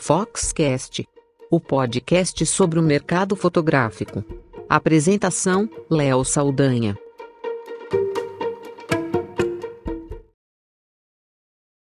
Foxcast, 0.00 1.06
o 1.50 1.60
podcast 1.60 2.46
sobre 2.46 2.78
o 2.78 2.82
mercado 2.82 3.34
fotográfico. 3.34 4.24
Apresentação: 4.68 5.68
Léo 5.90 6.24
Saldanha. 6.24 6.96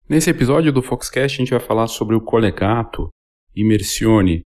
Nesse 0.08 0.30
episódio 0.30 0.72
do 0.72 0.82
Foxcast, 0.82 1.36
a 1.36 1.44
gente 1.44 1.50
vai 1.50 1.60
falar 1.60 1.88
sobre 1.88 2.14
o 2.14 2.20
Colegato 2.20 3.08
Immersione, 3.56 4.42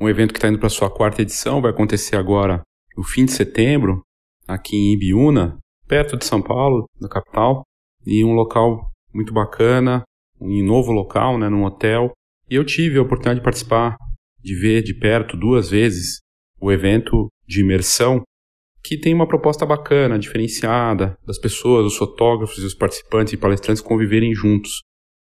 um 0.00 0.08
evento 0.08 0.32
que 0.32 0.38
está 0.38 0.48
indo 0.48 0.60
para 0.60 0.68
sua 0.68 0.90
quarta 0.90 1.22
edição, 1.22 1.62
vai 1.62 1.70
acontecer 1.70 2.14
agora 2.14 2.62
no 2.96 3.02
fim 3.02 3.24
de 3.24 3.32
setembro, 3.32 4.02
aqui 4.46 4.76
em 4.76 4.92
Ibiúna, 4.92 5.58
perto 5.88 6.16
de 6.16 6.24
São 6.24 6.42
Paulo, 6.42 6.84
da 7.00 7.08
capital, 7.08 7.62
e 8.06 8.22
um 8.22 8.34
local 8.34 8.90
muito 9.12 9.32
bacana, 9.32 10.04
um 10.40 10.62
novo 10.62 10.92
local, 10.92 11.38
né, 11.38 11.48
num 11.48 11.64
hotel. 11.64 12.12
Eu 12.50 12.64
tive 12.64 12.98
a 12.98 13.02
oportunidade 13.02 13.40
de 13.40 13.44
participar, 13.44 13.96
de 14.40 14.54
ver 14.54 14.82
de 14.82 14.94
perto 14.94 15.36
duas 15.36 15.68
vezes 15.68 16.20
o 16.58 16.72
evento 16.72 17.28
de 17.46 17.60
imersão, 17.60 18.22
que 18.82 18.96
tem 18.96 19.12
uma 19.12 19.28
proposta 19.28 19.66
bacana, 19.66 20.18
diferenciada, 20.18 21.18
das 21.26 21.38
pessoas, 21.38 21.84
os 21.84 21.96
fotógrafos 21.96 22.58
e 22.58 22.64
os 22.64 22.74
participantes 22.74 23.34
e 23.34 23.36
palestrantes 23.36 23.82
conviverem 23.82 24.34
juntos. 24.34 24.82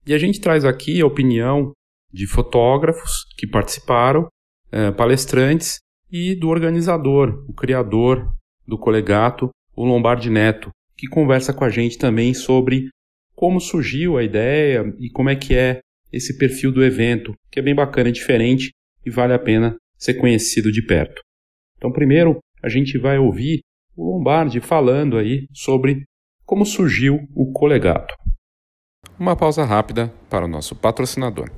E 0.06 0.14
a 0.14 0.18
gente 0.18 0.42
traz 0.42 0.66
aqui 0.66 1.00
a 1.00 1.06
opinião 1.06 1.72
de 2.12 2.28
fotógrafos 2.28 3.26
que 3.38 3.48
participaram, 3.48 4.28
eh, 4.72 4.92
palestrantes 4.92 5.80
e 6.12 6.36
do 6.36 6.50
organizador, 6.50 7.46
o 7.48 7.54
criador 7.54 8.30
do 8.68 8.78
Colegato, 8.78 9.50
o 9.74 9.86
Lombardi 9.86 10.30
Neto, 10.30 10.70
que 10.98 11.08
conversa 11.08 11.54
com 11.54 11.64
a 11.64 11.70
gente 11.70 11.98
também 11.98 12.34
sobre 12.34 12.90
como 13.36 13.60
surgiu 13.62 14.18
a 14.18 14.24
ideia 14.24 14.84
e 15.00 15.10
como 15.10 15.30
é 15.30 15.36
que 15.36 15.54
é 15.54 15.80
esse 16.12 16.38
perfil 16.38 16.72
do 16.72 16.84
evento, 16.84 17.34
que 17.52 17.60
é 17.60 17.62
bem 17.62 17.76
bacana, 17.76 18.10
é 18.10 18.12
diferente 18.12 18.72
e 19.06 19.10
vale 19.10 19.34
a 19.34 19.40
pena 19.40 19.76
ser 19.98 20.16
conhecido 20.16 20.72
de 20.72 20.86
perto. 20.86 21.22
Então, 21.78 21.92
primeiro, 21.92 22.40
a 22.64 22.70
gente 22.70 22.98
vai 22.98 23.18
ouvir 23.18 23.62
o 23.96 24.04
Lombardi 24.04 24.60
falando 24.60 25.18
aí 25.18 25.48
sobre 25.54 26.04
como 26.46 26.66
surgiu 26.66 27.20
o 27.36 27.52
Colegato. 27.52 28.14
Uma 29.18 29.36
pausa 29.36 29.64
rápida 29.64 30.12
para 30.30 30.46
o 30.46 30.48
nosso 30.48 30.76
patrocinador. 30.76 31.50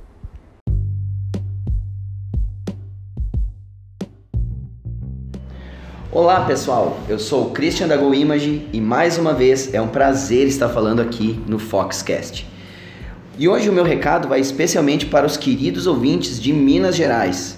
Olá 6.10 6.46
pessoal, 6.46 6.98
eu 7.08 7.18
sou 7.18 7.48
o 7.48 7.50
Christian 7.50 7.86
da 7.86 7.96
Go 7.96 8.14
Image 8.14 8.66
e 8.72 8.80
mais 8.80 9.18
uma 9.18 9.34
vez 9.34 9.74
é 9.74 9.80
um 9.80 9.88
prazer 9.88 10.46
estar 10.46 10.68
falando 10.68 11.00
aqui 11.00 11.38
no 11.46 11.58
Foxcast. 11.58 12.57
E 13.38 13.46
hoje 13.48 13.68
o 13.68 13.72
meu 13.72 13.84
recado 13.84 14.26
vai 14.26 14.40
especialmente 14.40 15.06
para 15.06 15.24
os 15.24 15.36
queridos 15.36 15.86
ouvintes 15.86 16.40
de 16.40 16.52
Minas 16.52 16.96
Gerais. 16.96 17.56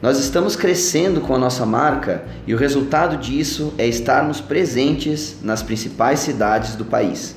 Nós 0.00 0.18
estamos 0.18 0.56
crescendo 0.56 1.20
com 1.20 1.34
a 1.34 1.38
nossa 1.38 1.66
marca 1.66 2.24
e 2.46 2.54
o 2.54 2.56
resultado 2.56 3.18
disso 3.18 3.74
é 3.76 3.86
estarmos 3.86 4.40
presentes 4.40 5.36
nas 5.42 5.62
principais 5.62 6.20
cidades 6.20 6.76
do 6.76 6.84
país. 6.86 7.36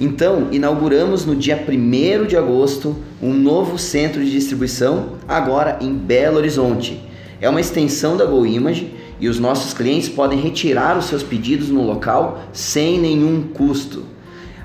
Então, 0.00 0.48
inauguramos 0.50 1.24
no 1.24 1.36
dia 1.36 1.56
1 1.56 2.26
de 2.26 2.36
agosto 2.36 2.96
um 3.22 3.32
novo 3.32 3.78
centro 3.78 4.24
de 4.24 4.32
distribuição, 4.32 5.10
agora 5.28 5.78
em 5.80 5.94
Belo 5.94 6.38
Horizonte. 6.38 7.00
É 7.40 7.48
uma 7.48 7.60
extensão 7.60 8.16
da 8.16 8.24
Go 8.24 8.44
Image 8.44 8.92
e 9.20 9.28
os 9.28 9.38
nossos 9.38 9.72
clientes 9.72 10.08
podem 10.08 10.40
retirar 10.40 10.98
os 10.98 11.04
seus 11.04 11.22
pedidos 11.22 11.68
no 11.68 11.86
local 11.86 12.42
sem 12.52 12.98
nenhum 12.98 13.40
custo. 13.54 14.04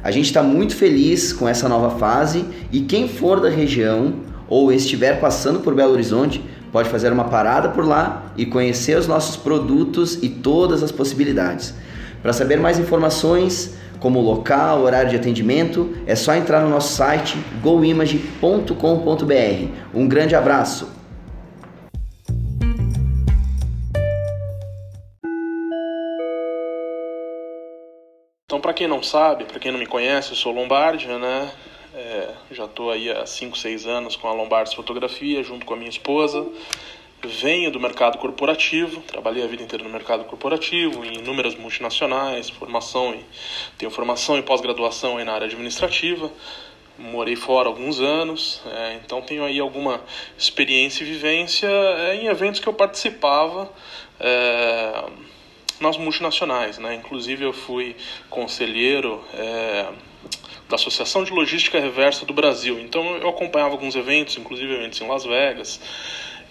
A 0.05 0.11
gente 0.11 0.27
está 0.27 0.43
muito 0.43 0.75
feliz 0.75 1.33
com 1.33 1.49
essa 1.49 1.67
nova 1.67 1.97
fase 1.97 2.45
e 2.71 2.81
quem 2.81 3.07
for 3.07 3.41
da 3.41 3.49
região 3.49 4.13
ou 4.47 4.71
estiver 4.71 5.19
passando 5.19 5.61
por 5.61 5.73
Belo 5.73 5.93
Horizonte 5.93 6.43
pode 6.71 6.89
fazer 6.89 7.11
uma 7.11 7.23
parada 7.23 7.69
por 7.69 7.83
lá 7.83 8.31
e 8.37 8.45
conhecer 8.45 8.99
os 8.99 9.07
nossos 9.07 9.35
produtos 9.35 10.19
e 10.21 10.29
todas 10.29 10.83
as 10.83 10.91
possibilidades. 10.91 11.73
Para 12.21 12.33
saber 12.33 12.59
mais 12.59 12.77
informações, 12.77 13.77
como 13.99 14.21
local, 14.21 14.83
horário 14.83 15.09
de 15.09 15.15
atendimento, 15.15 15.95
é 16.05 16.15
só 16.15 16.35
entrar 16.35 16.61
no 16.61 16.69
nosso 16.69 16.95
site 16.95 17.35
goimage.com.br. 17.63 18.69
Um 19.91 20.07
grande 20.07 20.35
abraço! 20.35 20.94
Então, 28.55 28.61
para 28.61 28.73
quem 28.73 28.87
não 28.87 29.03
sabe, 29.03 29.43
para 29.43 29.59
quem 29.59 29.69
não 29.69 29.77
me 29.77 29.85
conhece, 29.85 30.29
eu 30.29 30.35
sou 30.37 30.53
Lombardi, 30.53 31.07
né? 31.07 31.51
É, 31.93 32.29
já 32.51 32.63
estou 32.63 32.89
aí 32.89 33.11
há 33.11 33.25
5, 33.25 33.57
6 33.57 33.85
anos 33.85 34.15
com 34.15 34.29
a 34.29 34.31
Lombardi 34.31 34.73
Fotografia, 34.73 35.43
junto 35.43 35.65
com 35.65 35.73
a 35.73 35.75
minha 35.75 35.89
esposa. 35.89 36.47
Venho 37.21 37.69
do 37.69 37.81
mercado 37.81 38.17
corporativo, 38.17 39.01
trabalhei 39.01 39.43
a 39.43 39.47
vida 39.47 39.61
inteira 39.61 39.83
no 39.83 39.89
mercado 39.89 40.23
corporativo, 40.23 41.03
em 41.03 41.17
inúmeras 41.17 41.53
multinacionais, 41.53 42.49
formação 42.49 43.13
em, 43.13 43.25
tenho 43.77 43.91
formação 43.91 44.37
em 44.37 44.41
pós-graduação 44.41 45.21
na 45.25 45.33
área 45.33 45.47
administrativa, 45.47 46.31
morei 46.97 47.35
fora 47.35 47.67
alguns 47.67 47.99
anos, 47.99 48.61
é, 48.67 49.01
então 49.03 49.21
tenho 49.21 49.43
aí 49.43 49.59
alguma 49.59 49.99
experiência 50.37 51.03
e 51.03 51.07
vivência 51.07 51.67
é, 51.67 52.15
em 52.15 52.27
eventos 52.27 52.61
que 52.61 52.69
eu 52.69 52.73
participava. 52.73 53.69
Nas 55.79 55.97
multinacionais, 55.97 56.77
né? 56.77 56.95
Inclusive 56.95 57.43
eu 57.43 57.53
fui 57.53 57.95
conselheiro 58.29 59.23
é, 59.33 59.87
da 60.69 60.75
Associação 60.75 61.23
de 61.23 61.31
Logística 61.31 61.79
Reversa 61.79 62.25
do 62.25 62.33
Brasil. 62.33 62.79
Então 62.79 63.17
eu 63.17 63.29
acompanhava 63.29 63.73
alguns 63.73 63.95
eventos, 63.95 64.37
inclusive 64.37 64.73
eventos 64.73 64.99
em 65.01 65.07
Las 65.07 65.25
Vegas. 65.25 65.79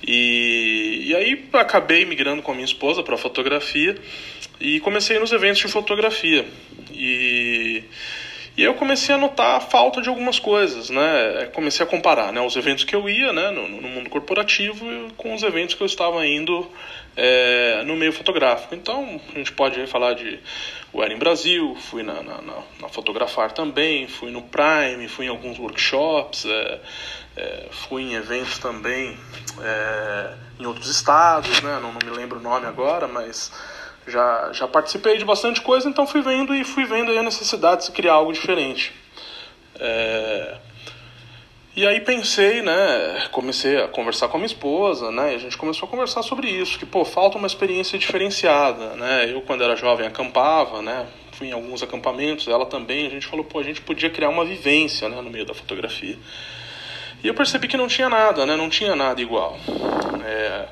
E, 0.06 1.04
e 1.06 1.16
aí 1.16 1.48
acabei 1.54 2.04
migrando 2.04 2.42
com 2.42 2.52
a 2.52 2.54
minha 2.54 2.66
esposa 2.66 3.02
para 3.02 3.16
fotografia 3.16 3.96
e 4.60 4.78
comecei 4.80 5.18
nos 5.18 5.32
eventos 5.32 5.60
de 5.60 5.68
fotografia. 5.68 6.46
E 6.92 7.84
e 8.56 8.62
eu 8.62 8.74
comecei 8.74 9.12
a 9.12 9.18
notar 9.18 9.56
a 9.56 9.60
falta 9.60 10.00
de 10.00 10.08
algumas 10.08 10.38
coisas, 10.38 10.88
né? 10.88 11.50
Comecei 11.52 11.84
a 11.84 11.88
comparar 11.88 12.32
né, 12.32 12.40
os 12.40 12.54
eventos 12.54 12.84
que 12.84 12.94
eu 12.94 13.08
ia 13.08 13.32
né, 13.32 13.50
no, 13.50 13.68
no 13.68 13.88
mundo 13.88 14.08
corporativo 14.08 14.86
com 15.16 15.34
os 15.34 15.42
eventos 15.42 15.74
que 15.74 15.82
eu 15.82 15.86
estava 15.86 16.24
indo 16.24 16.70
é, 17.16 17.82
no 17.84 17.96
meio 17.96 18.12
fotográfico. 18.12 18.74
Então, 18.74 19.20
a 19.32 19.38
gente 19.38 19.52
pode 19.52 19.86
falar 19.86 20.14
de 20.14 20.40
Wedding 20.92 21.18
Brasil, 21.18 21.76
fui 21.76 22.02
na, 22.02 22.22
na, 22.22 22.42
na, 22.42 22.62
na, 22.80 22.88
Fotografar 22.88 23.52
também, 23.52 24.06
fui 24.06 24.30
no 24.30 24.42
Prime, 24.42 25.08
fui 25.08 25.26
em 25.26 25.28
alguns 25.28 25.58
workshops, 25.58 26.44
é, 26.44 26.80
é, 27.36 27.68
fui 27.70 28.02
em 28.02 28.14
eventos 28.14 28.58
também 28.58 29.16
é, 29.60 30.34
em 30.58 30.66
outros 30.66 30.88
estados, 30.88 31.62
né? 31.62 31.78
Não, 31.80 31.92
não 31.92 32.00
me 32.04 32.16
lembro 32.16 32.38
o 32.38 32.42
nome 32.42 32.66
agora, 32.66 33.08
mas 33.08 33.52
já, 34.06 34.52
já 34.52 34.68
participei 34.68 35.16
de 35.16 35.24
bastante 35.24 35.60
coisa, 35.60 35.88
então 35.88 36.06
fui 36.06 36.22
vendo 36.22 36.54
e 36.54 36.64
fui 36.64 36.84
vendo 36.84 37.10
a 37.10 37.22
necessidade 37.22 37.78
de 37.78 37.84
se 37.86 37.92
criar 37.92 38.14
algo 38.14 38.32
diferente. 38.32 38.92
É... 39.76 40.58
E 41.76 41.84
aí 41.84 42.00
pensei, 42.00 42.62
né, 42.62 43.26
comecei 43.32 43.82
a 43.82 43.88
conversar 43.88 44.28
com 44.28 44.36
a 44.36 44.38
minha 44.38 44.46
esposa, 44.46 45.10
né, 45.10 45.32
e 45.32 45.34
a 45.34 45.38
gente 45.38 45.58
começou 45.58 45.88
a 45.88 45.90
conversar 45.90 46.22
sobre 46.22 46.48
isso, 46.48 46.78
que, 46.78 46.86
pô, 46.86 47.04
falta 47.04 47.36
uma 47.36 47.48
experiência 47.48 47.98
diferenciada, 47.98 48.94
né, 48.94 49.28
eu 49.28 49.42
quando 49.42 49.64
era 49.64 49.74
jovem 49.74 50.06
acampava, 50.06 50.80
né, 50.80 51.04
fui 51.32 51.48
em 51.48 51.52
alguns 51.52 51.82
acampamentos, 51.82 52.46
ela 52.46 52.64
também, 52.64 53.08
a 53.08 53.10
gente 53.10 53.26
falou, 53.26 53.44
pô, 53.44 53.58
a 53.58 53.64
gente 53.64 53.80
podia 53.80 54.08
criar 54.08 54.28
uma 54.28 54.44
vivência, 54.44 55.08
né, 55.08 55.20
no 55.20 55.28
meio 55.28 55.44
da 55.44 55.52
fotografia. 55.52 56.16
E 57.24 57.26
eu 57.26 57.34
percebi 57.34 57.66
que 57.66 57.76
não 57.76 57.88
tinha 57.88 58.08
nada, 58.08 58.46
né, 58.46 58.54
não 58.54 58.68
tinha 58.68 58.94
nada 58.94 59.20
igual. 59.20 59.58
É 60.24 60.68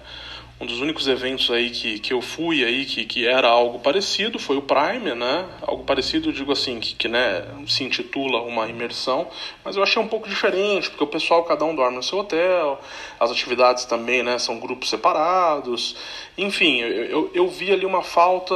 um 0.62 0.67
dos 0.67 0.81
únicos 0.81 1.09
eventos 1.09 1.50
aí 1.50 1.71
que, 1.71 1.99
que 1.99 2.12
eu 2.12 2.23
fui 2.23 2.65
aí 2.65 2.84
que, 2.84 3.05
que 3.05 3.27
era 3.27 3.49
algo 3.49 3.81
parecido 3.81 4.39
foi 4.39 4.56
o 4.56 4.62
Prime, 4.62 5.12
né? 5.12 5.49
Algo 5.61 5.83
parecido, 5.83 6.33
digo 6.33 6.53
assim, 6.53 6.78
que, 6.78 6.95
que 6.95 7.09
né, 7.09 7.45
se 7.67 7.83
intitula 7.83 8.41
uma 8.43 8.69
imersão, 8.69 9.29
mas 9.64 9.75
eu 9.75 9.82
achei 9.82 10.00
um 10.00 10.06
pouco 10.06 10.29
diferente, 10.29 10.88
porque 10.88 11.03
o 11.03 11.09
pessoal 11.09 11.43
cada 11.43 11.64
um 11.64 11.75
dorme 11.75 11.97
no 11.97 12.03
seu 12.03 12.19
hotel, 12.20 12.81
as 13.19 13.32
atividades 13.32 13.87
também, 13.87 14.23
né, 14.23 14.38
são 14.38 14.61
grupos 14.61 14.88
separados. 14.88 15.97
Enfim, 16.38 16.79
eu, 16.79 17.05
eu, 17.06 17.31
eu 17.35 17.49
vi 17.49 17.73
ali 17.73 17.85
uma 17.85 18.03
falta, 18.03 18.55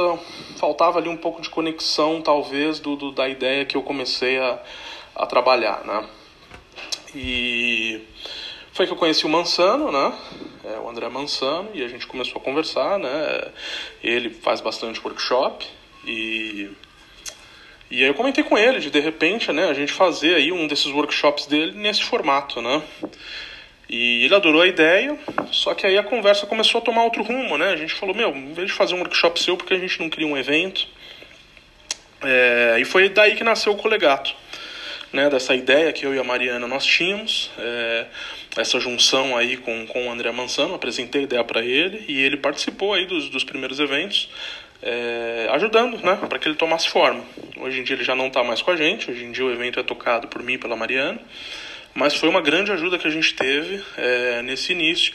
faltava 0.55 0.99
ali 0.99 1.09
um 1.09 1.17
pouco 1.17 1.41
de 1.41 1.49
conexão, 1.49 2.21
talvez, 2.21 2.79
do, 2.79 2.95
do 2.95 3.11
da 3.11 3.27
ideia 3.27 3.65
que 3.65 3.75
eu 3.75 3.83
comecei 3.83 4.39
a, 4.39 4.57
a 5.13 5.25
trabalhar, 5.25 5.83
né? 5.83 6.07
E 7.13 8.01
foi 8.77 8.85
que 8.85 8.93
eu 8.93 8.97
conheci 8.97 9.25
o 9.25 9.29
Mansano, 9.29 9.91
né? 9.91 10.13
É, 10.63 10.77
o 10.77 10.87
André 10.87 11.09
Mansano, 11.09 11.71
e 11.73 11.83
a 11.83 11.87
gente 11.87 12.05
começou 12.05 12.39
a 12.39 12.43
conversar, 12.43 12.99
né? 12.99 13.51
Ele 14.03 14.29
faz 14.29 14.61
bastante 14.61 15.01
workshop 15.03 15.65
e 16.05 16.69
e 17.89 18.03
aí 18.03 18.07
eu 18.09 18.13
comentei 18.13 18.43
com 18.43 18.55
ele 18.57 18.79
de 18.79 18.91
de 18.91 18.99
repente, 18.99 19.51
né, 19.51 19.69
a 19.69 19.73
gente 19.73 19.93
fazer 19.93 20.35
aí 20.35 20.51
um 20.51 20.67
desses 20.67 20.87
workshops 20.87 21.47
dele 21.47 21.71
nesse 21.71 22.03
formato, 22.03 22.61
né? 22.61 22.83
E 23.89 24.25
ele 24.25 24.35
adorou 24.35 24.61
a 24.61 24.67
ideia, 24.67 25.17
só 25.51 25.73
que 25.73 25.87
aí 25.87 25.97
a 25.97 26.03
conversa 26.03 26.45
começou 26.45 26.79
a 26.79 26.83
tomar 26.83 27.03
outro 27.03 27.23
rumo, 27.23 27.57
né? 27.57 27.69
A 27.69 27.77
gente 27.77 27.95
falou, 27.95 28.13
meu, 28.13 28.29
em 28.29 28.53
vez 28.53 28.67
de 28.67 28.73
fazer 28.73 28.93
um 28.93 28.99
workshop 28.99 29.41
seu, 29.41 29.57
porque 29.57 29.73
a 29.73 29.79
gente 29.79 29.99
não 29.99 30.09
queria 30.09 30.27
um 30.27 30.37
evento. 30.37 30.85
É, 32.21 32.77
e 32.79 32.85
foi 32.85 33.09
daí 33.09 33.35
que 33.35 33.43
nasceu 33.43 33.73
o 33.73 33.77
Colegato. 33.77 34.35
né, 35.11 35.29
dessa 35.29 35.55
ideia 35.55 35.93
que 35.93 36.05
eu 36.05 36.13
e 36.13 36.19
a 36.19 36.23
Mariana 36.23 36.67
nós 36.67 36.85
tínhamos, 36.85 37.49
é, 37.57 38.05
essa 38.57 38.79
junção 38.79 39.37
aí 39.37 39.57
com, 39.57 39.85
com 39.87 40.07
o 40.07 40.11
André 40.11 40.31
Mansano, 40.31 40.75
apresentei 40.75 41.21
a 41.21 41.23
ideia 41.23 41.43
para 41.43 41.63
ele 41.63 42.03
e 42.07 42.21
ele 42.21 42.37
participou 42.37 42.93
aí 42.93 43.05
dos, 43.05 43.29
dos 43.29 43.43
primeiros 43.43 43.79
eventos, 43.79 44.29
é, 44.81 45.47
ajudando, 45.51 45.97
né, 46.03 46.17
para 46.27 46.39
que 46.39 46.47
ele 46.47 46.55
tomasse 46.55 46.89
forma. 46.89 47.23
Hoje 47.57 47.79
em 47.79 47.83
dia 47.83 47.95
ele 47.95 48.03
já 48.03 48.15
não 48.15 48.27
está 48.27 48.43
mais 48.43 48.61
com 48.61 48.71
a 48.71 48.75
gente, 48.75 49.09
hoje 49.09 49.23
em 49.23 49.31
dia 49.31 49.45
o 49.45 49.51
evento 49.51 49.79
é 49.79 49.83
tocado 49.83 50.27
por 50.27 50.43
mim 50.43 50.53
e 50.53 50.57
pela 50.57 50.75
Mariana, 50.75 51.19
mas 51.93 52.15
foi 52.15 52.29
uma 52.29 52.41
grande 52.41 52.71
ajuda 52.71 52.97
que 52.97 53.07
a 53.07 53.11
gente 53.11 53.33
teve 53.33 53.83
é, 53.97 54.41
nesse 54.41 54.71
início 54.71 55.13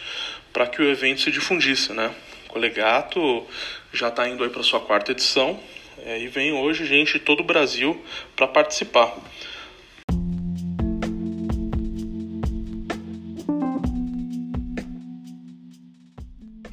para 0.52 0.66
que 0.66 0.82
o 0.82 0.90
evento 0.90 1.20
se 1.20 1.30
difundisse, 1.30 1.92
né. 1.92 2.10
O 2.46 2.52
Colegato 2.52 3.46
já 3.92 4.08
está 4.08 4.28
indo 4.28 4.44
aí 4.44 4.50
para 4.50 4.62
sua 4.62 4.80
quarta 4.80 5.12
edição 5.12 5.58
é, 6.04 6.18
e 6.18 6.28
vem 6.28 6.52
hoje 6.52 6.84
gente 6.84 7.14
de 7.14 7.20
todo 7.20 7.40
o 7.40 7.44
Brasil 7.44 8.04
para 8.36 8.46
participar. 8.46 9.14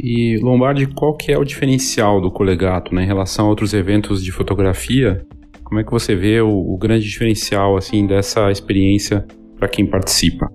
E 0.01 0.37
Lombardi, 0.37 0.87
qual 0.87 1.13
que 1.13 1.29
é 1.29 1.37
o 1.37 1.43
diferencial 1.43 2.21
do 2.21 2.31
Colegato 2.31 2.95
né, 2.95 3.03
em 3.03 3.05
relação 3.05 3.47
a 3.47 3.49
outros 3.49 3.73
eventos 3.73 4.23
de 4.23 4.31
fotografia? 4.31 5.27
Como 5.61 5.77
é 5.77 5.83
que 5.83 5.91
você 5.91 6.15
vê 6.15 6.39
o, 6.39 6.47
o 6.49 6.77
grande 6.77 7.05
diferencial 7.05 7.75
assim 7.75 8.07
dessa 8.07 8.49
experiência 8.49 9.27
para 9.57 9.67
quem 9.67 9.85
participa? 9.85 10.47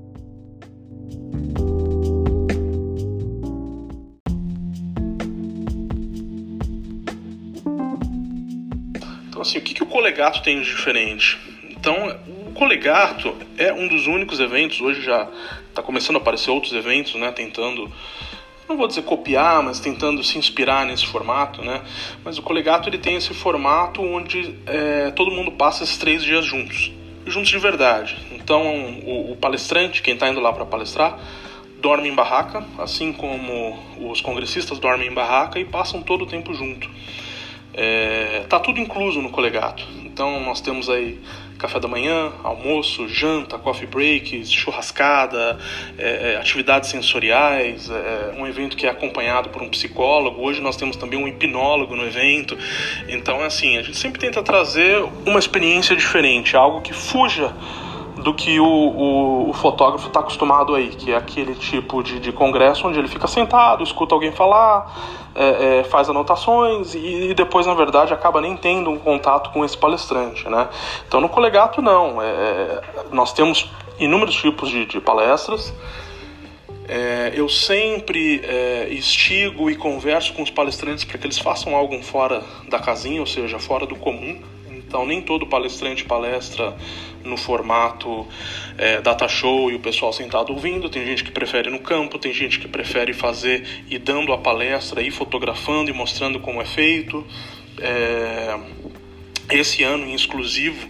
Então 9.29 9.43
assim, 9.43 9.59
o 9.59 9.61
que, 9.61 9.75
que 9.75 9.83
o 9.83 9.87
Colegato 9.87 10.43
tem 10.43 10.63
de 10.63 10.65
diferente? 10.65 11.39
Então, 11.69 11.95
o 12.49 12.53
Colegato 12.53 13.35
é 13.59 13.71
um 13.75 13.87
dos 13.87 14.07
únicos 14.07 14.41
eventos, 14.41 14.81
hoje 14.81 15.03
já 15.03 15.29
está 15.69 15.83
começando 15.83 16.17
a 16.17 16.19
aparecer 16.19 16.51
outros 16.51 16.73
eventos, 16.73 17.15
né, 17.17 17.31
tentando 17.31 17.93
não 18.69 18.77
vou 18.77 18.89
dizer 18.89 19.03
copiar, 19.03 19.63
mas 19.63 19.79
tentando 19.79 20.23
se 20.23 20.39
inspirar 20.39 20.87
nesse 20.87 21.07
formato, 21.07 21.63
né? 21.63 21.83
Mas 22.25 22.39
o 22.39 22.43
Colegato 22.43 22.89
ele 22.89 22.99
tem 22.99 23.17
esse 23.17 23.35
formato 23.35 24.03
onde 24.03 24.55
é, 24.67 25.11
todo 25.11 25.31
mundo 25.31 25.53
passa 25.53 25.85
esses 25.85 25.99
três 25.99 26.23
dias 26.23 26.45
juntos, 26.45 26.93
juntos 27.27 27.51
de 27.51 27.59
verdade. 27.59 28.17
Então 28.33 28.63
o, 29.05 29.33
o 29.33 29.37
palestrante, 29.37 30.03
quem 30.03 30.15
está 30.15 30.29
indo 30.29 30.41
lá 30.41 30.53
para 30.53 30.65
palestrar, 30.65 31.19
dorme 31.81 32.09
em 32.09 32.15
barraca, 32.15 32.65
assim 32.79 33.13
como 33.13 33.79
os 34.11 34.21
congressistas 34.23 34.79
dormem 34.79 35.09
em 35.09 35.15
barraca 35.15 35.59
e 35.59 35.65
passam 35.65 36.03
todo 36.03 36.23
o 36.23 36.27
tempo 36.27 36.55
junto. 36.55 36.89
É, 37.75 38.45
tá 38.49 38.59
tudo 38.59 38.81
incluso 38.81 39.21
no 39.21 39.31
Colegato. 39.31 39.87
Então 40.05 40.41
nós 40.41 40.61
temos 40.61 40.89
aí 40.89 41.21
café 41.65 41.81
da 41.81 41.89
manhã, 41.89 42.31
almoço, 42.43 43.09
janta, 43.09 43.57
coffee 43.57 43.87
breaks, 43.87 44.53
churrascada, 44.53 45.59
é, 45.97 46.33
é, 46.33 46.37
atividades 46.37 46.91
sensoriais, 46.91 47.89
é, 47.89 48.35
um 48.39 48.47
evento 48.47 48.77
que 48.77 48.87
é 48.87 48.91
acompanhado 48.91 49.49
por 49.49 49.63
um 49.63 49.71
psicólogo. 49.71 50.43
Hoje 50.43 50.61
nós 50.61 50.77
temos 50.77 50.95
também 50.95 51.19
um 51.19 51.27
hipnólogo 51.27 51.97
no 51.97 52.05
evento. 52.05 52.59
Então, 53.09 53.41
assim, 53.41 53.79
a 53.79 53.83
gente 53.83 53.97
sempre 53.97 54.21
tenta 54.21 54.43
trazer 54.43 55.03
uma 55.25 55.39
experiência 55.39 55.97
diferente, 55.97 56.55
algo 56.55 56.83
que 56.83 56.93
fuja 56.93 57.55
do 58.25 58.33
que 58.33 58.59
o, 58.59 58.65
o, 58.65 59.51
o 59.51 59.53
fotógrafo 59.53 60.07
está 60.07 60.21
acostumado 60.21 60.75
aí, 60.75 60.89
que 60.89 61.13
é 61.13 61.17
aquele 61.17 61.55
tipo 61.55 62.03
de, 62.03 62.19
de 62.19 62.33
congresso 62.33 62.89
onde 62.89 62.99
ele 62.99 63.07
fica 63.07 63.27
sentado, 63.27 63.85
escuta 63.85 64.15
alguém 64.15 64.33
falar, 64.33 65.31
é, 65.35 65.81
é, 65.81 65.85
faz 65.85 66.09
anotações 66.09 66.95
e, 66.95 67.29
e, 67.31 67.35
depois, 67.35 67.67
na 67.67 67.75
verdade, 67.75 68.15
acaba 68.15 68.41
nem 68.41 68.57
tendo 68.57 68.89
um 68.89 68.99
contato 68.99 69.51
com 69.51 69.63
esse 69.63 69.77
palestrante. 69.77 70.49
Né? 70.49 70.67
Então, 71.07 71.21
no 71.21 71.29
Colegato, 71.29 71.83
não. 71.83 72.23
É, 72.23 72.27
é 72.27 72.83
nós 73.13 73.35
temos 73.35 73.71
inúmeros 73.99 74.35
tipos 74.37 74.71
de, 74.71 74.87
de 74.87 75.01
palestras. 75.03 75.75
É, 76.89 77.31
eu 77.35 77.47
sempre 77.47 78.41
é, 78.43 78.89
estigo 78.91 79.69
e 79.69 79.77
converso 79.77 80.33
com 80.33 80.43
os 80.43 80.51
palestrantes 80.51 81.05
para 81.05 81.19
que 81.19 81.27
eles 81.27 81.39
façam 81.39 81.77
algo 81.77 82.03
fora 82.03 82.43
da 82.71 82.79
casinha, 82.79 83.21
ou 83.21 83.27
seja, 83.27 83.59
fora 83.59 83.85
do 83.85 83.97
comum. 83.97 84.54
Então, 84.95 85.05
nem 85.05 85.21
todo 85.21 85.45
palestrante 85.45 86.05
palestra 86.05 86.73
no 87.25 87.37
formato 87.37 88.29
é, 88.79 89.01
data 89.01 89.27
show 89.27 89.69
e 89.69 89.75
o 89.75 89.81
pessoal 89.81 90.13
sentado 90.13 90.53
ouvindo. 90.53 90.89
Tem 90.89 91.05
gente 91.05 91.25
que 91.25 91.33
prefere 91.33 91.69
no 91.69 91.81
campo, 91.81 92.17
tem 92.17 92.33
gente 92.33 92.61
que 92.61 92.69
prefere 92.69 93.13
fazer 93.13 93.67
e 93.91 93.99
dando 93.99 94.33
a 94.33 94.39
palestra 94.39 95.03
e 95.03 95.11
fotografando 95.11 95.91
e 95.91 95.93
mostrando 95.93 96.39
como 96.39 96.63
é 96.63 96.65
feito. 96.65 97.27
É, 97.81 98.57
esse 99.51 99.83
ano 99.83 100.07
em 100.07 100.15
exclusivo. 100.15 100.89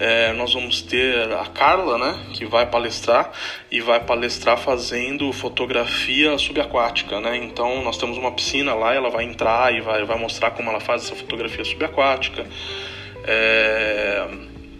É, 0.00 0.32
nós 0.32 0.54
vamos 0.54 0.80
ter 0.80 1.30
a 1.34 1.44
Carla, 1.46 1.98
né, 1.98 2.18
que 2.32 2.44
vai 2.44 2.66
palestrar 2.66 3.30
e 3.70 3.80
vai 3.80 4.00
palestrar 4.00 4.58
fazendo 4.58 5.32
fotografia 5.32 6.36
subaquática, 6.36 7.20
né? 7.20 7.36
Então 7.36 7.80
nós 7.84 7.96
temos 7.96 8.18
uma 8.18 8.32
piscina 8.32 8.74
lá, 8.74 8.92
ela 8.92 9.08
vai 9.08 9.24
entrar 9.24 9.72
e 9.72 9.80
vai, 9.80 10.04
vai 10.04 10.18
mostrar 10.18 10.50
como 10.50 10.68
ela 10.68 10.80
faz 10.80 11.04
essa 11.04 11.14
fotografia 11.14 11.64
subaquática. 11.64 12.44
É, 13.26 14.26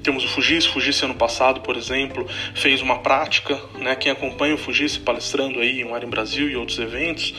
temos 0.03 0.23
o 0.23 0.29
Fugisse, 0.29 0.69
Fugisse 0.69 1.05
ano 1.05 1.15
passado, 1.15 1.63
por 1.63 1.77
exemplo, 1.77 2.27
fez 2.55 2.83
uma 2.83 2.99
prática, 2.99 3.59
né? 3.79 3.97
Quem 3.97 4.13
acompanha 4.13 4.55
o 4.55 4.59
Fugisse 4.59 5.01
palestrando 5.01 5.61
aí 5.61 5.81
em 5.81 5.93
Ar 5.93 6.05
em 6.05 6.09
Brasil 6.09 6.49
e 6.49 6.57
outros 6.57 6.79
eventos, 6.79 7.35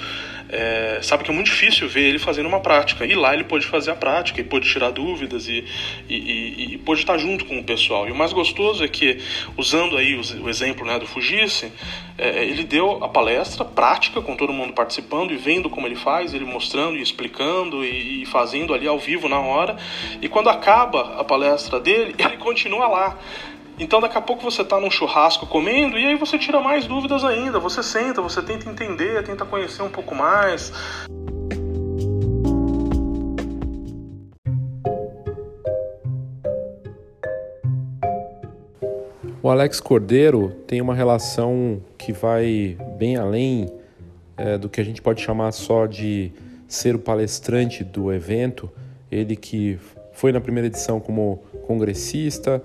é, 0.56 1.00
sabe 1.02 1.24
que 1.24 1.32
é 1.32 1.34
muito 1.34 1.48
difícil 1.48 1.88
ver 1.90 2.04
ele 2.04 2.20
fazendo 2.20 2.48
uma 2.48 2.62
prática. 2.62 3.06
E 3.06 3.14
lá 3.14 3.34
ele 3.34 3.44
pôde 3.44 3.66
fazer 3.66 3.92
a 3.92 3.96
prática, 3.96 4.40
e 4.40 4.44
pôde 4.44 4.70
tirar 4.70 4.92
dúvidas 4.92 5.48
e, 5.50 5.66
e, 6.10 6.16
e, 6.16 6.74
e 6.74 6.78
pôde 6.78 7.02
estar 7.02 7.18
junto 7.18 7.46
com 7.46 7.60
o 7.60 7.64
pessoal. 7.64 8.08
E 8.08 8.12
o 8.12 8.16
mais 8.16 8.32
gostoso 8.32 8.84
é 8.84 8.88
que, 8.88 9.20
usando 9.58 9.98
aí 9.98 10.16
o, 10.16 10.44
o 10.44 10.50
exemplo 10.50 10.86
né, 10.86 10.98
do 10.98 11.06
Fugisse, 11.06 11.72
é, 12.18 12.46
ele 12.46 12.64
deu 12.64 13.04
a 13.04 13.10
palestra 13.10 13.66
prática, 13.66 14.22
com 14.22 14.36
todo 14.36 14.54
mundo 14.54 14.74
participando 14.74 15.34
e 15.34 15.36
vendo 15.38 15.70
como 15.70 15.86
ele 15.86 15.96
faz, 15.96 16.34
ele 16.34 16.46
mostrando 16.46 16.96
e 16.96 17.02
explicando 17.02 17.84
e, 17.84 18.24
e 18.24 18.26
fazendo 18.26 18.74
ali 18.74 18.88
ao 18.88 18.98
vivo 18.98 19.28
na 19.28 19.40
hora. 19.40 19.76
E 20.22 20.30
quando 20.30 20.50
acaba 20.50 21.20
a 21.20 21.24
palestra 21.24 21.80
dele, 21.80 22.16
ele 22.20 22.38
continua 22.38 22.88
lá. 22.88 23.18
Então 23.78 24.00
daqui 24.00 24.18
a 24.18 24.22
pouco 24.22 24.42
você 24.42 24.62
está 24.62 24.80
num 24.80 24.90
churrasco 24.90 25.46
comendo 25.46 25.98
e 25.98 26.06
aí 26.06 26.16
você 26.16 26.38
tira 26.38 26.62
mais 26.62 26.86
dúvidas 26.88 27.26
ainda. 27.26 27.60
Você 27.60 27.84
senta, 27.84 28.22
você 28.22 28.42
tenta 28.42 28.70
entender, 28.70 29.22
tenta 29.24 29.44
conhecer 29.46 29.82
um 29.82 29.90
pouco 29.90 30.16
mais. 30.16 30.72
O 39.44 39.50
Alex 39.50 39.80
Cordeiro 39.80 40.50
tem 40.66 40.82
uma 40.82 40.96
relação 40.96 41.82
que 41.98 42.14
vai 42.14 42.78
bem 42.98 43.18
além 43.18 43.70
é, 44.38 44.58
do 44.58 44.70
que 44.70 44.80
a 44.80 44.84
gente 44.84 45.02
pode 45.02 45.22
chamar 45.22 45.52
só 45.52 45.86
de 45.86 46.32
ser 46.68 46.96
o 46.96 47.00
palestrante 47.00 47.84
do 47.84 48.12
evento. 48.12 48.72
Ele 49.12 49.36
que 49.36 49.78
foi 50.14 50.32
na 50.32 50.40
primeira 50.40 50.66
edição 50.66 51.00
como 51.00 51.44
congressista, 51.68 52.64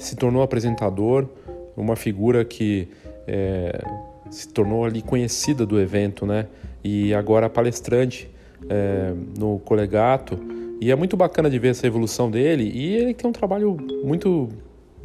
se 0.00 0.16
tornou 0.16 0.42
apresentador, 0.42 1.28
uma 1.76 1.94
figura 1.94 2.44
que 2.44 2.88
é, 3.26 3.82
se 4.30 4.48
tornou 4.48 4.84
ali 4.84 5.02
conhecida 5.02 5.66
do 5.66 5.78
evento, 5.80 6.26
né? 6.26 6.46
E 6.82 7.12
agora 7.14 7.48
palestrante 7.48 8.30
é, 8.68 9.12
no 9.38 9.58
Colegato. 9.60 10.38
E 10.80 10.90
é 10.90 10.96
muito 10.96 11.16
bacana 11.16 11.50
de 11.50 11.58
ver 11.58 11.68
essa 11.68 11.86
evolução 11.86 12.30
dele. 12.30 12.70
E 12.74 12.96
ele 12.96 13.14
tem 13.14 13.28
um 13.28 13.32
trabalho 13.32 13.76
muito 14.02 14.48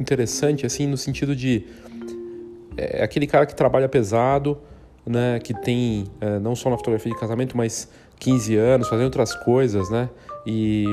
interessante, 0.00 0.64
assim, 0.64 0.86
no 0.86 0.96
sentido 0.96 1.36
de 1.36 1.64
é 2.76 3.02
aquele 3.02 3.26
cara 3.26 3.46
que 3.46 3.54
trabalha 3.54 3.88
pesado, 3.88 4.58
né? 5.04 5.38
Que 5.40 5.54
tem 5.54 6.04
é, 6.20 6.38
não 6.38 6.54
só 6.54 6.70
na 6.70 6.76
fotografia 6.76 7.12
de 7.12 7.18
casamento, 7.18 7.56
mas 7.56 7.88
15 8.18 8.56
anos, 8.56 8.88
fazendo 8.88 9.04
outras 9.04 9.34
coisas, 9.34 9.90
né? 9.90 10.08
E, 10.46 10.84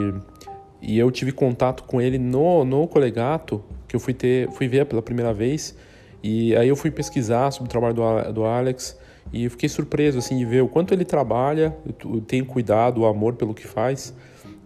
e 0.81 0.99
eu 0.99 1.09
tive 1.11 1.31
contato 1.31 1.83
com 1.83 2.01
ele 2.01 2.17
no, 2.17 2.65
no 2.65 2.87
Colegato 2.87 3.63
que 3.93 3.95
eu 3.95 3.99
fui 3.99 4.13
ter, 4.15 4.49
fui 4.49 4.67
ver 4.67 4.87
pela 4.87 5.03
primeira 5.03 5.31
vez. 5.31 5.75
E 6.23 6.55
aí 6.55 6.67
eu 6.67 6.75
fui 6.75 6.89
pesquisar 6.89 7.51
sobre 7.51 7.67
o 7.67 7.69
trabalho 7.69 7.93
do, 7.93 8.33
do 8.33 8.43
Alex 8.43 8.97
e 9.31 9.47
fiquei 9.49 9.69
surpreso 9.69 10.17
assim 10.17 10.35
de 10.35 10.45
ver 10.45 10.63
o 10.63 10.67
quanto 10.67 10.95
ele 10.95 11.05
trabalha, 11.05 11.77
tem 12.25 12.43
cuidado, 12.43 13.01
o 13.01 13.05
amor 13.05 13.35
pelo 13.35 13.53
que 13.53 13.67
faz. 13.67 14.11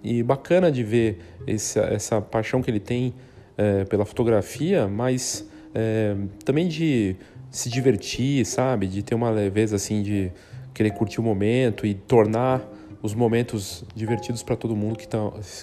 E 0.02 0.24
bacana 0.24 0.72
de 0.72 0.82
ver 0.82 1.20
essa, 1.46 1.82
essa 1.82 2.22
paixão 2.22 2.62
que 2.62 2.72
ele 2.72 2.80
tem 2.80 3.14
é, 3.58 3.84
pela 3.84 4.06
fotografia, 4.06 4.88
mas 4.88 5.46
é, 5.76 6.16
também 6.46 6.70
de 6.70 7.18
se 7.52 7.70
divertir, 7.70 8.46
sabe, 8.46 8.88
de 8.88 9.04
ter 9.04 9.14
uma 9.14 9.30
leveza 9.30 9.76
assim 9.76 10.02
de 10.02 10.32
querer 10.74 10.92
curtir 10.92 11.20
o 11.20 11.24
momento 11.24 11.86
e 11.86 11.94
tornar 11.94 12.66
os 13.02 13.14
momentos 13.14 13.84
divertidos 13.94 14.42
para 14.42 14.56
todo 14.56 14.74
mundo 14.74 14.98
que, 14.98 15.08
tá, 15.08 15.20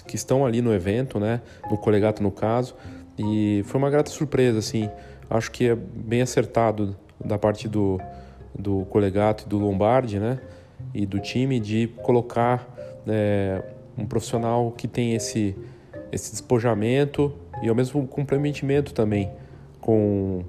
que 0.07 0.15
estão 0.15 0.45
ali 0.45 0.61
no 0.61 0.71
evento, 0.71 1.19
né, 1.19 1.41
no 1.71 1.77
colegato 1.77 2.21
no 2.21 2.29
caso. 2.29 2.75
E 3.17 3.63
foi 3.65 3.79
uma 3.79 3.89
grata 3.89 4.09
surpresa, 4.09 4.59
assim. 4.59 4.89
Acho 5.29 5.51
que 5.51 5.69
é 5.69 5.75
bem 5.75 6.21
acertado 6.21 6.95
da 7.23 7.37
parte 7.37 7.67
do, 7.67 7.99
do 8.57 8.85
Colegato 8.85 9.45
e 9.45 9.49
do 9.49 9.57
Lombardi, 9.57 10.19
né? 10.19 10.39
E 10.93 11.05
do 11.05 11.19
time 11.19 11.59
de 11.59 11.87
colocar 12.03 12.67
é, 13.07 13.63
um 13.97 14.05
profissional 14.05 14.71
que 14.71 14.87
tem 14.87 15.15
esse, 15.15 15.55
esse 16.11 16.31
despojamento 16.31 17.33
e 17.63 17.69
ao 17.69 17.75
mesmo 17.75 18.05
comprometimento 18.05 18.93
também 18.93 19.31
com 19.79 20.43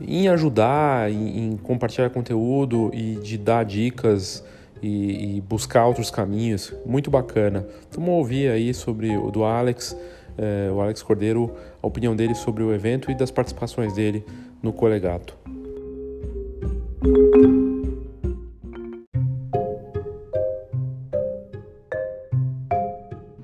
em 0.00 0.28
ajudar, 0.28 1.10
em, 1.10 1.50
em 1.50 1.56
compartilhar 1.56 2.08
conteúdo 2.08 2.90
e 2.94 3.16
de 3.16 3.36
dar 3.36 3.64
dicas 3.64 4.42
e, 4.80 5.36
e, 5.36 5.40
buscar 5.42 5.86
outros 5.86 6.10
caminhos. 6.10 6.72
Muito 6.86 7.10
bacana. 7.10 7.66
Vamos 7.90 8.10
ouvir 8.10 8.50
aí 8.50 8.72
sobre 8.72 9.14
o 9.14 9.30
do 9.30 9.44
Alex, 9.44 9.94
é, 10.40 10.70
o 10.72 10.80
Alex 10.80 11.02
Cordeiro, 11.02 11.54
a 11.82 11.86
opinião 11.86 12.16
dele 12.16 12.34
sobre 12.34 12.62
o 12.62 12.72
evento 12.72 13.10
e 13.10 13.14
das 13.14 13.30
participações 13.30 13.92
dele 13.92 14.24
no 14.62 14.72
Colegato. 14.72 15.36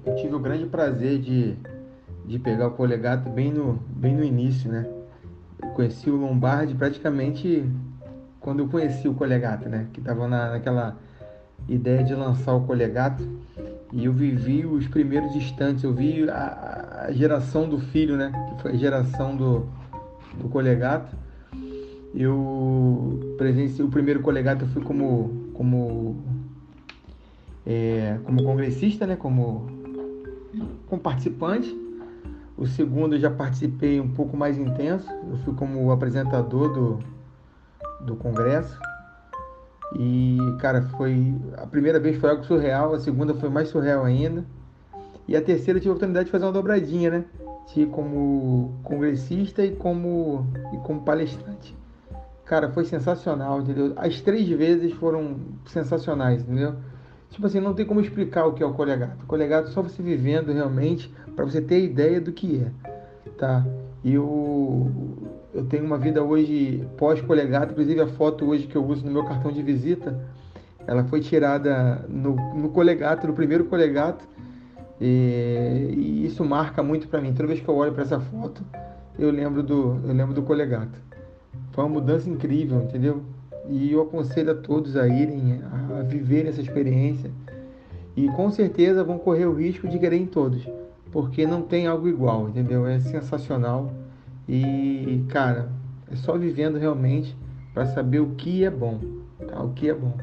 Eu 0.07 0.15
tive 0.17 0.35
o 0.35 0.39
grande 0.39 0.65
prazer 0.65 1.19
de, 1.19 1.55
de 2.25 2.39
pegar 2.39 2.69
o 2.69 2.71
Colegato 2.71 3.29
bem 3.29 3.53
no, 3.53 3.75
bem 3.91 4.15
no 4.15 4.25
início, 4.25 4.73
né? 4.73 4.87
Eu 5.63 5.69
conheci 5.71 6.09
o 6.09 6.17
Lombardi 6.17 6.75
praticamente 6.75 7.63
quando 8.41 8.61
eu 8.61 8.69
conheci 8.69 9.07
o 9.07 9.13
Colegato, 9.13 9.69
né? 9.69 9.87
Que 9.93 10.01
estava 10.01 10.27
na, 10.27 10.53
naquela 10.53 10.97
ideia 11.69 12.03
de 12.05 12.15
lançar 12.15 12.55
o 12.55 12.63
Colegato 12.63 13.23
e 13.93 14.05
eu 14.05 14.13
vivi 14.13 14.67
os 14.67 14.87
primeiros 14.89 15.35
instantes, 15.35 15.85
eu 15.85 15.93
vi 15.93 16.29
a, 16.29 17.07
a 17.07 17.13
geração 17.13 17.69
do 17.69 17.79
filho, 17.79 18.17
né? 18.17 18.33
Que 18.51 18.63
foi 18.63 18.73
a 18.73 18.77
geração 18.77 19.37
do, 19.37 19.67
do 20.41 20.49
Colegato. 20.49 21.17
Eu 22.15 23.35
presenciei 23.39 23.85
o 23.85 23.89
primeiro 23.89 24.21
Colegato, 24.21 24.65
eu 24.65 24.69
fui 24.69 24.83
como, 24.83 25.51
como, 25.55 26.17
é, 27.65 28.19
como 28.25 28.43
congressista, 28.43 29.07
né? 29.07 29.17
Como, 29.17 29.67
como 30.89 31.01
participante. 31.01 31.75
O 32.59 32.67
segundo 32.67 33.15
eu 33.15 33.21
já 33.21 33.31
participei 33.31 34.01
um 34.01 34.09
pouco 34.09 34.37
mais 34.37 34.59
intenso, 34.59 35.07
eu 35.31 35.37
fui 35.45 35.55
como 35.55 35.91
apresentador 35.91 36.73
do, 36.73 36.99
do 38.05 38.17
congresso. 38.17 38.79
E, 39.99 40.39
cara, 40.61 40.83
foi. 40.97 41.35
A 41.57 41.67
primeira 41.67 41.99
vez 41.99 42.17
foi 42.19 42.31
algo 42.31 42.45
surreal, 42.45 42.95
a 42.95 43.01
segunda 43.01 43.35
foi 43.35 43.49
mais 43.49 43.69
surreal 43.69 44.05
ainda. 44.05 44.45
E 45.27 45.35
a 45.35 45.43
terceira 45.43 45.79
eu 45.79 45.81
tive 45.81 45.91
a 45.91 45.93
oportunidade 45.93 46.27
de 46.27 46.31
fazer 46.31 46.45
uma 46.45 46.53
dobradinha, 46.53 47.11
né? 47.11 47.25
Tive 47.67 47.91
como 47.91 48.79
congressista 48.85 49.65
e 49.65 49.75
como, 49.75 50.47
e 50.73 50.77
como 50.79 51.01
palestrante. 51.01 51.75
Cara, 52.45 52.71
foi 52.71 52.85
sensacional, 52.85 53.61
entendeu? 53.61 53.93
As 53.97 54.21
três 54.21 54.49
vezes 54.49 54.93
foram 54.93 55.37
sensacionais, 55.67 56.43
entendeu? 56.43 56.77
Tipo 57.31 57.47
assim, 57.47 57.59
não 57.59 57.75
tem 57.75 57.85
como 57.85 58.01
explicar 58.01 58.47
o 58.47 58.53
que 58.53 58.63
é 58.63 58.67
o 58.67 58.73
colegato. 58.73 59.17
O 59.29 59.37
é 59.37 59.67
só 59.67 59.83
você 59.83 60.01
vivendo 60.01 60.53
realmente 60.53 61.13
para 61.35 61.45
você 61.45 61.61
ter 61.61 61.83
ideia 61.83 62.21
do 62.21 62.33
que 62.33 62.63
é, 62.63 63.31
tá? 63.37 63.67
E 64.05 64.15
eu, 64.15 64.91
eu 65.57 65.65
tenho 65.65 65.85
uma 65.85 65.97
vida 65.97 66.23
hoje 66.23 66.87
pós-colegato, 66.99 67.73
inclusive 67.73 68.01
a 68.01 68.07
foto 68.07 68.45
hoje 68.45 68.67
que 68.67 68.77
eu 68.77 68.85
uso 68.85 69.05
no 69.05 69.11
meu 69.11 69.25
cartão 69.25 69.51
de 69.51 69.63
visita, 69.63 70.21
ela 70.87 71.03
foi 71.05 71.21
tirada 71.21 72.05
no, 72.09 72.37
no 72.55 72.69
colegato, 72.69 73.27
no 73.27 73.33
primeiro 73.33 73.65
colegato, 73.65 74.25
e, 75.01 75.95
e 75.97 76.27
isso 76.27 76.45
marca 76.45 76.83
muito 76.83 77.09
para 77.09 77.21
mim. 77.21 77.33
Toda 77.33 77.49
vez 77.49 77.61
que 77.61 77.69
eu 77.69 77.75
olho 77.75 77.93
para 77.93 78.03
essa 78.03 78.21
foto, 78.21 78.63
eu 79.19 79.31
lembro 79.31 79.63
do, 79.63 79.99
eu 80.05 80.13
lembro 80.13 80.35
do 80.35 80.43
colegato. 80.43 81.01
Foi 81.73 81.85
uma 81.85 81.91
mudança 81.91 82.29
incrível, 82.29 82.83
entendeu? 82.83 83.23
E 83.69 83.93
eu 83.93 84.03
aconselho 84.03 84.53
a 84.53 84.55
todos 84.55 84.97
a 84.97 85.09
irem, 85.09 85.61
a 85.99 86.03
viverem 86.03 86.51
essa 86.51 86.61
experiência. 86.61 87.31
E 88.15 88.29
com 88.29 88.51
certeza 88.51 89.03
vão 89.03 89.19
correr 89.19 89.47
o 89.47 89.55
risco 89.55 89.89
de 89.89 89.99
querer 89.99 90.17
em 90.17 90.27
todos, 90.27 90.67
porque 91.11 91.47
não 91.47 91.63
tem 91.63 91.87
algo 91.87 92.09
igual, 92.09 92.49
entendeu? 92.49 92.87
É 92.87 93.01
sensacional. 93.01 93.91
E, 94.49 95.25
cara, 95.29 95.71
é 96.11 96.17
só 96.17 96.37
vivendo 96.37 96.79
realmente 96.79 97.37
para 97.75 97.87
saber 97.87 98.21
o 98.21 98.35
que 98.37 98.65
é 98.65 98.71
bom, 98.71 99.01
tá? 99.47 99.63
O 99.63 99.73
que 99.73 99.89
é 99.89 99.95
bom. 99.95 100.17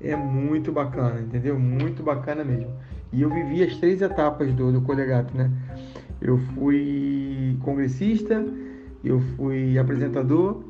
É 0.00 0.16
muito 0.16 0.72
bacana, 0.72 1.20
entendeu? 1.20 1.58
Muito 1.58 2.02
bacana 2.02 2.42
mesmo. 2.42 2.70
E 3.12 3.22
eu 3.22 3.30
vivi 3.30 3.62
as 3.62 3.76
três 3.76 4.00
etapas 4.00 4.52
do, 4.54 4.72
do 4.72 4.80
Colegato, 4.80 5.36
né? 5.36 5.50
Eu 6.20 6.38
fui 6.38 7.56
congressista, 7.60 8.44
eu 9.04 9.20
fui 9.36 9.78
apresentador 9.78 10.62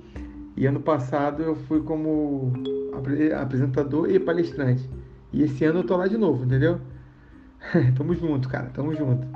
e 0.56 0.66
ano 0.66 0.80
passado 0.80 1.42
eu 1.42 1.54
fui 1.54 1.80
como 1.82 2.52
apresentador 3.40 4.10
e 4.10 4.18
palestrante. 4.18 4.88
E 5.32 5.42
esse 5.42 5.64
ano 5.64 5.80
eu 5.80 5.84
tô 5.84 5.96
lá 5.96 6.08
de 6.08 6.18
novo, 6.18 6.44
entendeu? 6.44 6.80
tamo 7.96 8.14
junto, 8.14 8.48
cara, 8.48 8.70
tamo 8.74 8.94
junto. 8.94 9.26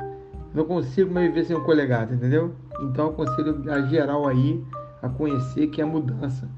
Não 0.54 0.64
consigo 0.64 1.12
mais 1.12 1.26
viver 1.28 1.44
sem 1.44 1.56
um 1.56 1.64
colegato, 1.64 2.14
entendeu? 2.14 2.54
Então 2.80 3.08
aconselho 3.08 3.68
a 3.70 3.82
geral 3.82 4.28
aí 4.28 4.62
a 5.02 5.08
conhecer 5.08 5.66
que 5.66 5.82
é 5.82 5.84
mudança. 5.84 6.49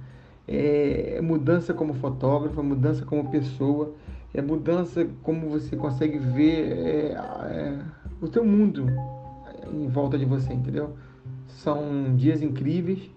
É, 0.46 1.16
é 1.16 1.20
mudança 1.20 1.72
como 1.72 1.94
fotógrafo, 1.94 2.60
é 2.60 2.62
mudança 2.62 3.04
como 3.06 3.30
pessoa, 3.30 3.94
é 4.34 4.42
mudança 4.42 5.08
como 5.22 5.48
você 5.48 5.74
consegue 5.74 6.18
ver 6.18 6.72
é, 6.72 7.12
é, 7.14 7.78
o 8.20 8.28
teu 8.28 8.44
mundo 8.44 8.86
em 9.72 9.88
volta 9.88 10.18
de 10.18 10.26
você, 10.26 10.52
entendeu? 10.52 10.94
São 11.48 12.14
dias 12.14 12.42
incríveis, 12.42 13.10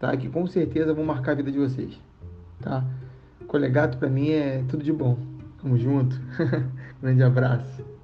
tá? 0.00 0.16
Que 0.16 0.28
com 0.28 0.46
certeza 0.46 0.94
vão 0.94 1.04
marcar 1.04 1.32
a 1.32 1.34
vida 1.34 1.52
de 1.52 1.58
vocês, 1.58 2.00
tá? 2.60 2.84
Colegato 3.46 3.98
para 3.98 4.08
mim 4.08 4.30
é 4.30 4.64
tudo 4.66 4.82
de 4.82 4.92
bom. 4.92 5.18
Tamo 5.62 5.76
junto. 5.76 6.18
Grande 7.00 7.22
abraço. 7.22 7.95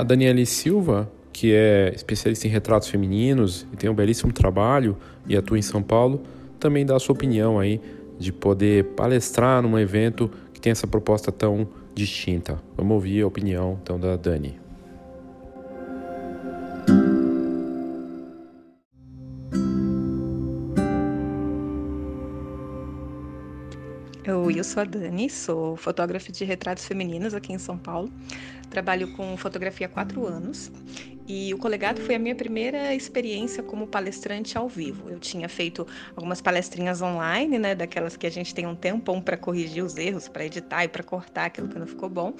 A 0.00 0.02
Daniele 0.02 0.46
Silva, 0.46 1.12
que 1.30 1.52
é 1.52 1.92
especialista 1.94 2.46
em 2.46 2.50
retratos 2.50 2.88
femininos 2.88 3.66
e 3.70 3.76
tem 3.76 3.90
um 3.90 3.94
belíssimo 3.94 4.32
trabalho 4.32 4.96
e 5.28 5.36
atua 5.36 5.58
em 5.58 5.62
São 5.62 5.82
Paulo, 5.82 6.22
também 6.58 6.86
dá 6.86 6.96
a 6.96 6.98
sua 6.98 7.12
opinião 7.12 7.58
aí 7.58 7.78
de 8.18 8.32
poder 8.32 8.84
palestrar 8.96 9.60
num 9.60 9.78
evento 9.78 10.30
que 10.54 10.60
tem 10.60 10.70
essa 10.70 10.86
proposta 10.86 11.30
tão 11.30 11.68
distinta. 11.94 12.58
Vamos 12.78 12.94
ouvir 12.94 13.20
a 13.20 13.26
opinião 13.26 13.78
então 13.82 14.00
da 14.00 14.16
Dani. 14.16 14.59
Oi, 24.50 24.58
eu 24.58 24.64
sou 24.64 24.80
a 24.80 24.84
Dani, 24.84 25.30
sou 25.30 25.76
fotógrafa 25.76 26.32
de 26.32 26.44
retratos 26.44 26.84
femininos 26.84 27.34
aqui 27.34 27.52
em 27.52 27.58
São 27.58 27.78
Paulo. 27.78 28.12
Trabalho 28.68 29.12
com 29.12 29.36
fotografia 29.36 29.86
há 29.86 29.88
quatro 29.88 30.26
anos 30.26 30.72
e 31.28 31.54
o 31.54 31.58
Colegato 31.58 32.02
foi 32.02 32.16
a 32.16 32.18
minha 32.18 32.34
primeira 32.34 32.92
experiência 32.92 33.62
como 33.62 33.86
palestrante 33.86 34.58
ao 34.58 34.68
vivo. 34.68 35.08
Eu 35.08 35.20
tinha 35.20 35.48
feito 35.48 35.86
algumas 36.16 36.40
palestrinhas 36.40 37.00
online, 37.00 37.60
né, 37.60 37.76
daquelas 37.76 38.16
que 38.16 38.26
a 38.26 38.30
gente 38.30 38.52
tem 38.52 38.66
um 38.66 38.74
tempão 38.74 39.20
para 39.20 39.36
corrigir 39.36 39.84
os 39.84 39.96
erros, 39.96 40.26
para 40.26 40.44
editar 40.44 40.82
e 40.82 40.88
para 40.88 41.04
cortar 41.04 41.44
aquilo 41.44 41.68
que 41.68 41.78
não 41.78 41.86
ficou 41.86 42.08
bom. 42.08 42.34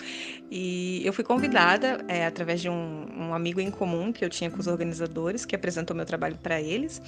E 0.50 1.02
eu 1.06 1.12
fui 1.12 1.22
convidada 1.22 2.04
é, 2.08 2.26
através 2.26 2.60
de 2.60 2.68
um, 2.68 3.06
um 3.16 3.32
amigo 3.32 3.60
em 3.60 3.70
comum 3.70 4.12
que 4.12 4.24
eu 4.24 4.28
tinha 4.28 4.50
com 4.50 4.58
os 4.58 4.66
organizadores, 4.66 5.44
que 5.44 5.54
apresentou 5.54 5.94
meu 5.94 6.04
trabalho 6.04 6.36
para 6.42 6.60
eles. 6.60 7.00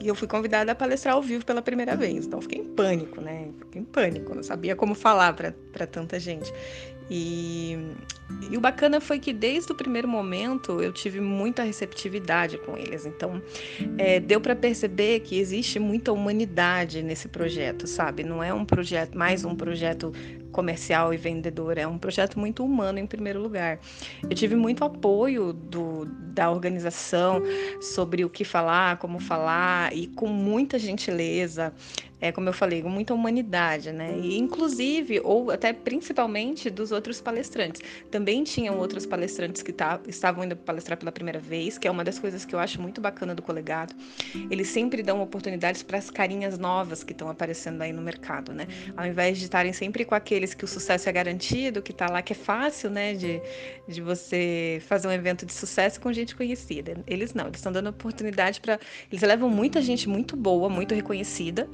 E 0.00 0.08
eu 0.08 0.14
fui 0.14 0.26
convidada 0.26 0.72
a 0.72 0.74
palestrar 0.74 1.14
ao 1.14 1.22
vivo 1.22 1.44
pela 1.44 1.62
primeira 1.62 1.96
vez. 1.96 2.26
Então, 2.26 2.40
fiquei 2.40 2.60
em 2.60 2.64
pânico, 2.64 3.20
né? 3.20 3.50
Fiquei 3.58 3.82
em 3.82 3.84
pânico, 3.84 4.34
não 4.34 4.42
sabia 4.42 4.74
como 4.74 4.94
falar 4.94 5.32
para 5.34 5.86
tanta 5.86 6.18
gente. 6.18 6.52
E, 7.10 7.78
e, 8.50 8.56
o 8.56 8.60
bacana 8.60 9.00
foi 9.00 9.18
que 9.18 9.32
desde 9.32 9.70
o 9.72 9.74
primeiro 9.74 10.08
momento 10.08 10.80
eu 10.80 10.92
tive 10.92 11.20
muita 11.20 11.62
receptividade 11.62 12.58
com 12.58 12.76
eles. 12.76 13.04
Então, 13.04 13.40
é, 13.98 14.18
deu 14.18 14.40
para 14.40 14.56
perceber 14.56 15.20
que 15.20 15.38
existe 15.38 15.78
muita 15.78 16.12
humanidade 16.12 17.02
nesse 17.02 17.28
projeto, 17.28 17.86
sabe? 17.86 18.24
Não 18.24 18.42
é 18.42 18.52
um 18.52 18.64
projeto, 18.64 19.16
mais 19.16 19.44
um 19.44 19.54
projeto 19.54 20.12
comercial 20.50 21.12
e 21.12 21.16
vendedor, 21.16 21.76
é 21.76 21.86
um 21.86 21.98
projeto 21.98 22.38
muito 22.38 22.64
humano 22.64 22.98
em 22.98 23.06
primeiro 23.06 23.40
lugar. 23.40 23.80
Eu 24.22 24.34
tive 24.34 24.54
muito 24.54 24.84
apoio 24.84 25.52
do, 25.52 26.04
da 26.32 26.48
organização 26.50 27.42
sobre 27.80 28.24
o 28.24 28.30
que 28.30 28.44
falar, 28.44 28.98
como 28.98 29.18
falar 29.18 29.94
e 29.94 30.06
com 30.06 30.28
muita 30.28 30.78
gentileza 30.78 31.72
é, 32.24 32.32
como 32.32 32.48
eu 32.48 32.54
falei, 32.54 32.80
com 32.80 32.88
muita 32.88 33.12
humanidade, 33.12 33.92
né? 33.92 34.16
E 34.18 34.38
inclusive, 34.38 35.20
ou 35.22 35.50
até 35.50 35.74
principalmente 35.74 36.70
dos 36.70 36.90
outros 36.90 37.20
palestrantes. 37.20 37.82
Também 38.14 38.44
tinham 38.44 38.78
outros 38.78 39.04
palestrantes 39.04 39.60
que 39.60 39.72
tá, 39.72 39.98
estavam 40.06 40.44
indo 40.44 40.54
palestrar 40.54 40.96
pela 40.96 41.10
primeira 41.10 41.40
vez, 41.40 41.78
que 41.78 41.88
é 41.88 41.90
uma 41.90 42.04
das 42.04 42.16
coisas 42.16 42.44
que 42.44 42.54
eu 42.54 42.60
acho 42.60 42.80
muito 42.80 43.00
bacana 43.00 43.34
do 43.34 43.42
colegado. 43.42 43.92
Eles 44.48 44.68
sempre 44.68 45.02
dão 45.02 45.20
oportunidades 45.20 45.82
para 45.82 45.98
as 45.98 46.10
carinhas 46.12 46.56
novas 46.56 47.02
que 47.02 47.10
estão 47.10 47.28
aparecendo 47.28 47.82
aí 47.82 47.92
no 47.92 48.00
mercado, 48.00 48.52
né? 48.52 48.68
Ao 48.96 49.04
invés 49.04 49.38
de 49.38 49.46
estarem 49.46 49.72
sempre 49.72 50.04
com 50.04 50.14
aqueles 50.14 50.54
que 50.54 50.64
o 50.64 50.68
sucesso 50.68 51.08
é 51.08 51.12
garantido, 51.12 51.82
que 51.82 51.90
está 51.90 52.06
lá, 52.08 52.22
que 52.22 52.34
é 52.34 52.36
fácil, 52.36 52.88
né, 52.88 53.14
de, 53.14 53.42
de 53.88 54.00
você 54.00 54.80
fazer 54.86 55.08
um 55.08 55.12
evento 55.12 55.44
de 55.44 55.52
sucesso 55.52 56.00
com 56.00 56.12
gente 56.12 56.36
conhecida. 56.36 56.94
Eles 57.08 57.34
não, 57.34 57.46
eles 57.46 57.56
estão 57.56 57.72
dando 57.72 57.88
oportunidade 57.88 58.60
para. 58.60 58.78
Eles 59.10 59.22
levam 59.22 59.50
muita 59.50 59.82
gente 59.82 60.08
muito 60.08 60.36
boa, 60.36 60.68
muito 60.68 60.94
reconhecida, 60.94 61.68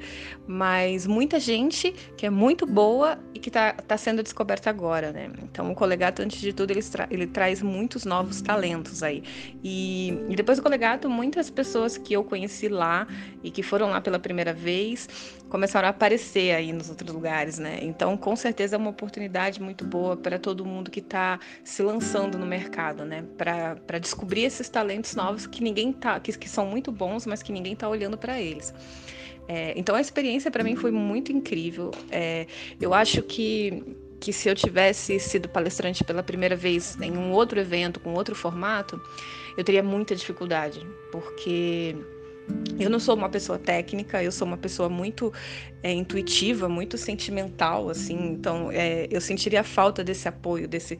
mas 0.46 1.06
muita 1.06 1.38
gente 1.38 1.92
que 2.16 2.24
é 2.24 2.30
muito 2.30 2.64
boa 2.64 3.18
e 3.34 3.38
que 3.38 3.50
está 3.50 3.74
tá 3.74 3.98
sendo 3.98 4.22
descoberta 4.22 4.70
agora, 4.70 5.12
né? 5.12 5.30
Então 5.42 5.70
o 5.70 5.74
Colegato, 5.74 6.29
antes 6.30 6.40
de 6.40 6.52
tudo, 6.52 6.70
ele, 6.70 6.82
tra 6.82 7.08
ele 7.10 7.26
traz 7.26 7.60
muitos 7.60 8.04
novos 8.04 8.40
talentos 8.40 9.02
aí. 9.02 9.24
E, 9.64 10.10
e 10.28 10.36
depois 10.36 10.58
do 10.58 10.62
Colegato, 10.62 11.10
muitas 11.10 11.50
pessoas 11.50 11.98
que 11.98 12.14
eu 12.14 12.22
conheci 12.22 12.68
lá 12.68 13.06
e 13.42 13.50
que 13.50 13.62
foram 13.62 13.90
lá 13.90 14.00
pela 14.00 14.18
primeira 14.18 14.52
vez 14.52 15.08
começaram 15.48 15.88
a 15.88 15.90
aparecer 15.90 16.54
aí 16.54 16.72
nos 16.72 16.88
outros 16.88 17.12
lugares, 17.12 17.58
né? 17.58 17.80
Então, 17.82 18.16
com 18.16 18.36
certeza 18.36 18.76
é 18.76 18.78
uma 18.78 18.90
oportunidade 18.90 19.60
muito 19.60 19.84
boa 19.84 20.16
para 20.16 20.38
todo 20.38 20.64
mundo 20.64 20.90
que 20.90 21.00
está 21.00 21.40
se 21.64 21.82
lançando 21.82 22.38
no 22.38 22.46
mercado, 22.46 23.04
né? 23.04 23.24
Para 23.36 23.98
descobrir 23.98 24.44
esses 24.44 24.68
talentos 24.68 25.16
novos 25.16 25.48
que 25.48 25.60
ninguém 25.64 25.92
tá, 25.92 26.20
que, 26.20 26.32
que 26.38 26.48
são 26.48 26.64
muito 26.64 26.92
bons, 26.92 27.26
mas 27.26 27.42
que 27.42 27.50
ninguém 27.52 27.72
está 27.72 27.88
olhando 27.88 28.16
para 28.16 28.40
eles. 28.40 28.72
É, 29.48 29.72
então 29.76 29.96
a 29.96 30.00
experiência 30.00 30.48
para 30.48 30.62
mim 30.62 30.76
foi 30.76 30.92
muito 30.92 31.32
incrível. 31.32 31.90
É, 32.08 32.46
eu 32.80 32.94
acho 32.94 33.20
que 33.22 33.82
que 34.20 34.32
se 34.32 34.48
eu 34.48 34.54
tivesse 34.54 35.18
sido 35.18 35.48
palestrante 35.48 36.04
pela 36.04 36.22
primeira 36.22 36.54
vez 36.54 36.96
em 37.00 37.16
um 37.16 37.32
outro 37.32 37.58
evento 37.58 37.98
com 37.98 38.12
outro 38.12 38.34
formato, 38.34 39.00
eu 39.56 39.64
teria 39.64 39.82
muita 39.82 40.14
dificuldade, 40.14 40.86
porque 41.10 41.96
eu 42.78 42.90
não 42.90 42.98
sou 42.98 43.14
uma 43.14 43.28
pessoa 43.28 43.58
técnica, 43.58 44.22
eu 44.22 44.32
sou 44.32 44.46
uma 44.46 44.56
pessoa 44.56 44.88
muito 44.88 45.32
é, 45.82 45.92
intuitiva, 45.92 46.68
muito 46.68 46.98
sentimental, 46.98 47.88
assim. 47.88 48.32
Então, 48.32 48.70
é, 48.70 49.06
eu 49.10 49.20
sentiria 49.20 49.62
falta 49.62 50.02
desse 50.04 50.28
apoio, 50.28 50.68
desse 50.68 50.98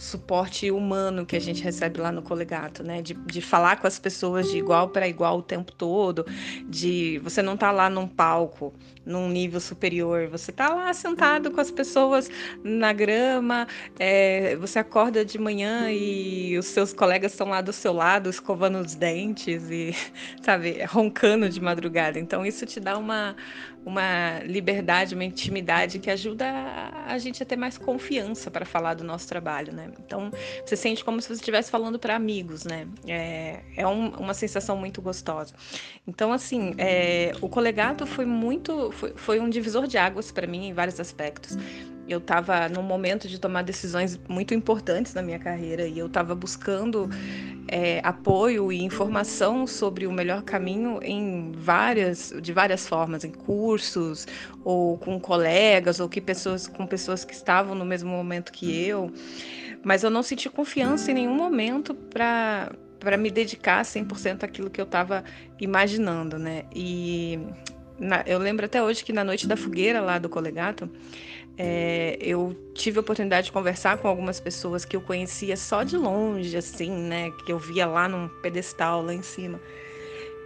suporte 0.00 0.70
humano 0.70 1.26
que 1.26 1.36
a 1.36 1.40
gente 1.40 1.62
recebe 1.62 2.00
lá 2.00 2.10
no 2.10 2.22
colegato, 2.22 2.82
né? 2.82 3.02
De, 3.02 3.12
de 3.12 3.42
falar 3.42 3.76
com 3.76 3.86
as 3.86 3.98
pessoas 3.98 4.50
de 4.50 4.56
igual 4.56 4.88
para 4.88 5.06
igual 5.06 5.38
o 5.38 5.42
tempo 5.42 5.72
todo, 5.72 6.24
de 6.66 7.20
você 7.22 7.42
não 7.42 7.54
tá 7.54 7.70
lá 7.70 7.90
num 7.90 8.08
palco, 8.08 8.72
num 9.04 9.28
nível 9.28 9.60
superior, 9.60 10.26
você 10.28 10.50
tá 10.50 10.72
lá 10.72 10.92
sentado 10.94 11.50
com 11.50 11.60
as 11.60 11.70
pessoas 11.70 12.30
na 12.64 12.94
grama, 12.94 13.68
é, 13.98 14.56
você 14.56 14.78
acorda 14.78 15.22
de 15.22 15.38
manhã 15.38 15.90
e 15.90 16.56
os 16.56 16.66
seus 16.66 16.94
colegas 16.94 17.32
estão 17.32 17.48
lá 17.48 17.60
do 17.60 17.72
seu 17.72 17.92
lado, 17.92 18.30
escovando 18.30 18.78
os 18.78 18.94
dentes 18.94 19.70
e, 19.70 19.94
sabe, 20.40 20.82
roncando 20.84 21.48
de 21.50 21.60
madrugada. 21.60 22.18
Então 22.18 22.46
isso 22.46 22.64
te 22.64 22.80
dá 22.80 22.96
uma, 22.96 23.36
uma 23.84 24.40
liberdade, 24.40 25.14
uma 25.14 25.24
intimidade 25.24 25.98
que 25.98 26.10
ajuda 26.10 26.46
a, 27.06 27.16
gente 27.18 27.42
a 27.42 27.46
ter 27.46 27.56
mais 27.56 27.78
confiança 27.78 28.50
para 28.50 28.64
falar 28.64 28.94
do 28.94 29.04
nosso 29.04 29.26
trabalho, 29.26 29.72
né? 29.72 29.90
Então, 30.04 30.30
você 30.64 30.76
sente 30.76 31.04
como 31.04 31.20
se 31.20 31.28
você 31.28 31.34
estivesse 31.34 31.70
falando 31.70 31.98
para 31.98 32.14
amigos, 32.14 32.64
né? 32.64 32.86
É, 33.06 33.60
é 33.76 33.86
um, 33.86 34.10
uma 34.10 34.34
sensação 34.34 34.76
muito 34.76 35.00
gostosa. 35.00 35.54
Então, 36.06 36.32
assim, 36.32 36.74
é, 36.76 37.32
o 37.40 37.48
colegato 37.48 38.06
foi 38.06 38.26
muito, 38.26 38.90
foi, 38.92 39.12
foi 39.16 39.40
um 39.40 39.48
divisor 39.48 39.86
de 39.86 39.96
águas 39.96 40.30
para 40.30 40.46
mim 40.46 40.68
em 40.68 40.72
vários 40.72 41.00
aspectos 41.00 41.56
eu 42.10 42.18
estava 42.18 42.68
num 42.68 42.82
momento 42.82 43.28
de 43.28 43.38
tomar 43.38 43.62
decisões 43.62 44.18
muito 44.28 44.52
importantes 44.52 45.14
na 45.14 45.22
minha 45.22 45.38
carreira 45.38 45.86
e 45.86 45.98
eu 45.98 46.06
estava 46.06 46.34
buscando 46.34 47.08
é, 47.68 48.00
apoio 48.02 48.72
e 48.72 48.82
informação 48.82 49.66
sobre 49.66 50.06
o 50.06 50.12
melhor 50.12 50.42
caminho 50.42 50.98
em 51.02 51.52
várias, 51.52 52.34
de 52.42 52.52
várias 52.52 52.88
formas, 52.88 53.24
em 53.24 53.30
cursos 53.30 54.26
ou 54.64 54.98
com 54.98 55.20
colegas 55.20 56.00
ou 56.00 56.08
que 56.08 56.20
pessoas, 56.20 56.66
com 56.66 56.86
pessoas 56.86 57.24
que 57.24 57.32
estavam 57.32 57.74
no 57.74 57.84
mesmo 57.84 58.10
momento 58.10 58.50
que 58.50 58.84
eu, 58.84 59.12
mas 59.84 60.02
eu 60.02 60.10
não 60.10 60.22
senti 60.22 60.50
confiança 60.50 61.12
em 61.12 61.14
nenhum 61.14 61.34
momento 61.34 61.94
para 61.94 62.72
para 62.98 63.16
me 63.16 63.30
dedicar 63.30 63.82
100% 63.82 64.44
àquilo 64.44 64.68
que 64.68 64.78
eu 64.78 64.84
estava 64.84 65.24
imaginando, 65.58 66.38
né? 66.38 66.64
E 66.74 67.38
na, 67.98 68.22
eu 68.26 68.38
lembro 68.38 68.66
até 68.66 68.82
hoje 68.82 69.02
que 69.04 69.12
na 69.12 69.24
noite 69.24 69.46
da 69.46 69.56
fogueira 69.56 70.00
lá 70.00 70.18
do 70.18 70.28
colegato, 70.28 70.88
é, 71.62 72.16
eu 72.22 72.56
tive 72.72 72.96
a 72.96 73.02
oportunidade 73.02 73.48
de 73.48 73.52
conversar 73.52 73.98
com 73.98 74.08
algumas 74.08 74.40
pessoas 74.40 74.86
que 74.86 74.96
eu 74.96 75.00
conhecia 75.02 75.58
só 75.58 75.82
de 75.82 75.94
longe, 75.94 76.56
assim, 76.56 76.90
né? 76.90 77.30
Que 77.44 77.52
eu 77.52 77.58
via 77.58 77.84
lá 77.84 78.08
num 78.08 78.30
pedestal 78.40 79.02
lá 79.02 79.12
em 79.12 79.20
cima. 79.20 79.60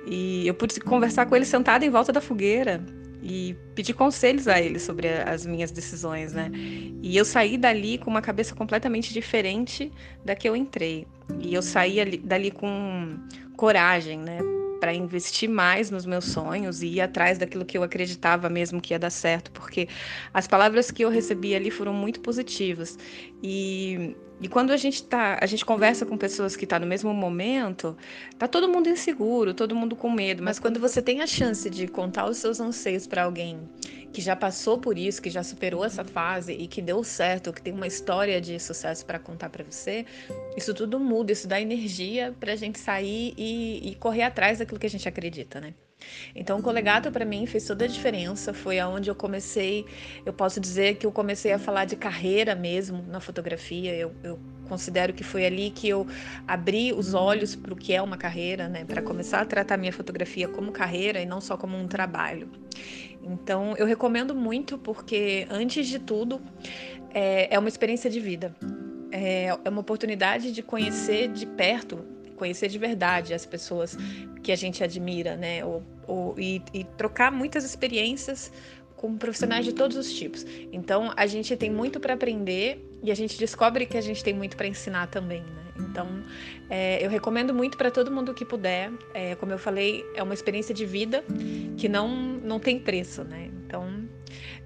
E 0.04 0.44
eu 0.44 0.54
pude 0.54 0.80
conversar 0.80 1.26
com 1.26 1.36
eles 1.36 1.46
sentada 1.46 1.86
em 1.86 1.90
volta 1.90 2.12
da 2.12 2.20
fogueira 2.20 2.84
e 3.22 3.54
pedir 3.76 3.94
conselhos 3.94 4.48
a 4.48 4.60
eles 4.60 4.82
sobre 4.82 5.06
as 5.06 5.46
minhas 5.46 5.70
decisões, 5.70 6.32
né? 6.32 6.50
E 7.00 7.16
eu 7.16 7.24
saí 7.24 7.56
dali 7.56 7.96
com 7.96 8.10
uma 8.10 8.20
cabeça 8.20 8.52
completamente 8.52 9.12
diferente 9.12 9.92
da 10.24 10.34
que 10.34 10.48
eu 10.48 10.56
entrei. 10.56 11.06
E 11.38 11.54
eu 11.54 11.62
saí 11.62 12.18
dali 12.18 12.50
com 12.50 13.16
coragem, 13.56 14.18
né? 14.18 14.40
Para 14.84 14.92
investir 14.92 15.48
mais 15.48 15.90
nos 15.90 16.04
meus 16.04 16.26
sonhos 16.26 16.82
e 16.82 16.88
ir 16.88 17.00
atrás 17.00 17.38
daquilo 17.38 17.64
que 17.64 17.78
eu 17.78 17.82
acreditava 17.82 18.50
mesmo 18.50 18.82
que 18.82 18.92
ia 18.92 18.98
dar 18.98 19.08
certo, 19.08 19.50
porque 19.50 19.88
as 20.32 20.46
palavras 20.46 20.90
que 20.90 21.02
eu 21.02 21.08
recebi 21.08 21.54
ali 21.54 21.70
foram 21.70 21.94
muito 21.94 22.20
positivas. 22.20 22.98
E, 23.46 24.16
e 24.40 24.48
quando 24.48 24.72
a 24.72 24.76
gente 24.78 25.02
tá, 25.02 25.38
a 25.38 25.44
gente 25.44 25.66
conversa 25.66 26.06
com 26.06 26.16
pessoas 26.16 26.56
que 26.56 26.64
estão 26.64 26.76
tá 26.78 26.80
no 26.80 26.88
mesmo 26.88 27.12
momento, 27.12 27.94
tá 28.38 28.48
todo 28.48 28.66
mundo 28.66 28.88
inseguro, 28.88 29.52
todo 29.52 29.76
mundo 29.76 29.94
com 29.94 30.10
medo, 30.10 30.42
mas 30.42 30.58
quando 30.58 30.80
você 30.80 31.02
tem 31.02 31.20
a 31.20 31.26
chance 31.26 31.68
de 31.68 31.86
contar 31.86 32.24
os 32.24 32.38
seus 32.38 32.58
anseios 32.58 33.06
para 33.06 33.24
alguém 33.24 33.68
que 34.14 34.22
já 34.22 34.34
passou 34.34 34.78
por 34.78 34.96
isso, 34.96 35.20
que 35.20 35.28
já 35.28 35.42
superou 35.42 35.84
essa 35.84 36.04
fase 36.04 36.54
e 36.54 36.66
que 36.66 36.80
deu 36.80 37.04
certo, 37.04 37.52
que 37.52 37.60
tem 37.60 37.74
uma 37.74 37.86
história 37.86 38.40
de 38.40 38.58
sucesso 38.58 39.04
para 39.04 39.18
contar 39.18 39.50
para 39.50 39.62
você, 39.62 40.06
isso 40.56 40.72
tudo 40.72 40.98
muda, 40.98 41.30
isso 41.30 41.46
dá 41.46 41.60
energia 41.60 42.34
para 42.40 42.54
a 42.54 42.56
gente 42.56 42.78
sair 42.78 43.34
e, 43.36 43.90
e, 43.90 43.94
correr 43.96 44.22
atrás 44.22 44.58
daquilo 44.58 44.80
que 44.80 44.86
a 44.86 44.90
gente 44.90 45.06
acredita, 45.06 45.60
né? 45.60 45.74
Então, 46.34 46.58
o 46.58 46.62
colegato 46.62 47.10
para 47.10 47.24
mim 47.24 47.46
fez 47.46 47.64
toda 47.64 47.84
a 47.84 47.88
diferença. 47.88 48.52
Foi 48.52 48.78
aonde 48.78 49.10
eu 49.10 49.14
comecei, 49.14 49.84
eu 50.24 50.32
posso 50.32 50.60
dizer 50.60 50.96
que 50.96 51.06
eu 51.06 51.12
comecei 51.12 51.52
a 51.52 51.58
falar 51.58 51.84
de 51.84 51.96
carreira 51.96 52.54
mesmo 52.54 53.04
na 53.08 53.20
fotografia. 53.20 53.94
Eu, 53.94 54.14
eu 54.22 54.38
considero 54.68 55.12
que 55.12 55.22
foi 55.22 55.44
ali 55.44 55.70
que 55.70 55.88
eu 55.88 56.06
abri 56.46 56.92
os 56.92 57.14
olhos 57.14 57.54
para 57.54 57.72
o 57.72 57.76
que 57.76 57.92
é 57.92 58.02
uma 58.02 58.16
carreira, 58.16 58.68
né? 58.68 58.84
Para 58.84 59.02
começar 59.02 59.40
a 59.40 59.44
tratar 59.44 59.76
minha 59.76 59.92
fotografia 59.92 60.48
como 60.48 60.72
carreira 60.72 61.20
e 61.20 61.26
não 61.26 61.40
só 61.40 61.56
como 61.56 61.76
um 61.76 61.86
trabalho. 61.86 62.48
Então, 63.22 63.74
eu 63.76 63.86
recomendo 63.86 64.34
muito 64.34 64.76
porque, 64.76 65.46
antes 65.50 65.86
de 65.86 65.98
tudo, 65.98 66.40
é, 67.12 67.54
é 67.54 67.58
uma 67.58 67.68
experiência 67.68 68.10
de 68.10 68.20
vida. 68.20 68.54
É, 69.10 69.56
é 69.64 69.70
uma 69.70 69.80
oportunidade 69.80 70.52
de 70.52 70.62
conhecer 70.62 71.28
de 71.28 71.46
perto, 71.46 72.04
conhecer 72.36 72.68
de 72.68 72.78
verdade 72.78 73.34
as 73.34 73.46
pessoas 73.46 73.96
que 74.42 74.52
a 74.52 74.56
gente 74.56 74.82
admira, 74.82 75.36
né? 75.36 75.64
Ou, 75.64 75.82
ou, 76.06 76.38
e, 76.38 76.62
e 76.72 76.84
trocar 76.84 77.32
muitas 77.32 77.64
experiências 77.64 78.52
com 78.96 79.16
profissionais 79.16 79.64
de 79.64 79.72
todos 79.72 79.96
os 79.96 80.12
tipos. 80.12 80.46
Então, 80.72 81.12
a 81.16 81.26
gente 81.26 81.56
tem 81.56 81.70
muito 81.70 82.00
para 82.00 82.14
aprender 82.14 82.82
e 83.02 83.10
a 83.10 83.14
gente 83.14 83.38
descobre 83.38 83.84
que 83.86 83.98
a 83.98 84.00
gente 84.00 84.24
tem 84.24 84.32
muito 84.32 84.56
para 84.56 84.66
ensinar 84.66 85.08
também, 85.08 85.42
né? 85.42 85.64
Então, 85.76 86.08
é, 86.70 87.04
eu 87.04 87.10
recomendo 87.10 87.52
muito 87.52 87.76
para 87.76 87.90
todo 87.90 88.10
mundo 88.10 88.32
que 88.32 88.44
puder. 88.44 88.90
É, 89.12 89.34
como 89.34 89.52
eu 89.52 89.58
falei, 89.58 90.04
é 90.14 90.22
uma 90.22 90.32
experiência 90.32 90.74
de 90.74 90.86
vida 90.86 91.24
que 91.76 91.88
não, 91.88 92.08
não 92.08 92.58
tem 92.58 92.78
preço, 92.78 93.24
né? 93.24 93.50
Então, 93.66 94.08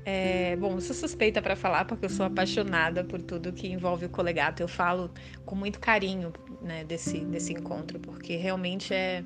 é, 0.05 0.57
bom, 0.57 0.75
eu 0.75 0.81
sou 0.81 0.95
suspeita 0.95 1.43
para 1.43 1.57
falar 1.57 1.85
porque 1.85 2.07
eu 2.07 2.11
sou 2.11 2.25
apaixonada 2.25 3.05
por 3.05 3.21
tudo 3.21 3.53
que 3.53 3.67
envolve 3.69 4.07
o 4.07 4.09
colegato. 4.09 4.63
Eu 4.63 4.69
falo 4.69 5.11
com 5.45 5.55
muito 5.55 5.81
carinho 5.81 6.33
né, 6.61 6.85
desse, 6.85 7.21
desse 7.21 7.53
encontro, 7.53 7.99
porque 8.01 8.37
realmente 8.37 8.93
é, 8.93 9.25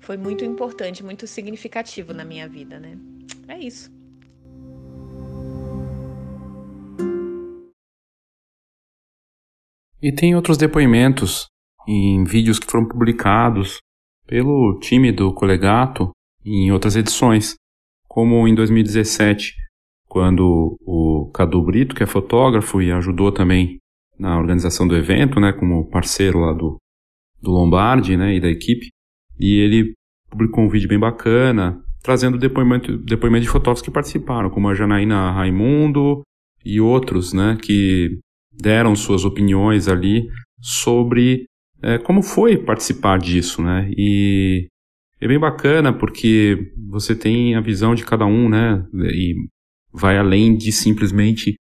foi 0.00 0.16
muito 0.16 0.44
importante, 0.44 1.04
muito 1.04 1.26
significativo 1.26 2.12
na 2.12 2.24
minha 2.24 2.48
vida, 2.48 2.78
né? 2.78 2.98
É 3.48 3.58
isso. 3.58 3.90
E 10.02 10.12
tem 10.12 10.34
outros 10.34 10.56
depoimentos 10.56 11.46
em 11.88 12.22
vídeos 12.24 12.58
que 12.58 12.70
foram 12.70 12.86
publicados 12.86 13.78
pelo 14.26 14.78
time 14.80 15.10
do 15.10 15.32
Colegato 15.32 16.10
em 16.44 16.70
outras 16.70 16.96
edições, 16.96 17.54
como 18.08 18.46
em 18.46 18.54
2017, 18.54 19.54
quando 20.08 20.76
o 20.80 21.30
Cadu 21.32 21.62
Brito, 21.62 21.94
que 21.94 22.02
é 22.02 22.06
fotógrafo 22.06 22.80
e 22.82 22.92
ajudou 22.92 23.32
também 23.32 23.78
na 24.18 24.38
organização 24.38 24.86
do 24.86 24.96
evento, 24.96 25.40
né, 25.40 25.52
como 25.52 25.88
parceiro 25.90 26.40
lá 26.40 26.52
do, 26.52 26.76
do 27.40 27.50
Lombardi, 27.50 28.16
né, 28.16 28.34
e 28.34 28.40
da 28.40 28.48
equipe, 28.48 28.88
e 29.38 29.58
ele 29.58 29.94
publicou 30.30 30.64
um 30.64 30.68
vídeo 30.68 30.88
bem 30.88 30.98
bacana, 30.98 31.82
trazendo 32.02 32.38
depoimento, 32.38 32.96
depoimento 32.98 33.44
de 33.44 33.50
fotógrafos 33.50 33.82
que 33.82 33.90
participaram, 33.90 34.50
como 34.50 34.68
a 34.68 34.74
Janaína 34.74 35.32
Raimundo 35.32 36.22
e 36.64 36.80
outros, 36.80 37.32
né, 37.32 37.58
que 37.60 38.18
deram 38.52 38.96
suas 38.96 39.24
opiniões 39.24 39.88
ali 39.88 40.28
sobre 40.60 41.46
é, 41.82 41.98
como 41.98 42.22
foi 42.22 42.56
participar 42.56 43.18
disso, 43.18 43.62
né? 43.62 43.90
E 43.96 44.66
é 45.20 45.28
bem 45.28 45.38
bacana 45.38 45.92
porque 45.92 46.72
você 46.88 47.14
tem 47.14 47.54
a 47.54 47.60
visão 47.60 47.94
de 47.94 48.04
cada 48.04 48.24
um, 48.24 48.48
né? 48.48 48.84
E 48.94 49.34
vai 49.92 50.16
além 50.18 50.56
de 50.56 50.72
simplesmente 50.72 51.54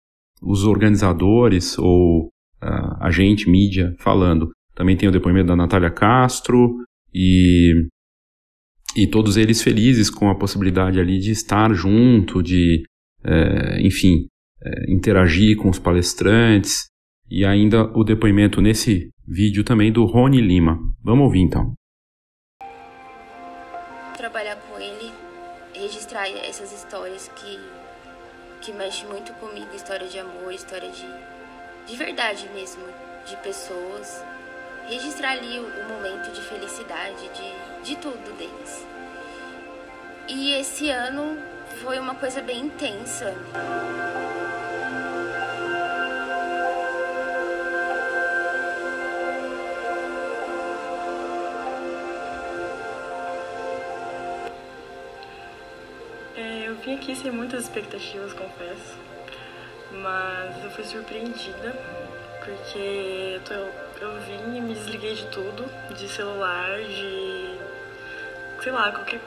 os 0.42 0.66
organizadores 0.66 1.78
ou 1.78 2.30
uh, 2.64 2.98
a 3.00 3.12
gente, 3.12 3.50
mídia, 3.50 3.94
falando. 4.00 4.52
Também 4.74 4.98
tem 4.98 5.08
o 5.10 5.12
depoimento 5.12 5.48
da 5.48 5.56
Natália 5.56 5.92
Castro 5.92 6.76
e 7.14 7.88
e 8.96 9.08
todos 9.08 9.38
eles 9.38 9.62
felizes 9.62 10.10
com 10.10 10.30
a 10.30 10.36
possibilidade 10.36 11.00
ali 11.00 11.20
de 11.20 11.32
estar 11.32 11.74
junto, 11.74 12.44
de, 12.44 12.84
é, 13.24 13.82
enfim, 13.82 14.28
é, 14.62 14.92
interagir 14.92 15.58
com 15.58 15.70
os 15.70 15.80
palestrantes 15.80 16.86
e 17.30 17.44
ainda 17.44 17.86
o 17.98 18.04
depoimento 18.04 18.62
nesse 18.62 19.10
vídeo 19.28 19.64
também 19.64 19.92
do 19.92 20.06
Rony 20.06 20.42
Lima. 20.42 20.78
Vamos 21.04 21.26
ouvir 21.26 21.40
então. 21.40 21.74
Trabalhar 24.16 24.58
com 24.58 24.80
ele, 24.80 25.12
registrar 25.74 26.30
essas 26.30 26.72
histórias 26.72 27.30
que, 27.36 27.60
que 28.62 28.72
mexem 28.78 29.08
muito 29.10 29.34
comigo, 29.34 29.68
história 29.76 30.08
de 30.08 30.20
amor, 30.20 30.54
história 30.54 30.90
de, 30.92 31.08
de 31.86 31.96
verdade 31.96 32.48
mesmo, 32.54 32.84
de 33.26 33.36
pessoas 33.38 34.24
registrar 34.88 35.32
ali 35.32 35.60
o, 35.60 35.64
o 35.64 35.90
momento 35.90 36.32
de 36.32 36.42
felicidade, 36.42 37.30
de, 37.30 37.84
de 37.84 37.96
tudo 37.98 38.38
deles. 38.38 38.86
E 40.28 40.54
esse 40.54 40.90
ano 40.90 41.38
foi 41.82 42.00
uma 42.00 42.16
coisa 42.16 42.42
bem 42.42 42.62
intensa. 42.62 43.34
É, 56.36 56.68
eu 56.68 56.76
vim 56.76 56.96
aqui 56.96 57.16
sem 57.16 57.32
muitas 57.32 57.64
expectativas, 57.64 58.34
confesso, 58.34 58.98
mas 60.02 60.64
eu 60.64 60.72
fui 60.72 60.84
surpreendida 60.84 61.76
porque 62.44 63.36
eu 63.36 63.42
tô 63.42 63.54
eu 64.04 64.20
vim 64.22 64.58
e 64.58 64.62
me 64.62 64.74
desliguei 64.74 65.16
de 65.16 65.26
tudo, 65.28 65.66
de 65.96 66.10
celular, 66.10 66.78
de 66.82 67.58
sei 68.62 68.72
lá, 68.72 68.92
qualquer 68.92 69.22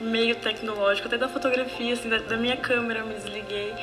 meio 0.00 0.36
tecnológico, 0.36 1.08
até 1.08 1.18
da 1.18 1.28
fotografia, 1.28 1.92
assim, 1.92 2.08
da, 2.08 2.18
da 2.18 2.36
minha 2.36 2.56
câmera 2.56 3.00
eu 3.00 3.06
me 3.06 3.14
desliguei 3.14 3.74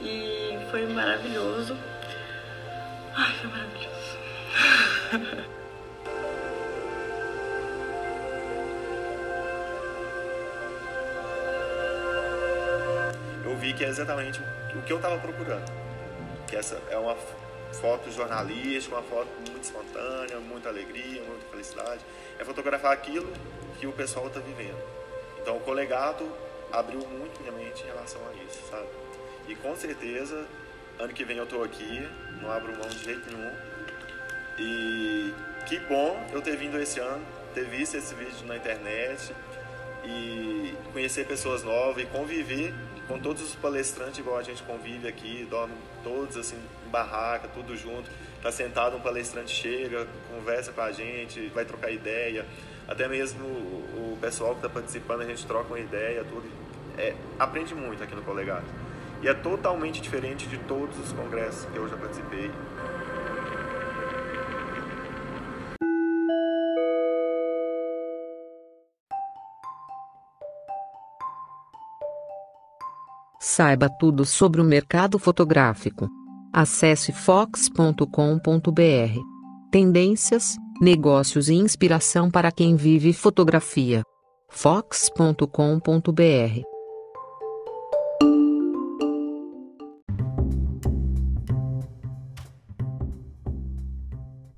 e 0.00 0.58
foi 0.70 0.86
maravilhoso. 0.86 1.76
Ai, 3.14 3.32
foi 3.34 3.50
maravilhoso. 3.50 3.86
eu 13.44 13.56
vi 13.56 13.72
que 13.72 13.84
é 13.84 13.88
exatamente 13.88 14.40
o 14.78 14.82
que 14.82 14.92
eu 14.92 14.96
estava 14.96 15.18
procurando. 15.18 15.70
Que 16.46 16.56
essa 16.56 16.80
é 16.90 16.96
uma 16.96 17.16
foto 17.80 18.10
jornalística, 18.10 18.94
uma 18.94 19.02
foto 19.02 19.28
muito 19.50 19.64
espontânea, 19.64 20.38
muita 20.40 20.68
alegria, 20.68 21.22
muita 21.22 21.46
felicidade. 21.50 22.00
É 22.38 22.44
fotografar 22.44 22.92
aquilo 22.92 23.32
que 23.78 23.86
o 23.86 23.92
pessoal 23.92 24.28
está 24.28 24.40
vivendo. 24.40 24.80
Então 25.40 25.56
o 25.56 25.60
colegato 25.60 26.28
abriu 26.72 27.00
muito 27.00 27.40
minha 27.40 27.52
mente 27.52 27.82
em 27.82 27.86
relação 27.86 28.20
a 28.28 28.44
isso, 28.44 28.60
sabe? 28.70 28.86
E 29.48 29.54
com 29.54 29.76
certeza, 29.76 30.46
ano 30.98 31.12
que 31.12 31.24
vem 31.24 31.36
eu 31.36 31.44
estou 31.44 31.62
aqui, 31.62 32.08
não 32.40 32.50
abro 32.50 32.72
mão 32.72 32.88
de 32.88 33.04
jeito 33.04 33.30
nenhum. 33.30 33.52
E 34.58 35.34
que 35.66 35.78
bom 35.80 36.26
eu 36.32 36.40
ter 36.40 36.56
vindo 36.56 36.80
esse 36.80 36.98
ano, 36.98 37.24
ter 37.54 37.64
visto 37.64 37.96
esse 37.96 38.14
vídeo 38.14 38.46
na 38.46 38.56
internet 38.56 39.34
e 40.04 40.74
conhecer 40.92 41.26
pessoas 41.26 41.62
novas 41.62 42.02
e 42.02 42.06
conviver 42.06 42.74
com 43.08 43.18
todos 43.18 43.42
os 43.42 43.54
palestrantes 43.54 44.18
igual 44.18 44.38
a 44.38 44.42
gente 44.42 44.62
convive 44.62 45.06
aqui, 45.06 45.46
dorme 45.48 45.74
todos 46.02 46.36
assim 46.36 46.56
em 46.86 46.90
barraca, 46.90 47.48
tudo 47.48 47.76
junto. 47.76 48.10
Tá 48.42 48.50
sentado 48.50 48.96
um 48.96 49.00
palestrante 49.00 49.50
chega, 49.50 50.06
conversa 50.34 50.72
com 50.72 50.80
a 50.80 50.92
gente, 50.92 51.48
vai 51.48 51.64
trocar 51.64 51.90
ideia. 51.90 52.46
Até 52.86 53.08
mesmo 53.08 53.44
o 53.44 54.18
pessoal 54.20 54.52
que 54.52 54.58
está 54.58 54.68
participando, 54.68 55.22
a 55.22 55.24
gente 55.24 55.44
troca 55.46 55.68
uma 55.68 55.80
ideia, 55.80 56.24
tudo. 56.24 56.48
É, 56.96 57.14
aprende 57.38 57.74
muito 57.74 58.02
aqui 58.02 58.14
no 58.14 58.22
Colegato. 58.22 58.66
E 59.22 59.28
é 59.28 59.34
totalmente 59.34 60.00
diferente 60.00 60.46
de 60.46 60.58
todos 60.58 60.98
os 60.98 61.12
congressos 61.12 61.64
que 61.66 61.76
eu 61.76 61.88
já 61.88 61.96
participei. 61.96 62.50
Saiba 73.56 73.88
tudo 73.88 74.26
sobre 74.26 74.60
o 74.60 74.64
mercado 74.64 75.18
fotográfico. 75.18 76.10
Acesse 76.52 77.10
fox.com.br. 77.10 78.04
Tendências, 79.72 80.58
negócios 80.78 81.48
e 81.48 81.54
inspiração 81.54 82.30
para 82.30 82.52
quem 82.52 82.76
vive 82.76 83.14
fotografia. 83.14 84.02
fox.com.br. 84.50 85.46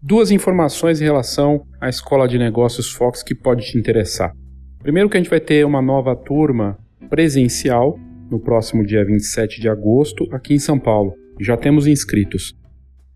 Duas 0.02 0.32
informações 0.32 1.00
em 1.00 1.04
relação 1.04 1.64
à 1.80 1.88
Escola 1.88 2.26
de 2.26 2.36
Negócios 2.36 2.90
Fox 2.90 3.22
que 3.22 3.36
pode 3.36 3.64
te 3.64 3.78
interessar. 3.78 4.32
Primeiro 4.80 5.08
que 5.08 5.16
a 5.16 5.20
gente 5.20 5.30
vai 5.30 5.40
ter 5.40 5.64
uma 5.64 5.80
nova 5.80 6.16
turma 6.16 6.76
presencial 7.08 7.96
no 8.30 8.38
próximo 8.38 8.84
dia 8.84 9.04
27 9.04 9.60
de 9.60 9.68
agosto, 9.68 10.26
aqui 10.32 10.54
em 10.54 10.58
São 10.58 10.78
Paulo. 10.78 11.14
Já 11.40 11.56
temos 11.56 11.86
inscritos. 11.86 12.54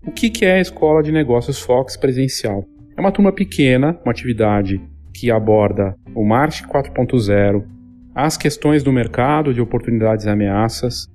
O 0.07 0.11
que 0.11 0.45
é 0.45 0.55
a 0.55 0.61
Escola 0.61 1.03
de 1.03 1.13
Negócios 1.13 1.61
Fox 1.61 1.97
presencial? 1.97 2.65
É 2.97 3.01
uma 3.01 3.13
turma 3.13 3.33
pequena, 3.33 3.99
uma 4.05 4.13
atividade 4.13 4.81
que 5.15 5.31
aborda 5.31 5.95
o 6.15 6.25
March 6.25 6.63
4.0, 6.63 7.65
as 8.15 8.37
questões 8.37 8.83
do 8.83 8.93
mercado 8.93 9.55
de 9.55 9.61
oportunidades 9.61 10.27
e 10.27 10.29
ameaças, 10.29 11.07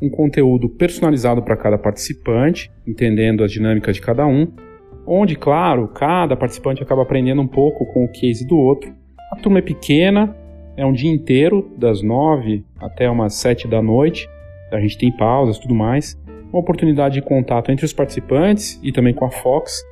um 0.00 0.08
conteúdo 0.08 0.68
personalizado 0.68 1.42
para 1.42 1.56
cada 1.56 1.76
participante, 1.76 2.70
entendendo 2.86 3.42
as 3.42 3.52
dinâmicas 3.52 3.96
de 3.96 4.02
cada 4.02 4.26
um, 4.26 4.46
onde, 5.06 5.36
claro, 5.36 5.88
cada 5.88 6.36
participante 6.36 6.82
acaba 6.82 7.02
aprendendo 7.02 7.42
um 7.42 7.48
pouco 7.48 7.86
com 7.92 8.04
o 8.04 8.12
case 8.12 8.46
do 8.46 8.56
outro. 8.56 8.92
A 9.32 9.36
turma 9.36 9.58
é 9.58 9.62
pequena, 9.62 10.34
é 10.78 10.86
um 10.86 10.92
dia 10.92 11.10
inteiro, 11.10 11.68
das 11.76 12.00
nove 12.02 12.64
até 12.78 13.10
umas 13.10 13.34
sete 13.34 13.66
da 13.66 13.82
noite. 13.82 14.28
A 14.70 14.78
gente 14.78 14.96
tem 14.96 15.10
pausas 15.10 15.58
tudo 15.58 15.74
mais. 15.74 16.16
Uma 16.52 16.60
oportunidade 16.60 17.14
de 17.14 17.22
contato 17.22 17.72
entre 17.72 17.84
os 17.84 17.92
participantes 17.92 18.80
e 18.80 18.92
também 18.92 19.12
com 19.12 19.24
a 19.24 19.30
Fox. 19.30 19.82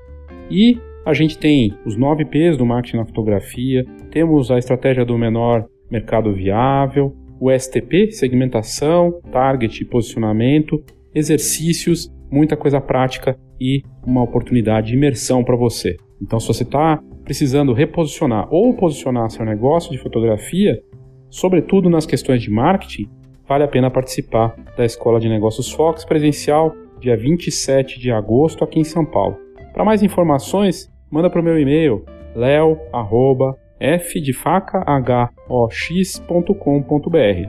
E 0.48 0.78
a 1.04 1.12
gente 1.12 1.36
tem 1.38 1.76
os 1.84 1.96
nove 1.96 2.24
P's 2.24 2.56
do 2.56 2.64
marketing 2.64 2.98
na 2.98 3.04
fotografia, 3.04 3.84
temos 4.12 4.48
a 4.48 4.58
estratégia 4.58 5.04
do 5.04 5.18
menor 5.18 5.66
mercado 5.90 6.32
viável, 6.32 7.16
o 7.40 7.50
STP, 7.50 8.12
segmentação, 8.12 9.20
target 9.32 9.82
e 9.82 9.84
posicionamento, 9.84 10.82
exercícios, 11.12 12.08
muita 12.30 12.56
coisa 12.56 12.80
prática 12.80 13.36
e 13.60 13.82
uma 14.06 14.22
oportunidade 14.22 14.88
de 14.88 14.94
imersão 14.94 15.42
para 15.42 15.56
você. 15.56 15.96
Então, 16.22 16.38
se 16.38 16.46
você 16.46 16.62
está 16.62 17.02
precisando 17.26 17.74
reposicionar 17.74 18.46
ou 18.50 18.72
posicionar 18.72 19.28
seu 19.28 19.44
negócio 19.44 19.90
de 19.90 19.98
fotografia, 19.98 20.80
sobretudo 21.28 21.90
nas 21.90 22.06
questões 22.06 22.40
de 22.40 22.48
marketing, 22.50 23.10
vale 23.46 23.64
a 23.64 23.68
pena 23.68 23.90
participar 23.90 24.54
da 24.76 24.84
Escola 24.84 25.18
de 25.18 25.28
Negócios 25.28 25.70
Fox 25.72 26.04
presencial, 26.04 26.72
dia 27.00 27.16
27 27.16 27.98
de 27.98 28.12
agosto, 28.12 28.62
aqui 28.62 28.78
em 28.78 28.84
São 28.84 29.04
Paulo. 29.04 29.36
Para 29.74 29.84
mais 29.84 30.04
informações, 30.04 30.88
manda 31.10 31.28
para 31.28 31.40
o 31.40 31.44
meu 31.44 31.58
e-mail 31.58 32.04
leo@f 32.34 34.20
de 34.20 34.32
faca 34.32 34.84
h-o-x.com.br 34.86 35.90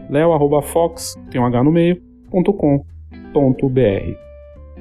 leo@fox 0.09 1.15
tem 1.29 1.39
um 1.39 1.45
h 1.45 1.63
no 1.63 1.71
meio 1.71 2.01
.com.br. 2.31 4.17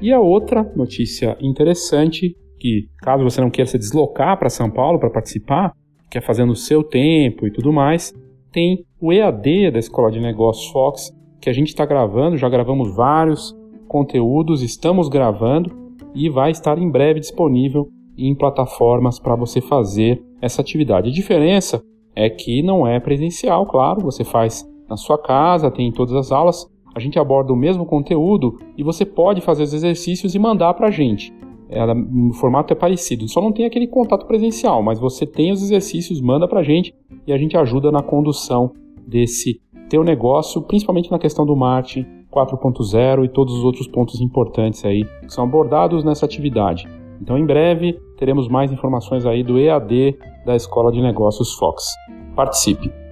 E 0.01 0.11
a 0.13 0.21
outra 0.21 0.63
notícia 0.75 1.37
interessante 1.41 2.35
que, 2.67 2.89
caso 2.99 3.23
você 3.23 3.41
não 3.41 3.51
queira 3.51 3.71
se 3.71 3.79
deslocar 3.79 4.37
para 4.37 4.51
São 4.51 4.69
Paulo 4.69 4.99
para 4.99 5.09
participar, 5.09 5.73
quer 6.11 6.21
fazer 6.21 6.45
no 6.45 6.57
seu 6.57 6.83
tempo 6.83 7.47
e 7.47 7.53
tudo 7.53 7.73
mais, 7.73 8.13
tem 8.51 8.85
o 9.01 9.13
EAD 9.13 9.71
da 9.71 9.79
Escola 9.79 10.11
de 10.11 10.19
Negócios 10.19 10.73
Fox, 10.73 11.13
que 11.41 11.49
a 11.49 11.53
gente 11.53 11.69
está 11.69 11.87
gravando, 11.87 12.37
já 12.37 12.49
gravamos 12.49 12.95
vários 12.97 13.57
conteúdos, 13.87 14.63
estamos 14.63 15.09
gravando 15.09 15.71
e 16.13 16.29
vai 16.29 16.51
estar 16.51 16.77
em 16.79 16.91
breve 16.91 17.21
disponível 17.21 17.89
em 18.19 18.35
plataformas 18.35 19.21
para 19.21 19.37
você 19.37 19.61
fazer 19.61 20.21
essa 20.41 20.61
atividade. 20.61 21.11
A 21.11 21.13
diferença 21.13 21.81
é 22.17 22.29
que 22.29 22.63
não 22.63 22.87
é 22.87 22.99
presencial, 22.99 23.67
claro, 23.67 24.01
você 24.01 24.25
faz 24.25 24.67
na 24.89 24.97
sua 24.97 25.19
casa, 25.23 25.71
tem 25.71 25.93
todas 25.93 26.15
as 26.15 26.33
aulas, 26.33 26.67
a 26.95 26.99
gente 26.99 27.19
aborda 27.19 27.53
o 27.53 27.57
mesmo 27.57 27.85
conteúdo 27.85 28.59
e 28.77 28.83
você 28.83 29.05
pode 29.05 29.41
fazer 29.41 29.65
os 29.65 29.75
exercícios 29.75 30.35
e 30.35 30.39
mandar 30.39 30.75
para 30.75 30.89
a 30.89 30.91
gente 30.91 31.33
ela, 31.69 31.95
o 31.95 32.33
formato 32.35 32.73
é 32.73 32.77
parecido, 32.77 33.29
só 33.29 33.41
não 33.41 33.53
tem 33.53 33.67
aquele 33.67 33.87
contato 33.87 34.27
presencial, 34.27 34.83
mas 34.83 34.99
você 34.99 35.27
tem 35.27 35.53
os 35.53 35.63
exercícios, 35.63 36.21
manda 36.21 36.47
pra 36.47 36.63
gente 36.63 36.95
e 37.27 37.33
a 37.33 37.39
gente 37.39 37.57
ajuda 37.57 37.91
na 37.91 38.03
condução 38.03 38.73
desse 39.07 39.61
teu 39.89 40.05
negócio, 40.05 40.63
principalmente 40.63 41.11
na 41.11 41.19
questão 41.19 41.45
do 41.45 41.57
marketing 41.57 42.07
4.0 42.31 43.25
e 43.25 43.29
todos 43.29 43.55
os 43.55 43.65
outros 43.65 43.89
pontos 43.89 44.21
importantes 44.21 44.85
aí 44.85 45.05
que 45.05 45.33
são 45.33 45.45
abordados 45.45 46.05
nessa 46.05 46.27
atividade. 46.27 46.87
Então, 47.21 47.39
em 47.39 47.47
breve, 47.47 47.99
teremos 48.19 48.47
mais 48.47 48.71
informações 48.71 49.25
aí 49.25 49.43
do 49.43 49.59
EAD 49.59 50.19
da 50.45 50.55
Escola 50.55 50.93
de 50.93 51.01
Negócios 51.01 51.55
Fox. 51.55 51.95
Participe! 52.35 53.06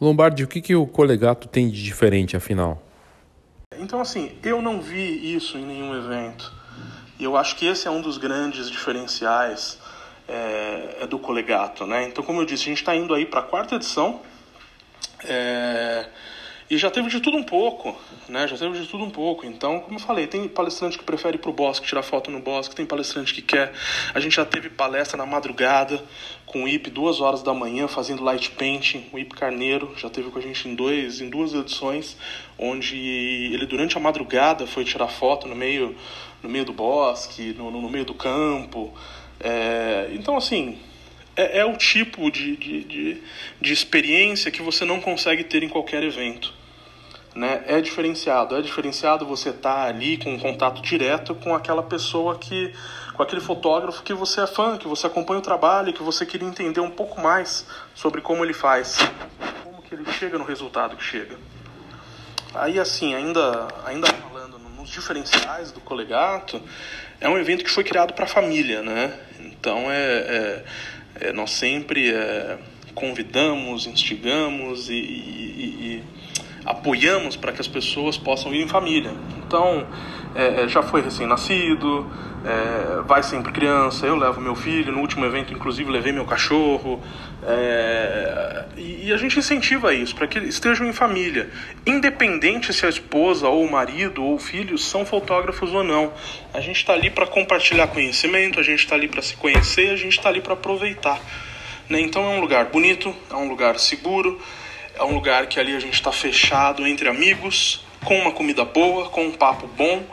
Lombardi, 0.00 0.44
o 0.44 0.48
que, 0.48 0.60
que 0.60 0.74
o 0.74 0.86
colegato 0.86 1.48
tem 1.48 1.68
de 1.68 1.82
diferente, 1.82 2.36
afinal? 2.36 2.80
Então, 3.76 4.00
assim, 4.00 4.32
eu 4.42 4.62
não 4.62 4.80
vi 4.80 5.34
isso 5.34 5.58
em 5.58 5.64
nenhum 5.64 5.94
evento. 5.96 6.52
E 7.18 7.24
eu 7.24 7.36
acho 7.36 7.56
que 7.56 7.66
esse 7.66 7.88
é 7.88 7.90
um 7.90 8.00
dos 8.00 8.16
grandes 8.16 8.70
diferenciais 8.70 9.78
é, 10.28 10.98
é 11.00 11.06
do 11.06 11.18
colegato, 11.18 11.86
né? 11.86 12.06
Então, 12.06 12.22
como 12.22 12.40
eu 12.40 12.46
disse, 12.46 12.64
a 12.64 12.66
gente 12.66 12.78
está 12.78 12.94
indo 12.94 13.12
aí 13.12 13.26
para 13.26 13.40
a 13.40 13.42
quarta 13.42 13.74
edição. 13.74 14.20
É, 15.24 16.06
e 16.70 16.76
já 16.76 16.90
teve 16.90 17.08
de 17.08 17.20
tudo 17.20 17.36
um 17.36 17.42
pouco, 17.42 17.96
né? 18.28 18.46
Já 18.46 18.56
teve 18.56 18.78
de 18.78 18.86
tudo 18.86 19.04
um 19.04 19.10
pouco. 19.10 19.46
Então, 19.46 19.80
como 19.80 19.96
eu 19.96 20.00
falei, 20.00 20.26
tem 20.26 20.46
palestrante 20.46 20.98
que 20.98 21.04
prefere 21.04 21.36
ir 21.36 21.40
pro 21.40 21.52
bosque, 21.52 21.86
tirar 21.86 22.02
foto 22.02 22.30
no 22.30 22.40
bosque, 22.40 22.74
tem 22.74 22.84
palestrante 22.86 23.34
que 23.34 23.42
quer. 23.42 23.72
A 24.14 24.20
gente 24.20 24.36
já 24.36 24.44
teve 24.44 24.68
palestra 24.68 25.16
na 25.16 25.26
madrugada 25.26 26.02
com 26.46 26.64
o 26.64 26.68
IP 26.68 26.90
duas 26.90 27.20
horas 27.20 27.42
da 27.42 27.54
manhã 27.54 27.88
fazendo 27.88 28.22
light 28.22 28.50
painting. 28.50 29.06
O 29.12 29.18
IP 29.18 29.34
Carneiro 29.34 29.92
já 29.96 30.10
teve 30.10 30.30
com 30.30 30.38
a 30.38 30.42
gente 30.42 30.68
em 30.68 30.74
dois, 30.74 31.20
em 31.20 31.28
duas 31.28 31.54
edições, 31.54 32.16
onde 32.58 32.96
ele 32.96 33.66
durante 33.66 33.96
a 33.96 34.00
madrugada 34.00 34.66
foi 34.66 34.84
tirar 34.84 35.08
foto 35.08 35.46
no 35.48 35.54
meio, 35.54 35.96
no 36.42 36.48
meio 36.48 36.64
do 36.64 36.72
bosque, 36.72 37.54
no, 37.56 37.70
no 37.70 37.88
meio 37.88 38.04
do 38.04 38.14
campo. 38.14 38.92
É, 39.40 40.10
então, 40.12 40.36
assim, 40.36 40.78
é, 41.36 41.58
é 41.58 41.64
o 41.64 41.76
tipo 41.76 42.30
de, 42.30 42.56
de, 42.56 42.84
de, 42.84 43.22
de 43.60 43.72
experiência 43.72 44.50
que 44.50 44.62
você 44.62 44.84
não 44.84 45.00
consegue 45.00 45.44
ter 45.44 45.62
em 45.62 45.68
qualquer 45.68 46.02
evento 46.02 46.57
né, 47.38 47.62
é 47.66 47.80
diferenciado. 47.80 48.56
É 48.56 48.60
diferenciado 48.60 49.24
você 49.24 49.50
estar 49.50 49.74
tá 49.74 49.84
ali 49.84 50.18
com 50.18 50.34
um 50.34 50.38
contato 50.38 50.82
direto 50.82 51.36
com 51.36 51.54
aquela 51.54 51.84
pessoa 51.84 52.36
que, 52.36 52.74
com 53.14 53.22
aquele 53.22 53.40
fotógrafo 53.40 54.02
que 54.02 54.12
você 54.12 54.40
é 54.40 54.46
fã, 54.46 54.76
que 54.76 54.88
você 54.88 55.06
acompanha 55.06 55.38
o 55.38 55.42
trabalho, 55.42 55.92
que 55.92 56.02
você 56.02 56.26
queria 56.26 56.48
entender 56.48 56.80
um 56.80 56.90
pouco 56.90 57.20
mais 57.20 57.64
sobre 57.94 58.20
como 58.20 58.44
ele 58.44 58.52
faz, 58.52 58.98
como 59.62 59.80
que 59.82 59.94
ele 59.94 60.04
chega 60.12 60.36
no 60.36 60.44
resultado 60.44 60.96
que 60.96 61.04
chega. 61.04 61.36
Aí 62.52 62.78
assim, 62.80 63.14
ainda, 63.14 63.68
ainda 63.84 64.08
falando 64.08 64.58
nos 64.58 64.90
diferenciais 64.90 65.70
do 65.70 65.80
Colegato, 65.80 66.60
é 67.20 67.28
um 67.28 67.38
evento 67.38 67.62
que 67.62 67.70
foi 67.70 67.84
criado 67.84 68.14
para 68.14 68.24
a 68.24 68.28
família, 68.28 68.82
né? 68.82 69.16
Então 69.38 69.90
é, 69.90 70.02
é, 70.02 70.64
é 71.28 71.32
nós 71.32 71.52
sempre 71.52 72.12
é, 72.12 72.58
convidamos, 72.96 73.86
instigamos 73.86 74.88
e, 74.90 74.94
e, 74.94 76.02
e 76.02 76.17
apoiamos 76.64 77.36
para 77.36 77.52
que 77.52 77.60
as 77.60 77.68
pessoas 77.68 78.16
possam 78.16 78.54
ir 78.54 78.62
em 78.62 78.68
família. 78.68 79.12
Então, 79.46 79.86
é, 80.34 80.64
é, 80.64 80.68
já 80.68 80.82
foi 80.82 81.00
recém-nascido, 81.00 82.06
é, 82.44 83.02
vai 83.02 83.22
sempre 83.22 83.52
criança, 83.52 84.06
eu 84.06 84.14
levo 84.14 84.40
meu 84.40 84.54
filho, 84.54 84.92
no 84.92 85.00
último 85.00 85.24
evento, 85.24 85.52
inclusive, 85.52 85.90
levei 85.90 86.12
meu 86.12 86.24
cachorro. 86.24 87.02
É, 87.46 88.64
e, 88.76 89.06
e, 89.06 89.12
a 89.12 89.16
gente 89.16 89.38
incentiva 89.38 89.94
isso, 89.94 90.14
para 90.14 90.26
que 90.26 90.38
estejam 90.40 90.86
em 90.86 90.92
família, 90.92 91.48
independente 91.86 92.72
se 92.72 92.84
a 92.84 92.88
esposa, 92.88 93.48
ou 93.48 93.64
o 93.64 93.70
marido, 93.70 94.22
ou 94.22 94.34
o 94.34 94.38
filho 94.38 94.76
são 94.76 95.06
fotógrafos 95.06 95.72
ou 95.72 95.82
não. 95.82 96.12
A 96.52 96.60
gente 96.60 96.76
está 96.76 96.92
ali 96.92 97.10
para 97.10 97.26
compartilhar 97.26 97.86
conhecimento, 97.88 98.60
a 98.60 98.62
gente 98.62 98.80
está 98.80 98.94
ali 98.94 99.08
para 99.08 99.22
se 99.22 99.34
conhecer, 99.36 99.90
a 99.90 99.96
gente 99.96 100.18
está 100.18 100.28
ali 100.28 100.40
para 100.40 100.52
aproveitar. 100.52 101.20
Né? 101.88 102.00
Então 102.00 102.22
é 102.22 102.36
um 102.36 102.40
lugar 102.40 102.66
bonito, 102.66 103.14
é 103.30 103.34
um 103.34 103.48
lugar 103.48 103.78
seguro, 103.78 104.38
é 104.98 105.04
um 105.04 105.14
lugar 105.14 105.46
que 105.46 105.60
ali 105.60 105.74
a 105.74 105.80
gente 105.80 105.94
está 105.94 106.10
fechado 106.10 106.86
entre 106.86 107.08
amigos, 107.08 107.80
com 108.04 108.18
uma 108.18 108.32
comida 108.32 108.64
boa, 108.64 109.08
com 109.08 109.26
um 109.26 109.32
papo 109.32 109.66
bom, 109.66 110.04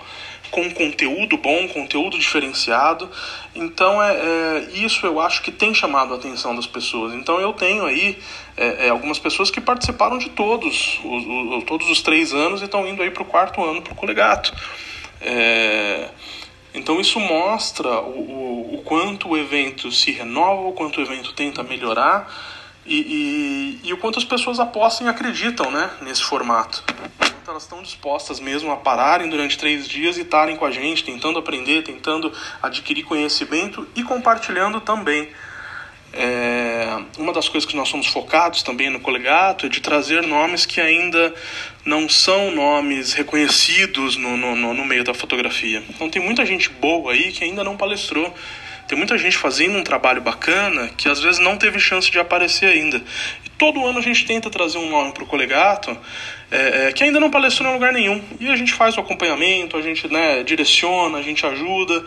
com 0.51 0.69
conteúdo 0.71 1.37
bom, 1.37 1.67
conteúdo 1.67 2.17
diferenciado. 2.17 3.09
Então 3.53 4.01
é, 4.01 4.15
é, 4.15 4.67
isso 4.73 5.05
eu 5.05 5.19
acho 5.19 5.41
que 5.41 5.51
tem 5.51 5.73
chamado 5.73 6.13
a 6.13 6.17
atenção 6.17 6.55
das 6.55 6.67
pessoas. 6.67 7.13
Então 7.13 7.39
eu 7.39 7.51
tenho 7.53 7.85
aí 7.85 8.17
é, 8.55 8.87
é, 8.87 8.89
algumas 8.89 9.19
pessoas 9.19 9.49
que 9.49 9.59
participaram 9.59 10.17
de 10.17 10.29
todos, 10.29 10.99
os, 11.03 11.25
os, 11.25 11.63
todos 11.65 11.89
os 11.89 12.01
três 12.01 12.33
anos 12.33 12.61
e 12.61 12.65
estão 12.65 12.87
indo 12.87 13.01
aí 13.01 13.11
para 13.11 13.23
o 13.23 13.25
quarto 13.25 13.63
ano 13.63 13.81
para 13.81 13.93
o 13.93 13.95
colegato. 13.95 14.53
É, 15.19 16.09
então 16.73 16.99
isso 17.01 17.19
mostra 17.19 17.99
o, 18.01 18.19
o, 18.19 18.75
o 18.75 18.81
quanto 18.83 19.29
o 19.29 19.37
evento 19.37 19.91
se 19.91 20.11
renova, 20.11 20.61
o 20.61 20.73
quanto 20.73 20.99
o 20.99 21.03
evento 21.03 21.33
tenta 21.33 21.63
melhorar 21.63 22.54
e, 22.85 23.79
e, 23.83 23.89
e 23.89 23.93
o 23.93 23.97
quanto 23.97 24.19
as 24.19 24.25
pessoas 24.25 24.59
apostam 24.59 25.07
e 25.07 25.09
acreditam 25.09 25.71
né, 25.71 25.89
nesse 26.01 26.23
formato. 26.23 26.83
Quanto 27.17 27.49
elas 27.49 27.63
estão 27.63 27.81
dispostas 27.81 28.39
mesmo 28.39 28.71
a 28.71 28.77
pararem 28.77 29.29
durante 29.29 29.57
três 29.57 29.87
dias 29.87 30.17
e 30.17 30.21
estarem 30.21 30.55
com 30.55 30.65
a 30.65 30.71
gente, 30.71 31.03
tentando 31.03 31.39
aprender, 31.39 31.83
tentando 31.83 32.31
adquirir 32.61 33.03
conhecimento 33.03 33.87
e 33.95 34.03
compartilhando 34.03 34.79
também. 34.79 35.29
É, 36.17 36.97
uma 37.17 37.33
das 37.33 37.49
coisas 37.49 37.69
que 37.69 37.75
nós 37.75 37.89
somos 37.89 38.07
focados 38.07 38.63
também 38.63 38.89
no 38.89 39.01
Colegato 39.01 39.65
é 39.65 39.69
de 39.69 39.81
trazer 39.81 40.25
nomes 40.25 40.65
que 40.65 40.79
ainda 40.79 41.33
não 41.83 42.07
são 42.07 42.51
nomes 42.51 43.11
reconhecidos 43.11 44.15
no, 44.15 44.37
no, 44.37 44.73
no 44.73 44.85
meio 44.85 45.03
da 45.03 45.13
fotografia. 45.13 45.83
Então 45.89 46.09
tem 46.09 46.21
muita 46.21 46.45
gente 46.45 46.69
boa 46.69 47.11
aí 47.11 47.33
que 47.33 47.43
ainda 47.43 47.65
não 47.65 47.75
palestrou 47.75 48.33
tem 48.87 48.97
muita 48.97 49.17
gente 49.17 49.37
fazendo 49.37 49.77
um 49.77 49.83
trabalho 49.83 50.21
bacana 50.21 50.89
que 50.95 51.09
às 51.09 51.19
vezes 51.19 51.39
não 51.39 51.57
teve 51.57 51.79
chance 51.79 52.11
de 52.11 52.19
aparecer 52.19 52.67
ainda. 52.67 53.01
E 53.43 53.49
todo 53.57 53.85
ano 53.85 53.99
a 53.99 54.01
gente 54.01 54.25
tenta 54.25 54.49
trazer 54.49 54.77
um 54.77 54.89
nome 54.89 55.11
para 55.11 55.23
o 55.23 55.27
colegato 55.27 55.97
é, 56.51 56.87
é, 56.87 56.91
que 56.91 57.03
ainda 57.03 57.19
não 57.19 57.31
palestrou 57.31 57.69
em 57.69 57.73
lugar 57.73 57.91
nenhum. 57.91 58.21
E 58.39 58.49
a 58.49 58.55
gente 58.55 58.73
faz 58.73 58.95
o 58.97 58.99
acompanhamento, 58.99 59.75
a 59.75 59.81
gente 59.81 60.07
né, 60.07 60.43
direciona, 60.43 61.17
a 61.17 61.21
gente 61.21 61.45
ajuda 61.45 62.05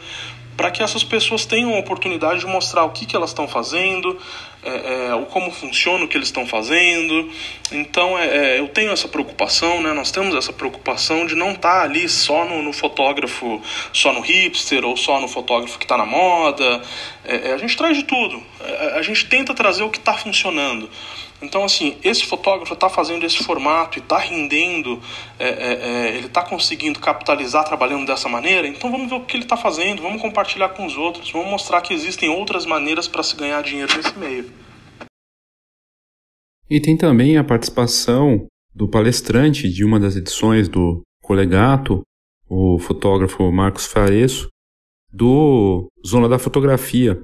para 0.58 0.72
que 0.72 0.82
essas 0.82 1.04
pessoas 1.04 1.46
tenham 1.46 1.72
a 1.76 1.78
oportunidade 1.78 2.40
de 2.40 2.46
mostrar 2.46 2.82
o 2.82 2.90
que, 2.90 3.06
que 3.06 3.14
elas 3.14 3.30
estão 3.30 3.46
fazendo, 3.46 4.18
é, 4.60 5.06
é, 5.06 5.14
o 5.14 5.24
como 5.26 5.52
funciona 5.52 6.04
o 6.04 6.08
que 6.08 6.16
eles 6.16 6.26
estão 6.26 6.44
fazendo. 6.44 7.30
Então 7.70 8.18
é, 8.18 8.26
é, 8.26 8.58
eu 8.58 8.66
tenho 8.66 8.90
essa 8.90 9.06
preocupação, 9.06 9.80
né? 9.80 9.92
nós 9.92 10.10
temos 10.10 10.34
essa 10.34 10.52
preocupação 10.52 11.26
de 11.26 11.36
não 11.36 11.52
estar 11.52 11.78
tá 11.78 11.82
ali 11.82 12.08
só 12.08 12.44
no, 12.44 12.60
no, 12.60 12.72
fotógrafo, 12.72 13.62
só 13.92 14.12
no 14.12 14.20
hipster 14.20 14.84
ou 14.84 14.96
só 14.96 15.20
no 15.20 15.28
fotógrafo 15.28 15.78
que 15.78 15.84
está 15.84 15.96
na 15.96 16.04
moda. 16.04 16.82
É, 17.24 17.50
é, 17.50 17.52
a 17.52 17.56
gente 17.56 17.76
traz 17.76 17.96
de 17.96 18.02
tudo, 18.02 18.42
a 18.96 19.02
gente 19.02 19.26
tenta 19.26 19.54
trazer 19.54 19.84
o 19.84 19.90
que 19.90 19.98
está 19.98 20.14
funcionando. 20.14 20.90
Então, 21.40 21.64
assim, 21.64 21.96
esse 22.02 22.26
fotógrafo 22.26 22.74
está 22.74 22.88
fazendo 22.88 23.24
esse 23.24 23.44
formato 23.44 23.98
e 23.98 24.02
está 24.02 24.18
rendendo, 24.18 25.00
é, 25.38 25.48
é, 25.48 25.72
é, 25.72 26.16
ele 26.16 26.26
está 26.26 26.42
conseguindo 26.42 26.98
capitalizar 26.98 27.64
trabalhando 27.64 28.06
dessa 28.06 28.28
maneira, 28.28 28.66
então 28.66 28.90
vamos 28.90 29.08
ver 29.08 29.16
o 29.16 29.24
que 29.24 29.36
ele 29.36 29.44
está 29.44 29.56
fazendo, 29.56 30.02
vamos 30.02 30.20
compartilhar 30.20 30.70
com 30.70 30.84
os 30.84 30.96
outros, 30.96 31.30
vamos 31.30 31.48
mostrar 31.48 31.80
que 31.80 31.94
existem 31.94 32.28
outras 32.28 32.66
maneiras 32.66 33.06
para 33.06 33.22
se 33.22 33.36
ganhar 33.36 33.62
dinheiro 33.62 33.96
nesse 33.96 34.18
meio. 34.18 34.52
E 36.68 36.80
tem 36.80 36.96
também 36.96 37.38
a 37.38 37.44
participação 37.44 38.46
do 38.74 38.88
palestrante 38.88 39.68
de 39.68 39.84
uma 39.84 39.98
das 39.98 40.16
edições 40.16 40.68
do 40.68 41.02
Colegato, 41.22 42.02
o 42.48 42.78
fotógrafo 42.78 43.50
Marcos 43.52 43.86
Faresso, 43.86 44.48
do 45.12 45.88
Zona 46.06 46.28
da 46.28 46.38
Fotografia. 46.38 47.18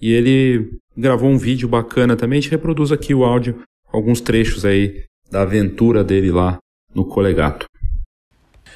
E 0.00 0.12
ele 0.12 0.78
gravou 0.96 1.28
um 1.28 1.38
vídeo 1.38 1.68
bacana 1.68 2.16
também. 2.16 2.38
A 2.38 2.42
gente 2.42 2.50
reproduz 2.50 2.92
aqui 2.92 3.14
o 3.14 3.24
áudio, 3.24 3.62
alguns 3.92 4.20
trechos 4.20 4.64
aí 4.64 5.04
da 5.30 5.42
aventura 5.42 6.04
dele 6.04 6.30
lá 6.30 6.58
no 6.94 7.04
Colegato. 7.04 7.66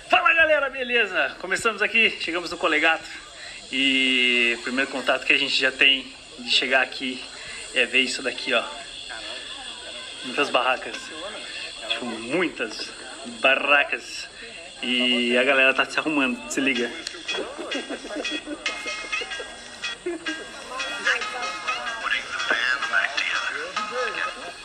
Fala 0.08 0.34
galera, 0.34 0.68
beleza? 0.70 1.36
Começamos 1.40 1.82
aqui, 1.82 2.10
chegamos 2.20 2.50
no 2.50 2.56
Colegato 2.56 3.08
e 3.72 4.56
o 4.58 4.62
primeiro 4.62 4.90
contato 4.90 5.24
que 5.24 5.32
a 5.32 5.38
gente 5.38 5.58
já 5.58 5.70
tem 5.70 6.06
de 6.38 6.50
chegar 6.50 6.82
aqui 6.82 7.20
é 7.74 7.86
ver 7.86 8.00
isso 8.00 8.22
daqui, 8.22 8.52
ó. 8.52 8.62
Muitas 10.24 10.50
barracas. 10.50 10.96
Tipo, 11.88 12.06
muitas 12.06 12.90
barracas. 13.40 14.28
E 14.82 15.36
a 15.36 15.44
galera 15.44 15.74
tá 15.74 15.84
se 15.84 15.98
arrumando, 15.98 16.50
se 16.50 16.60
liga. 16.60 16.90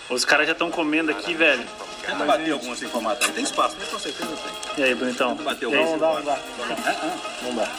Os 0.09 0.23
caras 0.23 0.45
já 0.45 0.53
estão 0.53 0.69
comendo 0.69 1.11
aqui, 1.11 1.33
velho. 1.33 1.65
Tenta 2.05 2.23
bater 2.25 2.51
algum 2.51 2.71
assim 2.71 2.87
formato 2.87 3.25
aí. 3.25 3.31
Tem 3.31 3.43
espaço, 3.43 3.75
mas 3.79 3.89
com 3.89 3.99
certeza 3.99 4.29
tem. 4.75 4.83
E 4.83 4.87
aí, 4.87 4.95
bonitão? 4.95 5.31
Tenta 5.31 5.43
bater 5.43 5.65
algum. 5.65 5.77
Não, 5.77 5.97
dá, 5.97 6.13
não 6.13 6.23
dá. 6.23 6.39
Não 7.41 7.55
dá. 7.55 7.71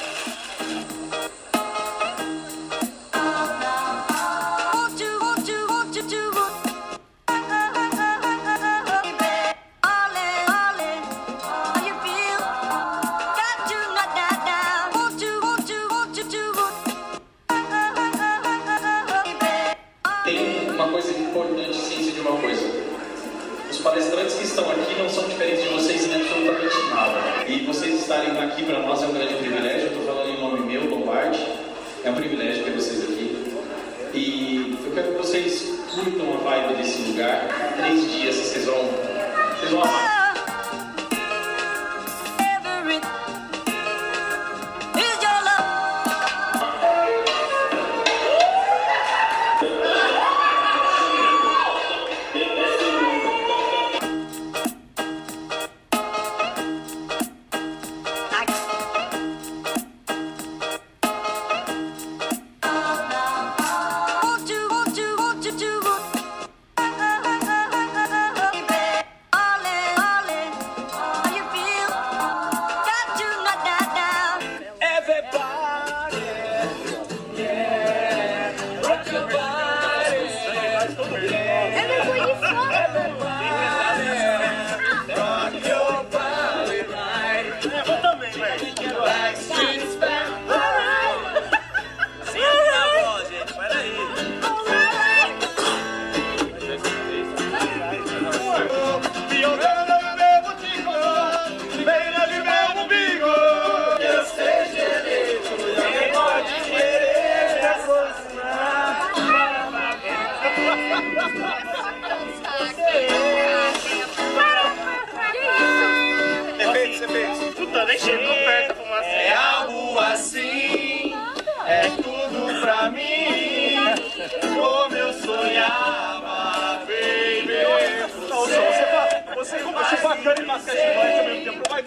Bacana 130.57 130.81
e 130.81 130.95
basquete 130.95 131.19
ao 131.19 131.25
mesmo 131.25 131.45
tempo, 131.45 131.69
vai 131.69 131.83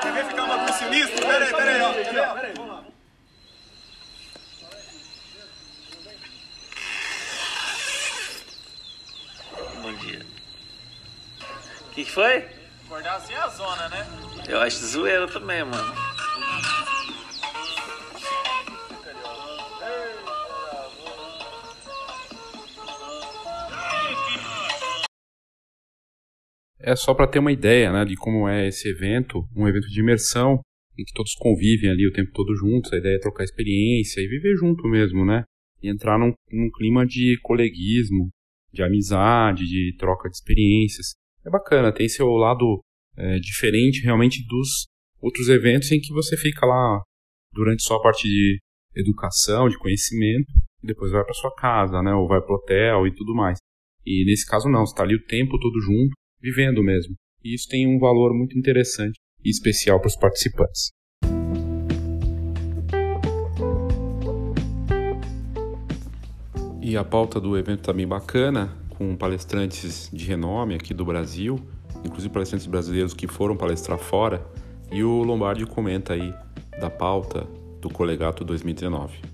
Quer 0.00 0.12
ver 0.12 0.24
ficar 0.26 0.42
um 0.42 0.48
bagulho 0.48 0.72
sinistro? 0.74 1.26
Pera 1.26 1.44
aí, 1.44 1.52
pera 1.52 1.70
aí, 1.70 1.82
ó. 1.82 1.92
Pera 1.92 2.08
aí, 2.08 2.34
pera 2.34 2.46
aí, 2.48 2.54
vamos 2.56 2.72
lá. 2.72 2.84
Bom 9.80 9.92
dia. 9.94 10.26
O 11.80 11.94
que, 11.94 12.04
que 12.04 12.10
foi? 12.10 12.48
Acordar 12.86 13.16
assim 13.16 13.32
é 13.32 13.38
a 13.38 13.48
zona, 13.48 13.88
né? 13.88 14.06
Eu 14.48 14.60
acho 14.60 14.84
zoeira 14.84 15.28
também, 15.28 15.64
mano. 15.64 16.01
É 26.92 26.96
só 26.96 27.14
para 27.14 27.26
ter 27.26 27.38
uma 27.38 27.50
ideia 27.50 27.90
né, 27.90 28.04
de 28.04 28.14
como 28.16 28.46
é 28.46 28.68
esse 28.68 28.86
evento, 28.86 29.48
um 29.56 29.66
evento 29.66 29.88
de 29.88 30.00
imersão, 30.00 30.60
em 30.98 31.02
que 31.02 31.14
todos 31.14 31.34
convivem 31.34 31.88
ali 31.88 32.06
o 32.06 32.12
tempo 32.12 32.30
todo 32.34 32.54
juntos, 32.54 32.92
a 32.92 32.98
ideia 32.98 33.16
é 33.16 33.18
trocar 33.18 33.44
experiência 33.44 34.20
e 34.20 34.28
viver 34.28 34.54
junto 34.56 34.86
mesmo, 34.86 35.24
né? 35.24 35.42
E 35.82 35.88
entrar 35.88 36.18
num, 36.18 36.34
num 36.52 36.70
clima 36.70 37.06
de 37.06 37.38
coleguismo, 37.40 38.28
de 38.70 38.82
amizade, 38.82 39.64
de 39.64 39.96
troca 39.96 40.28
de 40.28 40.36
experiências. 40.36 41.14
É 41.46 41.48
bacana, 41.48 41.94
tem 41.94 42.06
seu 42.10 42.26
lado 42.26 42.82
é, 43.16 43.38
diferente 43.38 44.02
realmente 44.02 44.46
dos 44.46 44.84
outros 45.18 45.48
eventos 45.48 45.90
em 45.92 45.98
que 45.98 46.12
você 46.12 46.36
fica 46.36 46.66
lá 46.66 47.02
durante 47.54 47.82
só 47.82 47.96
a 47.96 48.02
parte 48.02 48.28
de 48.28 48.58
educação, 48.94 49.66
de 49.66 49.78
conhecimento, 49.78 50.52
e 50.82 50.88
depois 50.88 51.10
vai 51.10 51.24
para 51.24 51.32
sua 51.32 51.54
casa, 51.54 52.02
né? 52.02 52.12
Ou 52.12 52.28
vai 52.28 52.42
para 52.42 52.52
o 52.52 52.56
hotel 52.56 53.06
e 53.06 53.14
tudo 53.14 53.34
mais. 53.34 53.56
E 54.04 54.26
nesse 54.26 54.46
caso 54.46 54.68
não, 54.68 54.84
está 54.84 55.02
ali 55.04 55.14
o 55.14 55.24
tempo 55.24 55.58
todo 55.58 55.80
junto, 55.80 56.12
vivendo 56.42 56.82
mesmo. 56.82 57.14
E 57.44 57.54
isso 57.54 57.68
tem 57.68 57.86
um 57.86 57.98
valor 57.98 58.34
muito 58.34 58.58
interessante 58.58 59.18
e 59.44 59.50
especial 59.50 60.00
para 60.00 60.08
os 60.08 60.16
participantes. 60.16 60.90
E 66.80 66.96
a 66.96 67.04
pauta 67.04 67.40
do 67.40 67.56
evento 67.56 67.80
está 67.80 67.92
bem 67.92 68.06
bacana, 68.06 68.76
com 68.90 69.16
palestrantes 69.16 70.10
de 70.12 70.26
renome 70.26 70.74
aqui 70.74 70.92
do 70.92 71.04
Brasil, 71.04 71.58
inclusive 72.04 72.32
palestrantes 72.32 72.66
brasileiros 72.66 73.14
que 73.14 73.26
foram 73.26 73.56
palestrar 73.56 73.98
fora, 73.98 74.44
e 74.90 75.02
o 75.02 75.22
Lombardi 75.22 75.64
comenta 75.64 76.12
aí 76.12 76.34
da 76.78 76.90
pauta 76.90 77.46
do 77.80 77.88
Colegato 77.88 78.44
2019. 78.44 79.31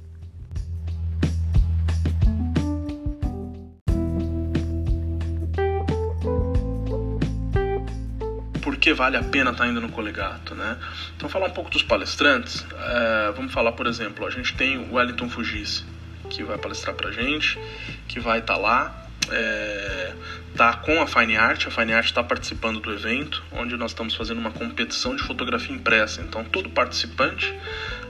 Que 8.79 8.93
vale 8.95 9.17
a 9.17 9.23
pena 9.23 9.51
estar 9.51 9.67
indo 9.67 9.81
no 9.81 9.89
colegato, 9.89 10.55
né? 10.55 10.79
Então, 11.17 11.29
falar 11.29 11.47
um 11.47 11.53
pouco 11.53 11.71
dos 11.71 11.83
palestrantes, 11.83 12.65
é, 12.73 13.33
vamos 13.35 13.53
falar, 13.53 13.73
por 13.73 13.87
exemplo, 13.87 14.27
a 14.27 14.31
gente 14.31 14.55
tem 14.55 14.79
o 14.79 14.95
Wellington 14.95 15.29
Fugisse, 15.29 15.85
que 16.31 16.43
vai 16.43 16.59
palestrar 16.59 16.95
pra 16.95 17.11
gente, 17.11 17.59
que 18.07 18.21
vai 18.21 18.39
estar 18.39 18.57
lá, 18.57 19.07
é, 19.31 20.15
tá 20.57 20.75
com 20.75 21.01
a 21.01 21.07
Fine 21.07 21.37
Art, 21.37 21.67
a 21.67 21.71
Fine 21.71 21.93
Art 21.93 22.07
está 22.07 22.23
participando 22.23 22.81
do 22.81 22.93
evento, 22.93 23.43
onde 23.53 23.77
nós 23.77 23.91
estamos 23.91 24.15
fazendo 24.15 24.39
uma 24.39 24.51
competição 24.51 25.15
de 25.15 25.23
fotografia 25.23 25.75
impressa. 25.75 26.23
Então, 26.23 26.45
todo 26.45 26.71
participante 26.71 27.55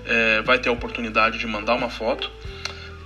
é, 0.06 0.42
vai 0.42 0.58
ter 0.58 0.68
a 0.68 0.72
oportunidade 0.72 1.38
de 1.38 1.46
mandar 1.46 1.74
uma 1.74 1.90
foto, 1.90 2.30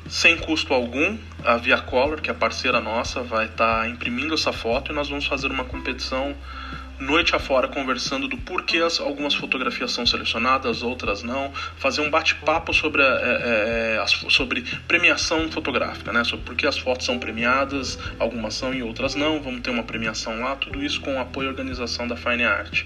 sem 0.09 0.37
custo 0.37 0.75
algum. 0.75 1.17
A 1.45 1.57
Via 1.57 1.79
Color, 1.79 2.21
que 2.21 2.31
é 2.31 2.35
parceira 2.35 2.81
nossa, 2.81 3.23
vai 3.23 3.47
estar 3.47 3.89
imprimindo 3.89 4.35
essa 4.35 4.53
foto 4.53 4.93
e 4.93 4.95
nós 4.95 5.09
vamos 5.09 5.27
fazer 5.27 5.49
uma 5.49 5.65
competição 5.65 6.37
noite 7.03 7.35
afora 7.35 7.69
conversando 7.69 8.29
do 8.29 8.37
porquê 8.39 8.79
as, 8.79 9.01
algumas 9.01 9.35
fotografias 9.35 9.93
são 9.93 10.07
selecionadas, 10.07 10.83
outras 10.83 11.23
não, 11.23 11.53
fazer 11.77 12.01
um 12.01 12.11
bate-papo 12.11 12.73
sobre, 12.73 13.03
é, 13.03 13.07
é, 13.07 13.99
as, 14.03 14.13
sobre 14.33 14.63
premiação 14.87 15.51
fotográfica, 15.51 16.13
né? 16.13 16.25
sobre 16.25 16.45
por 16.45 16.55
que 16.55 16.67
as 16.67 16.79
fotos 16.79 17.05
são 17.05 17.19
premiadas, 17.19 17.99
algumas 18.19 18.55
são 18.55 18.73
e 18.73 18.83
outras 18.83 19.15
não, 19.15 19.41
vamos 19.41 19.61
ter 19.61 19.71
uma 19.71 19.83
premiação 19.83 20.41
lá, 20.41 20.57
tudo 20.57 20.83
isso 20.83 21.01
com 21.01 21.17
o 21.17 21.19
apoio 21.21 21.47
e 21.47 21.49
organização 21.51 22.07
da 22.07 22.17
Fine 22.17 22.45
Art. 22.45 22.85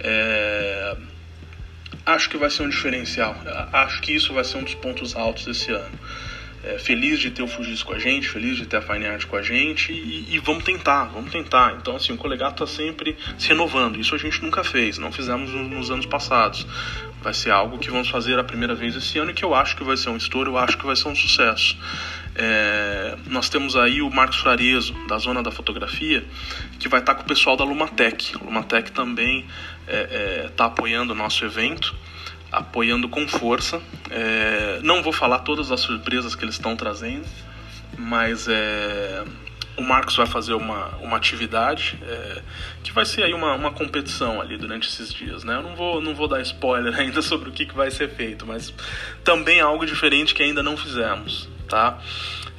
É, 0.00 0.96
acho 2.04 2.28
que 2.28 2.36
vai 2.36 2.50
ser 2.50 2.62
um 2.62 2.68
diferencial, 2.68 3.34
acho 3.72 4.00
que 4.02 4.14
isso 4.14 4.32
vai 4.32 4.44
ser 4.44 4.58
um 4.58 4.62
dos 4.62 4.74
pontos 4.74 5.16
altos 5.16 5.46
desse 5.46 5.72
ano. 5.72 5.98
É, 6.66 6.80
feliz 6.80 7.20
de 7.20 7.30
ter 7.30 7.44
o 7.44 7.46
Fugis 7.46 7.84
com 7.84 7.92
a 7.92 7.98
gente, 7.98 8.28
feliz 8.28 8.56
de 8.56 8.66
ter 8.66 8.78
a 8.78 8.82
Fine 8.82 9.06
Art 9.06 9.24
com 9.26 9.36
a 9.36 9.42
gente 9.42 9.92
e, 9.92 10.34
e 10.34 10.38
vamos 10.40 10.64
tentar, 10.64 11.04
vamos 11.04 11.30
tentar. 11.30 11.76
Então, 11.80 11.94
assim, 11.94 12.12
o 12.12 12.16
colegato 12.16 12.64
está 12.64 12.82
sempre 12.82 13.16
se 13.38 13.48
renovando. 13.48 14.00
Isso 14.00 14.16
a 14.16 14.18
gente 14.18 14.42
nunca 14.42 14.64
fez, 14.64 14.98
não 14.98 15.12
fizemos 15.12 15.52
nos 15.52 15.92
anos 15.92 16.06
passados. 16.06 16.66
Vai 17.22 17.32
ser 17.32 17.52
algo 17.52 17.78
que 17.78 17.88
vamos 17.88 18.08
fazer 18.08 18.36
a 18.36 18.42
primeira 18.42 18.74
vez 18.74 18.96
esse 18.96 19.16
ano 19.16 19.30
e 19.30 19.34
que 19.34 19.44
eu 19.44 19.54
acho 19.54 19.76
que 19.76 19.84
vai 19.84 19.96
ser 19.96 20.10
um 20.10 20.16
estouro, 20.16 20.50
eu 20.50 20.58
acho 20.58 20.76
que 20.76 20.84
vai 20.84 20.96
ser 20.96 21.06
um 21.06 21.14
sucesso. 21.14 21.78
É, 22.34 23.16
nós 23.28 23.48
temos 23.48 23.76
aí 23.76 24.02
o 24.02 24.10
Marcos 24.10 24.38
Frarezo, 24.38 24.92
da 25.06 25.18
Zona 25.18 25.44
da 25.44 25.52
Fotografia, 25.52 26.24
que 26.80 26.88
vai 26.88 26.98
estar 26.98 27.14
com 27.14 27.22
o 27.22 27.26
pessoal 27.26 27.56
da 27.56 27.62
Lumatec. 27.62 28.34
A 28.34 28.44
Lumatec 28.44 28.90
também 28.90 29.46
está 29.86 29.92
é, 29.92 30.46
é, 30.46 30.48
tá 30.48 30.64
apoiando 30.64 31.12
o 31.12 31.16
nosso 31.16 31.44
evento 31.44 31.94
apoiando 32.56 33.06
com 33.06 33.28
força. 33.28 33.80
É, 34.10 34.80
não 34.82 35.02
vou 35.02 35.12
falar 35.12 35.40
todas 35.40 35.70
as 35.70 35.80
surpresas 35.80 36.34
que 36.34 36.42
eles 36.42 36.54
estão 36.54 36.74
trazendo, 36.74 37.26
mas 37.98 38.48
é, 38.48 39.22
o 39.76 39.82
Marcos 39.82 40.16
vai 40.16 40.26
fazer 40.26 40.54
uma, 40.54 40.88
uma 40.96 41.18
atividade 41.18 41.98
é, 42.02 42.42
que 42.82 42.92
vai 42.92 43.04
ser 43.04 43.24
aí 43.24 43.34
uma, 43.34 43.54
uma 43.54 43.70
competição 43.70 44.40
ali 44.40 44.56
durante 44.56 44.88
esses 44.88 45.12
dias. 45.12 45.44
Né? 45.44 45.54
Eu 45.54 45.62
não 45.62 45.76
vou, 45.76 46.00
não 46.00 46.14
vou 46.14 46.26
dar 46.26 46.40
spoiler 46.40 46.94
ainda 46.98 47.20
sobre 47.20 47.50
o 47.50 47.52
que, 47.52 47.66
que 47.66 47.74
vai 47.74 47.90
ser 47.90 48.08
feito, 48.08 48.46
mas 48.46 48.72
também 49.22 49.58
é 49.58 49.62
algo 49.62 49.84
diferente 49.84 50.34
que 50.34 50.42
ainda 50.42 50.62
não 50.62 50.78
fizemos. 50.78 51.50
Tá? 51.68 51.98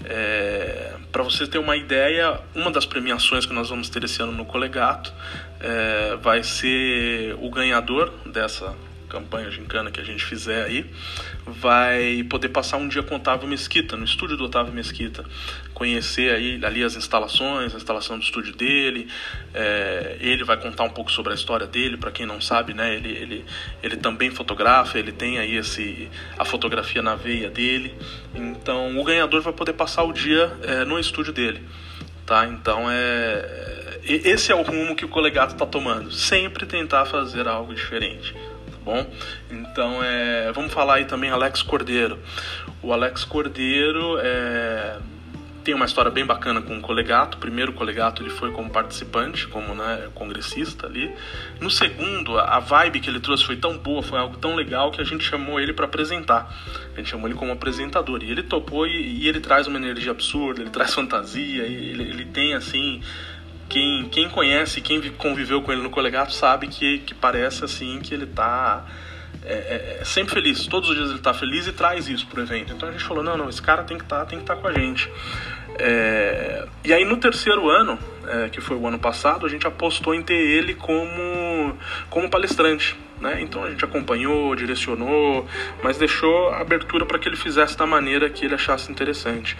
É, 0.05 0.93
Para 1.11 1.23
vocês 1.23 1.49
terem 1.49 1.65
uma 1.65 1.75
ideia, 1.75 2.39
uma 2.53 2.69
das 2.69 2.85
premiações 2.85 3.47
que 3.47 3.53
nós 3.53 3.69
vamos 3.69 3.89
ter 3.89 4.03
esse 4.03 4.21
ano 4.21 4.31
no 4.31 4.45
Colegato 4.45 5.11
é, 5.59 6.15
vai 6.21 6.43
ser 6.43 7.35
o 7.39 7.49
ganhador 7.49 8.11
dessa 8.27 8.75
campanha 9.07 9.49
gincana 9.49 9.89
que 9.89 9.99
a 9.99 10.03
gente 10.03 10.23
fizer 10.23 10.65
aí, 10.65 10.85
vai 11.45 12.23
poder 12.29 12.49
passar 12.49 12.77
um 12.77 12.87
dia 12.87 13.01
com 13.01 13.15
Otávio 13.15 13.47
Mesquita, 13.47 13.95
no 13.95 14.03
estúdio 14.03 14.37
do 14.37 14.45
Otávio 14.45 14.73
Mesquita, 14.73 15.25
conhecer 15.73 16.33
aí 16.33 16.59
ali 16.63 16.83
as 16.83 16.95
instalações, 16.95 17.73
a 17.73 17.77
instalação 17.77 18.17
do 18.17 18.23
estúdio 18.23 18.55
dele, 18.55 19.07
é, 19.53 20.17
ele 20.19 20.43
vai 20.43 20.57
contar 20.57 20.83
um 20.83 20.89
pouco 20.89 21.11
sobre 21.11 21.31
a 21.31 21.35
história 21.35 21.65
dele, 21.65 21.97
para 21.97 22.11
quem 22.11 22.25
não 22.25 22.41
sabe, 22.41 22.73
né, 22.73 22.95
ele, 22.95 23.09
ele, 23.09 23.45
ele 23.81 23.97
também 23.97 24.29
fotografa, 24.29 24.99
ele 24.99 25.11
tem 25.11 25.39
aí 25.39 25.55
esse, 25.55 26.09
a 26.37 26.43
fotografia 26.43 27.01
na 27.01 27.15
veia 27.15 27.49
dele, 27.49 27.95
então 28.35 28.99
o 28.99 29.03
ganhador 29.03 29.41
vai 29.41 29.53
poder 29.53 29.73
passar 29.73 30.03
o 30.03 30.11
dia 30.11 30.51
é, 30.63 30.85
no 30.85 30.99
estúdio 30.99 31.31
dele, 31.31 31.63
tá, 32.25 32.45
então 32.47 32.85
é, 32.89 33.99
esse 34.03 34.51
é 34.51 34.55
o 34.55 34.61
rumo 34.61 34.95
que 34.95 35.05
o 35.05 35.09
colegato 35.09 35.53
está 35.53 35.65
tomando, 35.65 36.11
sempre 36.11 36.65
tentar 36.65 37.05
fazer 37.05 37.47
algo 37.47 37.73
diferente 37.73 38.33
bom? 38.87 39.05
Então, 39.51 40.01
é, 40.01 40.49
vamos 40.53 40.71
falar 40.71 40.95
aí 40.95 41.05
também 41.05 41.29
Alex 41.29 41.61
Cordeiro. 41.61 42.17
O 42.81 42.93
Alex 42.93 43.25
Cordeiro 43.25 44.17
é, 44.21 44.97
tem 45.61 45.75
uma 45.75 45.85
história 45.85 46.09
bem 46.09 46.25
bacana 46.25 46.61
com 46.61 46.77
o 46.77 46.81
Colegato. 46.81 47.35
O 47.37 47.41
primeiro 47.41 47.73
Colegato 47.73 48.23
ele 48.23 48.29
foi 48.29 48.49
como 48.53 48.69
participante, 48.69 49.45
como 49.47 49.75
né, 49.75 50.07
congressista 50.15 50.87
ali. 50.87 51.13
No 51.59 51.69
segundo, 51.69 52.39
a 52.39 52.59
vibe 52.59 53.01
que 53.01 53.09
ele 53.09 53.19
trouxe 53.19 53.45
foi 53.45 53.57
tão 53.57 53.77
boa, 53.77 54.01
foi 54.01 54.17
algo 54.17 54.37
tão 54.37 54.55
legal 54.55 54.89
que 54.89 55.01
a 55.01 55.03
gente 55.03 55.25
chamou 55.25 55.59
ele 55.59 55.73
para 55.73 55.83
apresentar. 55.83 56.49
A 56.93 56.97
gente 56.97 57.09
chamou 57.09 57.27
ele 57.27 57.37
como 57.37 57.51
apresentador. 57.51 58.23
E 58.23 58.31
ele 58.31 58.43
topou 58.43 58.87
e, 58.87 59.23
e 59.23 59.27
ele 59.27 59.41
traz 59.41 59.67
uma 59.67 59.77
energia 59.77 60.11
absurda, 60.11 60.61
ele 60.61 60.69
traz 60.69 60.93
fantasia, 60.93 61.63
ele, 61.63 62.03
ele 62.03 62.25
tem 62.25 62.53
assim 62.53 63.01
quem, 63.69 64.07
quem 64.09 64.29
conhece, 64.29 64.81
quem 64.81 65.01
conviveu 65.11 65.61
com 65.61 65.71
ele 65.71 65.81
no 65.81 65.89
colegato 65.89 66.33
sabe 66.33 66.67
que, 66.67 66.99
que 66.99 67.13
parece 67.13 67.63
assim 67.65 67.99
que 67.99 68.13
ele 68.13 68.25
tá 68.25 68.85
é, 69.43 69.53
é, 69.53 69.97
é 70.01 70.05
sempre 70.05 70.33
feliz. 70.33 70.67
Todos 70.67 70.89
os 70.89 70.95
dias 70.95 71.09
ele 71.09 71.19
tá 71.19 71.33
feliz 71.33 71.67
e 71.67 71.71
traz 71.71 72.07
isso 72.07 72.27
pro 72.27 72.41
evento. 72.41 72.73
Então 72.73 72.89
a 72.89 72.91
gente 72.91 73.03
falou, 73.03 73.23
não, 73.23 73.37
não, 73.37 73.49
esse 73.49 73.61
cara 73.61 73.83
tem 73.83 73.97
que 73.97 74.05
tá, 74.05 74.23
estar 74.23 74.37
tá 74.37 74.55
com 74.55 74.67
a 74.67 74.73
gente. 74.73 75.09
É, 75.79 76.65
e 76.83 76.93
aí 76.93 77.05
no 77.05 77.17
terceiro 77.17 77.69
ano, 77.69 77.99
é, 78.27 78.49
que 78.49 78.59
foi 78.59 78.75
o 78.75 78.87
ano 78.87 78.97
passado, 78.97 79.45
a 79.45 79.49
gente 79.49 79.67
apostou 79.67 80.13
em 80.13 80.21
ter 80.21 80.33
ele 80.33 80.73
como, 80.73 81.77
como 82.09 82.29
palestrante. 82.29 82.95
Né? 83.19 83.41
Então 83.41 83.63
a 83.63 83.69
gente 83.69 83.83
acompanhou, 83.83 84.55
direcionou, 84.55 85.47
mas 85.83 85.97
deixou 85.97 86.49
abertura 86.49 87.05
para 87.05 87.17
que 87.17 87.27
ele 87.27 87.35
fizesse 87.35 87.75
da 87.75 87.85
maneira 87.85 88.29
que 88.29 88.45
ele 88.45 88.53
achasse 88.53 88.91
interessante. 88.91 89.57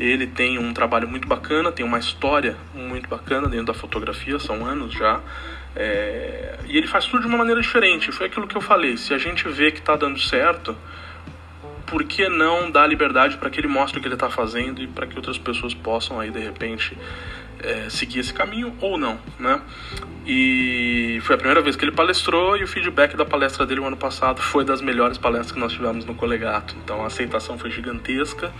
Ele 0.00 0.26
tem 0.26 0.58
um 0.58 0.72
trabalho 0.72 1.06
muito 1.06 1.28
bacana, 1.28 1.70
tem 1.70 1.84
uma 1.84 1.98
história 1.98 2.56
muito 2.74 3.06
bacana 3.06 3.46
dentro 3.48 3.66
da 3.66 3.74
fotografia, 3.74 4.38
são 4.38 4.64
anos 4.64 4.94
já. 4.94 5.20
É... 5.76 6.58
E 6.66 6.78
ele 6.78 6.86
faz 6.86 7.04
tudo 7.04 7.20
de 7.20 7.26
uma 7.26 7.36
maneira 7.36 7.60
diferente. 7.60 8.10
Foi 8.10 8.26
aquilo 8.26 8.48
que 8.48 8.56
eu 8.56 8.62
falei: 8.62 8.96
se 8.96 9.12
a 9.12 9.18
gente 9.18 9.46
vê 9.46 9.70
que 9.70 9.78
está 9.78 9.96
dando 9.96 10.18
certo, 10.18 10.74
por 11.86 12.02
que 12.04 12.30
não 12.30 12.70
dar 12.70 12.86
liberdade 12.86 13.36
para 13.36 13.50
que 13.50 13.60
ele 13.60 13.68
mostre 13.68 13.98
o 13.98 14.00
que 14.00 14.08
ele 14.08 14.14
está 14.14 14.30
fazendo 14.30 14.80
e 14.80 14.86
para 14.86 15.06
que 15.06 15.16
outras 15.16 15.36
pessoas 15.36 15.74
possam 15.74 16.18
aí 16.18 16.30
de 16.30 16.38
repente 16.38 16.96
é, 17.62 17.90
seguir 17.90 18.20
esse 18.20 18.32
caminho 18.32 18.74
ou 18.80 18.96
não, 18.96 19.18
né? 19.38 19.60
E 20.26 21.18
foi 21.24 21.34
a 21.34 21.38
primeira 21.38 21.60
vez 21.60 21.76
que 21.76 21.84
ele 21.84 21.92
palestrou 21.92 22.56
e 22.56 22.62
o 22.62 22.66
feedback 22.66 23.16
da 23.16 23.24
palestra 23.26 23.66
dele 23.66 23.80
no 23.80 23.86
ano 23.88 23.96
passado 23.98 24.40
foi 24.40 24.64
das 24.64 24.80
melhores 24.80 25.18
palestras 25.18 25.52
que 25.52 25.58
nós 25.58 25.72
tivemos 25.72 26.06
no 26.06 26.14
Colegato. 26.14 26.74
Então 26.82 27.02
a 27.02 27.06
aceitação 27.06 27.58
foi 27.58 27.70
gigantesca. 27.70 28.50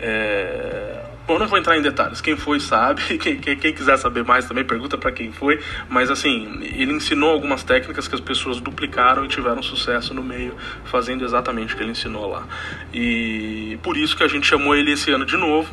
É... 0.00 1.04
Bom, 1.28 1.38
não 1.38 1.46
vou 1.46 1.58
entrar 1.58 1.76
em 1.76 1.82
detalhes. 1.82 2.22
Quem 2.22 2.36
foi 2.36 2.58
sabe. 2.58 3.02
Quem, 3.18 3.36
quem, 3.38 3.54
quem 3.54 3.74
quiser 3.74 3.98
saber 3.98 4.24
mais 4.24 4.46
também 4.46 4.64
pergunta 4.64 4.96
para 4.96 5.12
quem 5.12 5.30
foi. 5.30 5.60
Mas 5.86 6.10
assim, 6.10 6.58
ele 6.62 6.92
ensinou 6.92 7.30
algumas 7.30 7.62
técnicas 7.62 8.08
que 8.08 8.14
as 8.14 8.20
pessoas 8.20 8.60
duplicaram 8.60 9.26
e 9.26 9.28
tiveram 9.28 9.62
sucesso 9.62 10.14
no 10.14 10.22
meio, 10.22 10.56
fazendo 10.86 11.24
exatamente 11.24 11.74
o 11.74 11.76
que 11.76 11.82
ele 11.82 11.90
ensinou 11.90 12.30
lá. 12.30 12.46
E 12.94 13.78
por 13.82 13.98
isso 13.98 14.16
que 14.16 14.22
a 14.22 14.28
gente 14.28 14.46
chamou 14.46 14.74
ele 14.74 14.92
esse 14.92 15.10
ano 15.10 15.26
de 15.26 15.36
novo. 15.36 15.70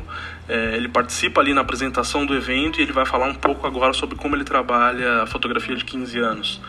É, 0.50 0.76
ele 0.76 0.90
participa 0.90 1.40
ali 1.40 1.54
na 1.54 1.62
apresentação 1.62 2.26
do 2.26 2.36
evento 2.36 2.80
e 2.80 2.84
ele 2.84 2.92
vai 2.92 3.06
falar 3.06 3.26
um 3.26 3.34
pouco 3.34 3.66
agora 3.66 3.94
sobre 3.94 4.16
como 4.18 4.36
ele 4.36 4.44
trabalha 4.44 5.24
a 5.24 5.26
fotografia 5.26 5.76
de 5.76 5.86
15 5.86 6.20
anos 6.20 6.62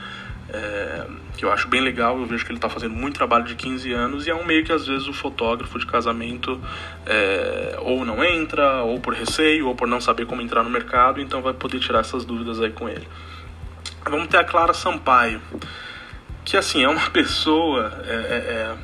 é, 0.57 1.07
que 1.37 1.45
eu 1.45 1.53
acho 1.53 1.69
bem 1.69 1.81
legal. 1.81 2.19
Eu 2.19 2.27
vejo 2.27 2.45
que 2.45 2.51
ele 2.51 2.59
está 2.59 2.69
fazendo 2.69 2.95
muito 2.95 3.15
trabalho 3.15 3.45
de 3.45 3.55
15 3.55 3.93
anos 3.93 4.27
e 4.27 4.31
é 4.31 4.35
um 4.35 4.45
meio 4.45 4.65
que 4.65 4.73
às 4.73 4.87
vezes 4.87 5.07
o 5.07 5.13
fotógrafo 5.13 5.79
de 5.79 5.87
casamento 5.87 6.61
é, 7.05 7.77
ou 7.81 8.05
não 8.05 8.25
entra, 8.25 8.83
ou 8.83 8.99
por 8.99 9.15
receio, 9.15 9.69
ou 9.69 9.75
por 9.75 9.87
não 9.87 10.01
saber 10.01 10.27
como 10.27 10.41
entrar 10.41 10.63
no 10.63 10.71
mercado, 10.71 11.21
então 11.21 11.43
vai 11.43 11.53
poder 11.53 11.79
tirar 11.79 12.01
essas 12.01 12.25
dúvidas 12.25 12.61
aí 12.61 12.71
com 12.71 12.89
ele. 12.89 13.07
Vamos 14.09 14.29
ter 14.29 14.39
a 14.39 14.45
Clara 14.45 14.73
Sampaio, 14.73 15.41
que 16.45 16.57
assim 16.57 16.83
é 16.83 16.89
uma 16.89 17.09
pessoa. 17.11 17.93
É, 18.07 18.15
é, 18.15 18.77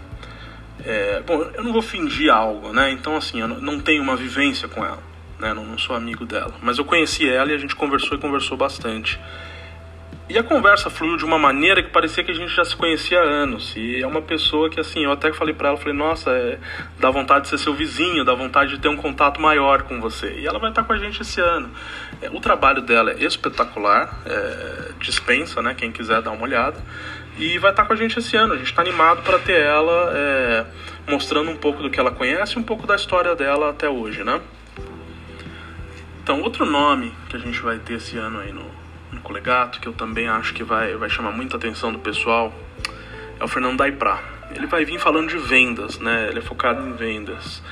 é, 0.85 1.17
é 1.17 1.23
bom, 1.23 1.43
eu 1.55 1.63
não 1.63 1.73
vou 1.73 1.83
fingir 1.83 2.33
algo, 2.33 2.73
né? 2.73 2.91
Então 2.91 3.17
assim, 3.17 3.41
eu 3.41 3.49
não 3.49 3.81
tenho 3.81 4.03
uma 4.03 4.17
vivência 4.17 4.69
com 4.69 4.85
ela, 4.85 5.03
né? 5.39 5.55
Não, 5.55 5.65
não 5.65 5.79
sou 5.79 5.97
amigo 5.97 6.27
dela, 6.27 6.55
mas 6.61 6.77
eu 6.77 6.85
conheci 6.85 7.29
ela 7.29 7.51
e 7.51 7.55
a 7.55 7.59
gente 7.59 7.75
conversou 7.75 8.19
e 8.19 8.21
conversou 8.21 8.57
bastante. 8.57 9.19
E 10.33 10.39
a 10.39 10.43
conversa 10.43 10.89
fluiu 10.89 11.19
de 11.19 11.27
uma 11.27 11.39
maneira 11.39 11.83
que 11.83 11.91
parecia 11.91 12.25
que 12.25 12.31
a 12.31 12.35
gente 12.35 12.57
já 12.57 12.65
se 12.65 12.75
conhecia 12.75 13.21
há 13.21 13.23
anos. 13.23 13.77
E 13.77 14.01
é 14.01 14.07
uma 14.07 14.23
pessoa 14.23 14.71
que, 14.71 14.81
assim, 14.81 15.05
eu 15.05 15.13
até 15.13 15.31
falei 15.31 15.55
para 15.55 15.69
ela, 15.69 15.77
falei, 15.77 15.93
nossa, 15.93 16.31
é, 16.31 16.59
dá 16.99 17.11
vontade 17.11 17.43
de 17.43 17.49
ser 17.51 17.59
seu 17.59 17.75
vizinho, 17.75 18.25
dá 18.25 18.33
vontade 18.33 18.71
de 18.71 18.81
ter 18.81 18.89
um 18.89 18.97
contato 18.97 19.39
maior 19.43 19.83
com 19.83 20.01
você. 20.01 20.33
E 20.39 20.47
ela 20.47 20.59
vai 20.59 20.71
estar 20.71 20.85
com 20.85 20.93
a 20.95 20.97
gente 20.97 21.21
esse 21.21 21.39
ano. 21.39 21.71
É, 22.23 22.31
o 22.31 22.41
trabalho 22.41 22.81
dela 22.81 23.11
é 23.11 23.23
espetacular, 23.23 24.23
é, 24.25 24.93
dispensa, 25.01 25.61
né, 25.61 25.75
quem 25.75 25.93
quiser 25.93 26.23
dar 26.23 26.31
uma 26.31 26.45
olhada. 26.45 26.83
E 27.37 27.59
vai 27.59 27.71
estar 27.71 27.85
com 27.85 27.93
a 27.93 27.97
gente 27.97 28.19
esse 28.19 28.35
ano. 28.35 28.55
A 28.55 28.57
gente 28.57 28.71
está 28.71 28.81
animado 28.81 29.23
para 29.25 29.39
ter 29.39 29.61
ela 29.61 30.13
é, 30.17 30.65
mostrando 31.07 31.51
um 31.51 31.57
pouco 31.57 31.83
do 31.83 31.91
que 31.91 32.01
ela 32.01 32.11
conhece, 32.11 32.59
um 32.59 32.63
pouco 32.63 32.87
da 32.87 32.97
história 32.97 33.37
dela 33.37 33.69
até 33.69 33.87
hoje, 33.87 34.25
né? 34.25 34.41
Então, 36.23 36.41
outro 36.41 36.65
nome 36.65 37.13
que 37.29 37.37
a 37.37 37.39
gente 37.39 37.61
vai 37.61 37.79
ter 37.79 37.97
esse 37.97 38.17
ano 38.17 38.41
aí 38.41 38.51
no, 38.51 38.82
no 39.33 39.41
Colegato, 39.41 39.81
que 39.81 39.89
eu 39.89 39.93
também 39.93 40.29
acho 40.29 40.53
que 40.53 40.63
vai, 40.63 40.95
vai 40.95 41.09
chamar 41.09 41.33
muita 41.33 41.57
atenção 41.57 41.91
do 41.91 41.99
pessoal, 41.99 42.53
é 43.41 43.45
o 43.45 43.49
Fernando 43.49 43.79
Daiprá. 43.79 44.23
Ele 44.55 44.67
vai 44.67 44.85
vir 44.85 44.99
falando 44.99 45.31
de 45.31 45.39
vendas, 45.39 45.99
né? 45.99 46.29
Ele 46.29 46.39
é 46.39 46.43
focado 46.43 46.87
em 46.87 46.93
vendas. 46.93 47.63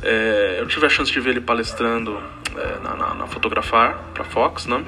É, 0.00 0.58
eu 0.60 0.66
tive 0.68 0.86
a 0.86 0.88
chance 0.88 1.10
de 1.10 1.18
ver 1.18 1.30
ele 1.30 1.40
palestrando 1.40 2.22
é, 2.56 2.78
na, 2.80 2.94
na, 2.94 3.14
na, 3.14 3.26
Fotografar, 3.26 3.98
para 4.14 4.22
Fox, 4.22 4.66
né? 4.66 4.84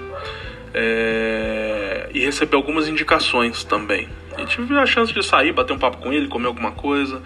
É, 0.72 2.08
e 2.14 2.20
receber 2.20 2.54
algumas 2.54 2.86
indicações 2.86 3.64
também. 3.64 4.08
E 4.38 4.46
tive 4.46 4.78
a 4.78 4.86
chance 4.86 5.12
de 5.12 5.24
sair, 5.24 5.52
bater 5.52 5.72
um 5.72 5.78
papo 5.78 5.96
com 5.96 6.12
ele, 6.12 6.28
comer 6.28 6.46
alguma 6.46 6.70
coisa. 6.70 7.20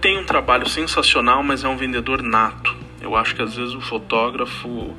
Tem 0.00 0.16
um 0.16 0.24
trabalho 0.24 0.68
sensacional, 0.68 1.42
mas 1.42 1.64
é 1.64 1.68
um 1.68 1.76
vendedor 1.76 2.22
nato. 2.22 2.76
Eu 3.02 3.16
acho 3.16 3.34
que 3.34 3.42
às 3.42 3.56
vezes 3.56 3.74
o 3.74 3.80
fotógrafo 3.80 4.94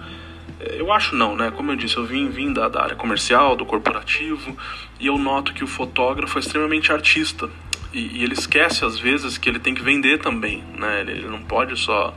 eu 0.59 0.91
acho 0.91 1.15
não, 1.15 1.35
né? 1.35 1.51
Como 1.51 1.71
eu 1.71 1.75
disse, 1.75 1.97
eu 1.97 2.05
vim, 2.05 2.29
vim 2.29 2.53
da, 2.53 2.69
da 2.69 2.81
área 2.81 2.95
comercial, 2.95 3.55
do 3.55 3.65
corporativo, 3.65 4.57
e 4.99 5.07
eu 5.07 5.17
noto 5.17 5.53
que 5.53 5.63
o 5.63 5.67
fotógrafo 5.67 6.37
é 6.37 6.41
extremamente 6.41 6.91
artista. 6.91 7.49
E, 7.93 8.19
e 8.19 8.23
ele 8.23 8.33
esquece, 8.33 8.83
às 8.83 8.99
vezes, 8.99 9.37
que 9.37 9.49
ele 9.49 9.59
tem 9.59 9.73
que 9.73 9.81
vender 9.81 10.19
também, 10.19 10.63
né? 10.77 11.01
Ele, 11.01 11.11
ele 11.11 11.27
não 11.27 11.41
pode 11.41 11.77
só 11.77 12.13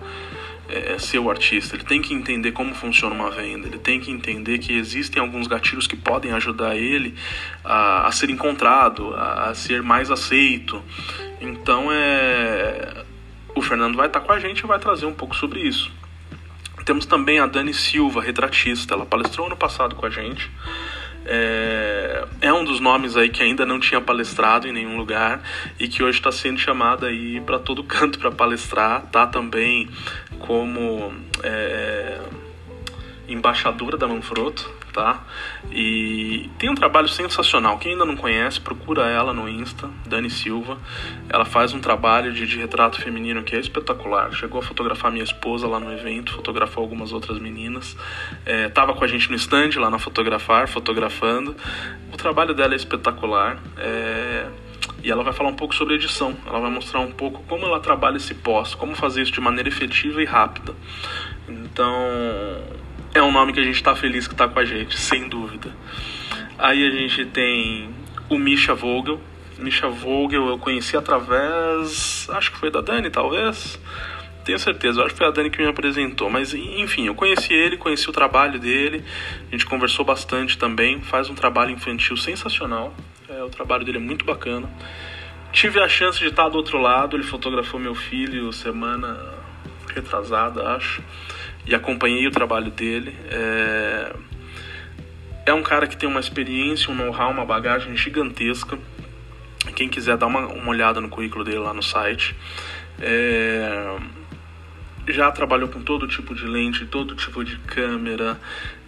é, 0.69 0.93
é, 0.93 0.99
ser 0.99 1.19
o 1.19 1.31
artista, 1.31 1.77
ele 1.77 1.85
tem 1.85 2.03
que 2.03 2.13
entender 2.13 2.53
como 2.53 2.75
funciona 2.75 3.15
uma 3.15 3.31
venda, 3.31 3.67
ele 3.67 3.79
tem 3.79 3.99
que 3.99 4.11
entender 4.11 4.59
que 4.59 4.77
existem 4.77 5.21
alguns 5.21 5.47
gatilhos 5.47 5.87
que 5.87 5.97
podem 5.97 6.33
ajudar 6.33 6.77
ele 6.77 7.15
a, 7.65 8.07
a 8.07 8.13
ser 8.13 8.29
encontrado, 8.29 9.15
a, 9.15 9.49
a 9.49 9.55
ser 9.55 9.83
mais 9.83 10.11
aceito. 10.11 10.83
Então, 11.41 11.89
é... 11.91 13.05
o 13.55 13.63
Fernando 13.63 13.97
vai 13.97 14.09
estar 14.09 14.21
com 14.21 14.31
a 14.31 14.39
gente 14.39 14.61
e 14.61 14.67
vai 14.67 14.79
trazer 14.79 15.07
um 15.07 15.15
pouco 15.15 15.35
sobre 15.35 15.61
isso. 15.61 15.91
Temos 16.89 17.05
também 17.05 17.39
a 17.39 17.45
Dani 17.45 17.75
Silva, 17.75 18.23
retratista. 18.23 18.95
Ela 18.95 19.05
palestrou 19.05 19.47
ano 19.47 19.59
passado 19.59 19.95
com 19.95 20.07
a 20.07 20.09
gente. 20.09 20.51
É, 21.27 22.25
é, 22.41 22.51
um 22.51 22.65
dos 22.65 22.81
nomes 22.81 23.15
aí 23.15 23.29
que 23.29 23.43
ainda 23.43 23.67
não 23.67 23.79
tinha 23.79 24.01
palestrado 24.01 24.67
em 24.67 24.73
nenhum 24.73 24.97
lugar 24.97 25.43
e 25.79 25.87
que 25.87 26.03
hoje 26.03 26.17
está 26.17 26.33
sendo 26.33 26.59
chamada 26.59 27.09
aí 27.09 27.43
para 27.43 27.59
todo 27.59 27.85
canto 27.85 28.19
para 28.19 28.33
palestrar. 28.33 29.03
Tá 29.13 29.27
também 29.27 29.87
como 30.39 31.13
é, 31.43 32.21
embaixadora 33.29 33.99
da 33.99 34.09
Manfrotto 34.09 34.78
tá? 34.93 35.23
E 35.71 36.51
tem 36.59 36.71
um 36.71 36.75
trabalho 36.75 37.09
sensacional. 37.09 37.79
Quem 37.79 37.93
ainda 37.93 38.05
não 38.05 38.17
conhece, 38.17 38.61
procura 38.61 39.07
ela 39.07 39.33
no 39.33 39.49
Insta, 39.49 39.89
Dani 40.07 40.31
Silva. 40.31 40.79
Ela 41.29 41.45
faz 41.45 41.73
um 41.73 41.81
trabalho 41.81 42.33
de, 42.33 42.47
de 42.47 42.59
retrato 42.59 43.01
feminino 43.01 43.43
que 43.43 43.55
é 43.55 43.61
espetacular. 43.61 44.33
Chegou 44.33 44.61
a 44.61 44.63
fotografar 44.63 45.11
minha 45.11 45.25
esposa 45.25 45.67
lá 45.67 45.79
no 45.79 45.93
evento, 45.93 46.33
fotografou 46.33 46.83
algumas 46.83 47.13
outras 47.13 47.39
meninas. 47.39 47.97
É, 48.45 48.69
tava 48.69 48.95
com 48.95 49.05
a 49.05 49.07
gente 49.07 49.31
no 49.31 49.37
stand 49.37 49.71
lá 49.77 49.91
na 49.91 49.99
Fotografar, 49.99 50.69
fotografando. 50.69 51.55
O 52.13 52.17
trabalho 52.17 52.55
dela 52.55 52.73
é 52.73 52.77
espetacular. 52.77 53.59
É 53.77 54.47
e 55.03 55.11
ela 55.11 55.23
vai 55.23 55.33
falar 55.33 55.51
um 55.51 55.55
pouco 55.55 55.75
sobre 55.75 55.95
edição. 55.95 56.37
Ela 56.47 56.61
vai 56.61 56.71
mostrar 56.71 57.01
um 57.01 57.13
pouco 57.13 57.43
como 57.45 57.65
ela 57.65 57.81
trabalha 57.81 58.17
esse 58.17 58.35
pós, 58.35 58.75
como 58.75 58.95
fazer 58.95 59.23
isso 59.23 59.33
de 59.33 59.41
maneira 59.41 59.69
efetiva 59.69 60.21
e 60.21 60.25
rápida. 60.25 60.75
Então, 61.49 61.95
é 63.19 63.23
um 63.23 63.33
nome 63.33 63.53
que 63.53 63.61
a 63.61 63.63
gente 63.65 63.77
está 63.77 63.97
feliz 63.97 64.27
que 64.27 64.35
está 64.35 64.49
com 64.49 64.59
a 64.59 64.65
gente, 64.65 64.99
sem 64.99 65.29
dúvida. 65.29 65.75
Aí 66.59 66.87
a 66.87 66.91
gente 66.91 67.27
tem 67.27 67.91
o 68.29 68.39
Misha 68.39 68.75
Vogel. 68.75 69.21
Misha 69.59 69.89
Vogel 69.89 70.47
eu 70.49 70.59
conheci 70.59 70.97
através, 70.97 72.29
acho 72.31 72.53
que 72.53 72.59
foi 72.59 72.71
da 72.71 72.81
Dani, 72.81 73.11
talvez. 73.11 73.81
Tenho 74.45 74.59
certeza, 74.59 75.03
acho 75.03 75.13
que 75.13 75.19
foi 75.19 75.27
a 75.27 75.31
Dani 75.31 75.51
que 75.51 75.61
me 75.61 75.69
apresentou. 75.69 76.31
Mas 76.31 76.55
enfim, 76.55 77.07
eu 77.07 77.15
conheci 77.15 77.53
ele, 77.53 77.77
conheci 77.77 78.09
o 78.09 78.13
trabalho 78.13 78.59
dele. 78.59 79.05
A 79.49 79.51
gente 79.51 79.67
conversou 79.67 80.05
bastante 80.05 80.57
também. 80.57 81.03
Faz 81.03 81.29
um 81.29 81.35
trabalho 81.35 81.71
infantil 81.71 82.17
sensacional. 82.17 82.95
É, 83.29 83.43
o 83.43 83.51
trabalho 83.51 83.85
dele 83.85 83.99
é 83.99 84.01
muito 84.01 84.25
bacana. 84.25 84.71
Tive 85.53 85.81
a 85.81 85.89
chance 85.89 86.19
de 86.19 86.27
estar 86.27 86.49
do 86.49 86.57
outro 86.57 86.79
lado. 86.79 87.17
Ele 87.17 87.25
fotografou 87.25 87.79
meu 87.79 87.95
filho 87.95 88.53
semana 88.53 89.35
retrasada, 89.95 90.69
acho. 90.77 91.03
E 91.69 91.75
acompanhei 91.75 92.27
o 92.27 92.31
trabalho 92.31 92.71
dele. 92.71 93.15
É, 93.31 94.17
é 95.45 95.53
um 95.53 95.63
cara 95.63 95.87
que 95.87 95.99
tem 95.99 96.09
uma 96.09 96.19
experiência, 96.19 96.91
um 96.91 96.95
know-how, 96.95 97.31
uma 97.31 97.45
bagagem 97.45 97.95
gigantesca. 97.95 98.79
Quem 99.77 99.87
quiser 99.87 100.17
dar 100.17 100.29
uma, 100.29 100.47
uma 100.47 100.71
olhada 100.71 100.99
no 100.99 101.11
currículo 101.11 101.45
dele 101.45 101.59
lá 101.59 101.75
no 101.75 101.83
site. 101.83 102.35
É... 102.99 103.99
Já 105.09 105.31
trabalhou 105.31 105.69
com 105.69 105.83
todo 105.83 106.09
tipo 106.09 106.35
de 106.35 106.47
lente, 106.47 106.87
todo 106.87 107.15
tipo 107.15 107.45
de 107.45 107.59
câmera, 107.59 108.41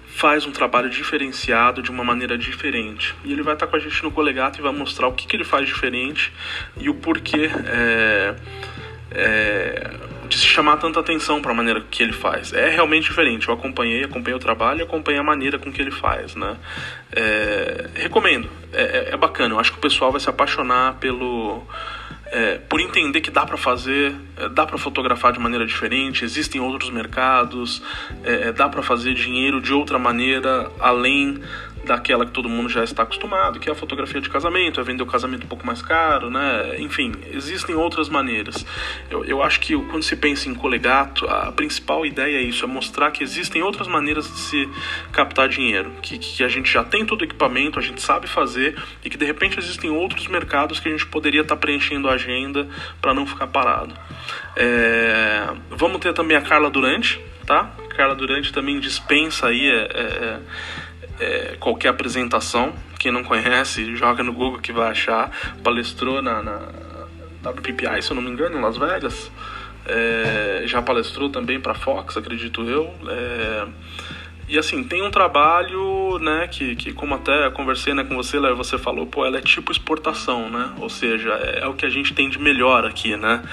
faz 0.06 0.46
um 0.46 0.50
trabalho 0.50 0.88
diferenciado 0.88 1.82
de 1.82 1.90
uma 1.90 2.02
maneira 2.02 2.38
diferente. 2.38 3.14
E 3.24 3.32
ele 3.32 3.42
vai 3.42 3.52
estar 3.52 3.66
com 3.66 3.76
a 3.76 3.78
gente 3.78 4.02
no 4.02 4.10
Colegato 4.10 4.58
e 4.58 4.62
vai 4.62 4.72
mostrar 4.72 5.06
o 5.06 5.12
que, 5.12 5.26
que 5.26 5.36
ele 5.36 5.44
faz 5.44 5.66
diferente 5.66 6.32
e 6.78 6.88
o 6.88 6.94
porquê 6.94 7.50
é, 7.66 8.34
é, 9.10 9.90
de 10.30 10.38
se 10.38 10.46
chamar 10.46 10.76
tanta 10.76 11.00
atenção 11.00 11.42
para 11.42 11.50
a 11.50 11.54
maneira 11.54 11.80
que 11.90 12.02
ele 12.02 12.12
faz. 12.12 12.52
É 12.52 12.70
realmente 12.70 13.04
diferente. 13.04 13.48
Eu 13.48 13.54
acompanhei, 13.54 14.04
acompanhei 14.04 14.36
o 14.36 14.38
trabalho 14.38 14.84
acompanhei 14.84 15.20
a 15.20 15.24
maneira 15.24 15.58
com 15.58 15.72
que 15.72 15.82
ele 15.82 15.90
faz. 15.90 16.36
Né? 16.36 16.56
É, 17.12 17.90
recomendo, 17.94 18.48
é, 18.72 19.10
é 19.12 19.16
bacana. 19.16 19.54
Eu 19.54 19.60
acho 19.60 19.72
que 19.72 19.78
o 19.78 19.80
pessoal 19.80 20.12
vai 20.12 20.20
se 20.20 20.30
apaixonar 20.30 20.94
pelo 20.94 21.66
é, 22.32 22.58
por 22.68 22.80
entender 22.80 23.20
que 23.20 23.30
dá 23.30 23.44
para 23.44 23.56
fazer, 23.56 24.14
é, 24.36 24.48
dá 24.48 24.64
para 24.64 24.78
fotografar 24.78 25.32
de 25.32 25.40
maneira 25.40 25.66
diferente, 25.66 26.24
existem 26.24 26.60
outros 26.60 26.88
mercados, 26.90 27.82
é, 28.22 28.48
é 28.48 28.52
dá 28.52 28.68
para 28.68 28.82
fazer 28.82 29.14
dinheiro 29.14 29.60
de 29.60 29.72
outra 29.72 29.98
maneira 29.98 30.70
além 30.78 31.42
daquela 31.84 32.26
que 32.26 32.32
todo 32.32 32.48
mundo 32.48 32.68
já 32.68 32.84
está 32.84 33.02
acostumado, 33.02 33.58
que 33.58 33.68
é 33.68 33.72
a 33.72 33.74
fotografia 33.74 34.20
de 34.20 34.28
casamento, 34.28 34.80
é 34.80 34.82
vender 34.82 35.02
o 35.02 35.06
casamento 35.06 35.44
um 35.44 35.48
pouco 35.48 35.66
mais 35.66 35.82
caro, 35.82 36.30
né? 36.30 36.76
Enfim, 36.78 37.12
existem 37.32 37.74
outras 37.74 38.08
maneiras. 38.08 38.64
Eu, 39.10 39.24
eu 39.24 39.42
acho 39.42 39.60
que 39.60 39.74
quando 39.86 40.02
se 40.02 40.16
pensa 40.16 40.48
em 40.48 40.54
colegato, 40.54 41.26
a 41.26 41.50
principal 41.52 42.04
ideia 42.04 42.38
é 42.38 42.42
isso, 42.42 42.64
é 42.64 42.68
mostrar 42.68 43.10
que 43.10 43.22
existem 43.22 43.62
outras 43.62 43.88
maneiras 43.88 44.30
de 44.30 44.38
se 44.38 44.68
captar 45.12 45.48
dinheiro, 45.48 45.92
que, 46.02 46.18
que 46.18 46.44
a 46.44 46.48
gente 46.48 46.70
já 46.70 46.84
tem 46.84 47.04
todo 47.04 47.22
o 47.22 47.24
equipamento, 47.24 47.78
a 47.78 47.82
gente 47.82 48.00
sabe 48.00 48.26
fazer 48.26 48.76
e 49.04 49.10
que 49.10 49.16
de 49.16 49.24
repente 49.24 49.58
existem 49.58 49.90
outros 49.90 50.26
mercados 50.28 50.80
que 50.80 50.88
a 50.88 50.92
gente 50.92 51.06
poderia 51.06 51.40
estar 51.40 51.56
preenchendo 51.56 52.08
a 52.08 52.12
agenda 52.12 52.68
para 53.00 53.14
não 53.14 53.26
ficar 53.26 53.46
parado. 53.46 53.94
É... 54.56 55.48
Vamos 55.70 56.00
ter 56.00 56.12
também 56.12 56.36
a 56.36 56.42
Carla 56.42 56.70
Durante, 56.70 57.20
tá? 57.46 57.70
Carla 58.00 58.14
Durante 58.14 58.52
também 58.52 58.80
dispensa 58.80 59.48
aí 59.48 59.68
é, 59.68 59.88
é, 59.94 60.40
é 61.20 61.56
qualquer 61.60 61.88
apresentação. 61.88 62.72
Quem 62.98 63.12
não 63.12 63.22
conhece, 63.22 63.94
joga 63.94 64.22
no 64.22 64.32
Google 64.32 64.58
que 64.60 64.72
vai 64.72 64.90
achar. 64.90 65.30
Palestrou 65.62 66.20
na, 66.22 66.42
na 66.42 66.58
WPPI, 67.44 68.02
se 68.02 68.10
eu 68.10 68.14
não 68.16 68.22
me 68.22 68.30
engano, 68.30 68.58
em 68.58 68.60
Las 68.60 68.76
Vegas. 68.76 69.30
É, 69.86 70.62
já 70.66 70.82
palestrou 70.82 71.30
também 71.30 71.60
para 71.60 71.74
Fox, 71.74 72.16
acredito 72.16 72.62
eu. 72.62 72.94
É, 73.08 73.66
e 74.50 74.58
assim, 74.58 74.82
tem 74.82 75.00
um 75.00 75.12
trabalho, 75.12 76.18
né, 76.18 76.48
que, 76.48 76.74
que 76.74 76.92
como 76.92 77.14
até 77.14 77.48
conversei 77.50 77.94
né, 77.94 78.02
com 78.02 78.16
você, 78.16 78.36
Léo, 78.36 78.56
você 78.56 78.76
falou, 78.76 79.06
pô, 79.06 79.24
ela 79.24 79.38
é 79.38 79.40
tipo 79.40 79.70
exportação, 79.70 80.50
né? 80.50 80.72
Ou 80.80 80.90
seja, 80.90 81.30
é, 81.34 81.60
é 81.60 81.66
o 81.68 81.74
que 81.74 81.86
a 81.86 81.88
gente 81.88 82.12
tem 82.12 82.28
de 82.28 82.36
melhor 82.36 82.84
aqui, 82.84 83.16
né? 83.16 83.44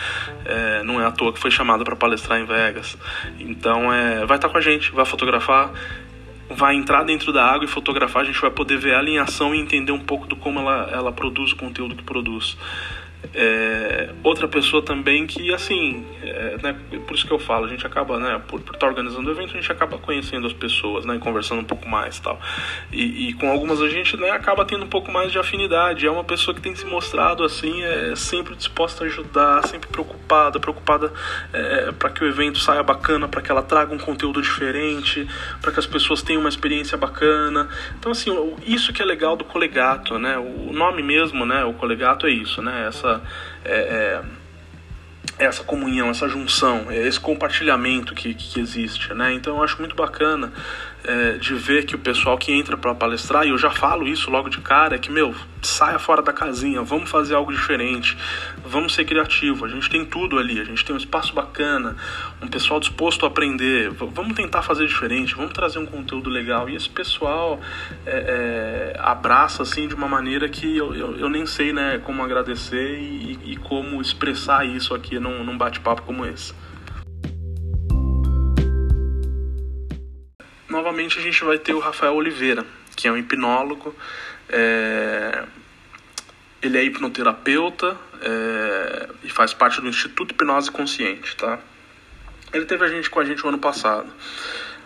É, 0.43 0.81
não 0.81 0.99
é 0.99 1.05
à 1.05 1.11
toa 1.11 1.31
que 1.31 1.39
foi 1.39 1.51
chamada 1.51 1.83
para 1.83 1.95
palestrar 1.95 2.39
em 2.39 2.45
Vegas. 2.45 2.97
Então, 3.39 3.93
é, 3.93 4.25
vai 4.25 4.37
estar 4.37 4.47
tá 4.47 4.49
com 4.49 4.57
a 4.57 4.61
gente, 4.61 4.91
vai 4.91 5.05
fotografar 5.05 5.71
vai 6.49 6.75
entrar 6.75 7.03
dentro 7.03 7.33
da 7.33 7.45
água 7.45 7.65
e 7.65 7.67
fotografar, 7.67 8.21
a 8.21 8.25
gente 8.25 8.39
vai 8.39 8.51
poder 8.51 8.77
ver 8.77 8.93
ela 8.93 9.09
em 9.09 9.19
ação 9.19 9.53
e 9.53 9.59
entender 9.59 9.91
um 9.91 9.99
pouco 9.99 10.27
do 10.27 10.35
como 10.35 10.59
ela, 10.59 10.89
ela 10.91 11.11
produz 11.11 11.51
o 11.51 11.55
conteúdo 11.55 11.95
que 11.95 12.03
produz. 12.03 12.57
É, 13.33 14.09
outra 14.23 14.47
pessoa 14.47 14.81
também 14.81 15.27
que, 15.27 15.53
assim, 15.53 16.05
é, 16.21 16.57
né, 16.61 16.75
por 17.05 17.15
isso 17.15 17.25
que 17.25 17.31
eu 17.31 17.39
falo, 17.39 17.65
a 17.65 17.69
gente 17.69 17.85
acaba, 17.85 18.19
né, 18.19 18.41
por, 18.47 18.59
estar 18.59 18.87
organizando 18.87 19.29
o 19.29 19.31
evento, 19.31 19.51
a 19.51 19.59
gente 19.59 19.71
acaba 19.71 19.97
conhecendo 19.97 20.47
as 20.47 20.53
pessoas, 20.53 21.05
né, 21.05 21.17
conversando 21.19 21.61
um 21.61 21.65
pouco 21.65 21.87
mais 21.87 22.19
tal. 22.19 22.39
E, 22.91 23.29
e, 23.29 23.33
com 23.33 23.49
algumas 23.49 23.81
a 23.81 23.87
gente, 23.89 24.17
né, 24.17 24.29
acaba 24.31 24.65
tendo 24.65 24.85
um 24.85 24.89
pouco 24.89 25.11
mais 25.11 25.31
de 25.31 25.39
afinidade. 25.39 26.05
É 26.05 26.11
uma 26.11 26.23
pessoa 26.23 26.53
que 26.53 26.61
tem 26.61 26.75
se 26.75 26.85
mostrado, 26.85 27.43
assim, 27.43 27.83
é 27.83 28.15
sempre 28.15 28.55
disposta 28.55 29.03
a 29.03 29.07
ajudar, 29.07 29.65
sempre 29.67 29.89
preocupada, 29.89 30.59
preocupada 30.59 31.11
é, 31.53 31.91
para 31.91 32.09
que 32.09 32.23
o 32.23 32.27
evento 32.27 32.59
saia 32.59 32.83
bacana, 32.83 33.27
para 33.27 33.41
que 33.41 33.51
ela 33.51 33.61
traga 33.61 33.93
um 33.93 33.97
conteúdo 33.97 34.41
diferente, 34.41 35.27
para 35.61 35.71
que 35.71 35.79
as 35.79 35.85
pessoas 35.85 36.21
tenham 36.21 36.41
uma 36.41 36.49
experiência 36.49 36.97
bacana. 36.97 37.67
Então, 37.99 38.11
assim, 38.11 38.55
isso 38.65 38.93
que 38.93 39.01
é 39.01 39.05
legal 39.05 39.35
do 39.35 39.43
Colegato, 39.43 40.17
né, 40.17 40.37
o 40.37 40.73
nome 40.73 41.03
mesmo, 41.03 41.45
né, 41.45 41.63
o 41.63 41.73
Colegato 41.73 42.27
é 42.27 42.31
isso, 42.31 42.61
né, 42.61 42.87
essa 42.87 43.16
essa, 43.63 43.71
é, 43.73 44.21
é, 45.39 45.45
essa 45.45 45.63
comunhão, 45.63 46.09
essa 46.09 46.27
junção, 46.27 46.89
é 46.89 47.07
esse 47.07 47.19
compartilhamento 47.19 48.15
que, 48.15 48.33
que 48.33 48.59
existe. 48.59 49.13
Né? 49.13 49.33
Então 49.33 49.57
eu 49.57 49.63
acho 49.63 49.77
muito 49.79 49.95
bacana 49.95 50.51
é, 51.03 51.33
de 51.33 51.53
ver 51.53 51.85
que 51.85 51.95
o 51.95 51.99
pessoal 51.99 52.37
que 52.37 52.51
entra 52.51 52.75
para 52.75 52.93
palestrar, 52.93 53.45
e 53.45 53.49
eu 53.49 53.57
já 53.57 53.69
falo 53.69 54.07
isso 54.07 54.29
logo 54.29 54.49
de 54.49 54.59
cara, 54.59 54.95
é 54.95 54.99
que, 54.99 55.11
meu, 55.11 55.33
saia 55.61 55.99
fora 55.99 56.21
da 56.21 56.33
casinha, 56.33 56.81
vamos 56.81 57.09
fazer 57.09 57.35
algo 57.35 57.51
diferente, 57.51 58.17
vamos 58.65 58.93
ser 58.93 59.05
criativo. 59.05 59.65
A 59.65 59.69
gente 59.69 59.89
tem 59.89 60.05
tudo 60.05 60.37
ali, 60.37 60.59
a 60.59 60.63
gente 60.63 60.83
tem 60.83 60.93
um 60.93 60.97
espaço 60.97 61.33
bacana, 61.33 61.95
um 62.41 62.47
pessoal 62.47 62.79
disposto 62.79 63.25
a 63.25 63.27
aprender. 63.27 63.89
Vamos 63.89 64.35
tentar 64.35 64.61
fazer 64.61 64.85
diferente, 64.87 65.35
vamos 65.35 65.53
trazer 65.53 65.79
um 65.79 65.85
conteúdo 65.85 66.29
legal. 66.29 66.69
E 66.69 66.75
esse 66.75 66.89
pessoal 66.89 67.59
é, 68.05 68.93
é, 68.95 68.99
abraça 68.99 69.63
assim 69.63 69.87
de 69.87 69.95
uma 69.95 70.07
maneira 70.07 70.49
que 70.49 70.77
eu, 70.77 70.93
eu, 70.93 71.17
eu 71.17 71.29
nem 71.29 71.45
sei 71.45 71.73
né, 71.73 71.99
como 72.03 72.23
agradecer 72.23 72.99
e, 72.99 73.39
e 73.45 73.55
como 73.57 74.01
expressar 74.01 74.65
isso 74.65 74.93
aqui 74.93 75.19
num, 75.19 75.43
num 75.43 75.57
bate-papo 75.57 76.01
como 76.03 76.25
esse. 76.25 76.53
Novamente 80.69 81.19
a 81.19 81.21
gente 81.21 81.43
vai 81.43 81.57
ter 81.57 81.73
o 81.73 81.79
Rafael 81.79 82.13
Oliveira, 82.13 82.65
que 82.95 83.07
é 83.07 83.11
um 83.11 83.17
hipnólogo. 83.17 83.95
É... 84.49 85.43
Ele 86.61 86.77
é 86.77 86.83
hipnoterapeuta 86.83 87.97
é... 88.21 89.09
e 89.23 89.29
faz 89.29 89.53
parte 89.53 89.79
do 89.81 89.87
Instituto 89.87 90.31
Hipnose 90.31 90.71
Consciente, 90.71 91.35
tá? 91.35 91.59
Ele 92.53 92.65
teve 92.65 92.83
a 92.85 92.87
gente 92.87 93.09
com 93.09 93.19
a 93.19 93.25
gente 93.25 93.45
o 93.45 93.49
ano 93.49 93.59
passado. 93.59 94.11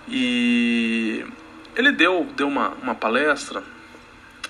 E 0.07 1.25
ele 1.75 1.91
deu, 1.91 2.27
deu 2.35 2.47
uma, 2.47 2.69
uma 2.81 2.95
palestra 2.95 3.63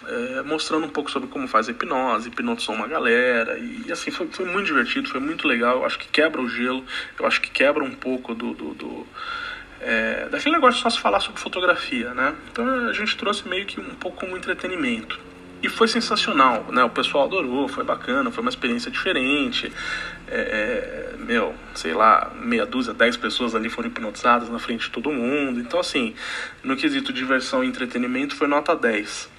é, 0.07 0.41
mostrando 0.41 0.85
um 0.85 0.89
pouco 0.89 1.11
sobre 1.11 1.29
como 1.29 1.47
faz 1.47 1.67
a 1.67 1.71
hipnose, 1.71 2.29
hipnotizou 2.29 2.75
uma 2.75 2.87
galera, 2.87 3.57
e, 3.57 3.83
e 3.87 3.91
assim, 3.91 4.11
foi, 4.11 4.27
foi 4.27 4.45
muito 4.45 4.65
divertido, 4.65 5.07
foi 5.07 5.19
muito 5.19 5.47
legal, 5.47 5.77
eu 5.77 5.85
acho 5.85 5.99
que 5.99 6.07
quebra 6.07 6.41
o 6.41 6.49
gelo, 6.49 6.83
eu 7.19 7.25
acho 7.25 7.41
que 7.41 7.51
quebra 7.51 7.83
um 7.83 7.91
pouco 7.91 8.33
do, 8.33 8.53
do, 8.53 8.73
do 8.73 9.07
é, 9.83 10.29
daquele 10.29 10.55
negócio 10.55 10.79
só 10.81 10.89
se 10.89 10.99
falar 10.99 11.19
sobre 11.19 11.41
fotografia, 11.41 12.13
né? 12.13 12.35
Então 12.51 12.65
a 12.87 12.93
gente 12.93 13.17
trouxe 13.17 13.47
meio 13.47 13.65
que 13.65 13.79
um 13.79 13.95
pouco 13.95 14.19
como 14.19 14.37
entretenimento. 14.37 15.19
E 15.63 15.69
foi 15.69 15.87
sensacional, 15.87 16.65
né? 16.71 16.83
O 16.83 16.89
pessoal 16.89 17.25
adorou, 17.25 17.67
foi 17.67 17.83
bacana, 17.83 18.31
foi 18.31 18.41
uma 18.41 18.49
experiência 18.49 18.89
diferente. 18.89 19.71
É, 20.27 21.13
é, 21.13 21.17
meu, 21.17 21.53
sei 21.75 21.93
lá, 21.93 22.31
meia 22.35 22.65
dúzia, 22.65 22.93
dez 22.93 23.15
pessoas 23.15 23.53
ali 23.53 23.69
foram 23.69 23.89
hipnotizadas 23.89 24.49
na 24.49 24.57
frente 24.57 24.85
de 24.85 24.89
todo 24.89 25.11
mundo. 25.11 25.59
Então, 25.59 25.79
assim, 25.79 26.15
no 26.63 26.75
quesito 26.75 27.13
diversão 27.13 27.63
e 27.63 27.67
entretenimento 27.67 28.35
foi 28.35 28.47
nota 28.47 28.75
10. 28.75 29.29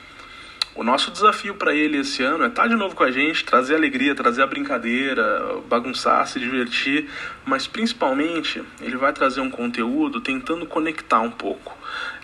O 0.74 0.82
nosso 0.82 1.10
desafio 1.10 1.54
para 1.54 1.74
ele 1.74 1.98
esse 1.98 2.22
ano 2.22 2.44
é 2.44 2.46
estar 2.46 2.62
tá 2.62 2.68
de 2.68 2.74
novo 2.74 2.94
com 2.94 3.04
a 3.04 3.10
gente, 3.10 3.44
trazer 3.44 3.74
alegria, 3.74 4.14
trazer 4.14 4.42
a 4.42 4.46
brincadeira, 4.46 5.60
bagunçar, 5.68 6.26
se 6.26 6.40
divertir, 6.40 7.10
mas 7.44 7.66
principalmente 7.66 8.64
ele 8.80 8.96
vai 8.96 9.12
trazer 9.12 9.42
um 9.42 9.50
conteúdo 9.50 10.18
tentando 10.20 10.64
conectar 10.64 11.20
um 11.20 11.30
pouco 11.30 11.76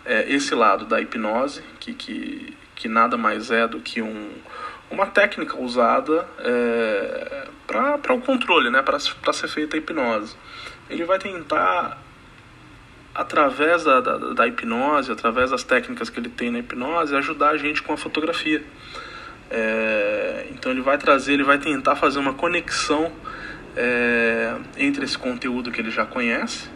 é, 0.02 0.32
esse 0.32 0.54
lado 0.54 0.86
da 0.86 0.98
hipnose, 0.98 1.62
que, 1.78 1.92
que, 1.92 2.56
que 2.74 2.88
nada 2.88 3.18
mais 3.18 3.50
é 3.50 3.68
do 3.68 3.80
que 3.80 4.00
um, 4.00 4.30
uma 4.90 5.06
técnica 5.06 5.60
usada 5.60 6.26
é, 6.38 7.48
para 7.66 8.14
o 8.14 8.20
controle, 8.22 8.70
né, 8.70 8.80
para 8.80 8.98
ser 8.98 9.48
feita 9.48 9.76
a 9.76 9.78
hipnose. 9.78 10.34
Ele 10.88 11.04
vai 11.04 11.18
tentar 11.18 11.98
através 13.18 13.82
da, 13.82 14.00
da, 14.00 14.16
da, 14.16 14.46
hipnose, 14.46 15.10
através 15.10 15.50
das 15.50 15.64
técnicas 15.64 16.08
que 16.08 16.20
ele 16.20 16.28
tem 16.28 16.52
na 16.52 16.60
hipnose, 16.60 17.16
ajudar 17.16 17.50
a 17.50 17.56
gente 17.56 17.82
com 17.82 17.92
a 17.92 17.96
fotografia. 17.96 18.62
É, 19.50 20.46
então 20.52 20.70
ele 20.70 20.80
vai 20.80 20.96
trazer, 20.96 21.32
ele 21.32 21.42
vai 21.42 21.58
tentar 21.58 21.96
fazer 21.96 22.20
uma 22.20 22.34
conexão 22.34 23.10
é, 23.76 24.54
entre 24.76 25.04
esse 25.04 25.18
conteúdo 25.18 25.72
que 25.72 25.80
ele 25.80 25.90
já 25.90 26.06
conhece 26.06 26.70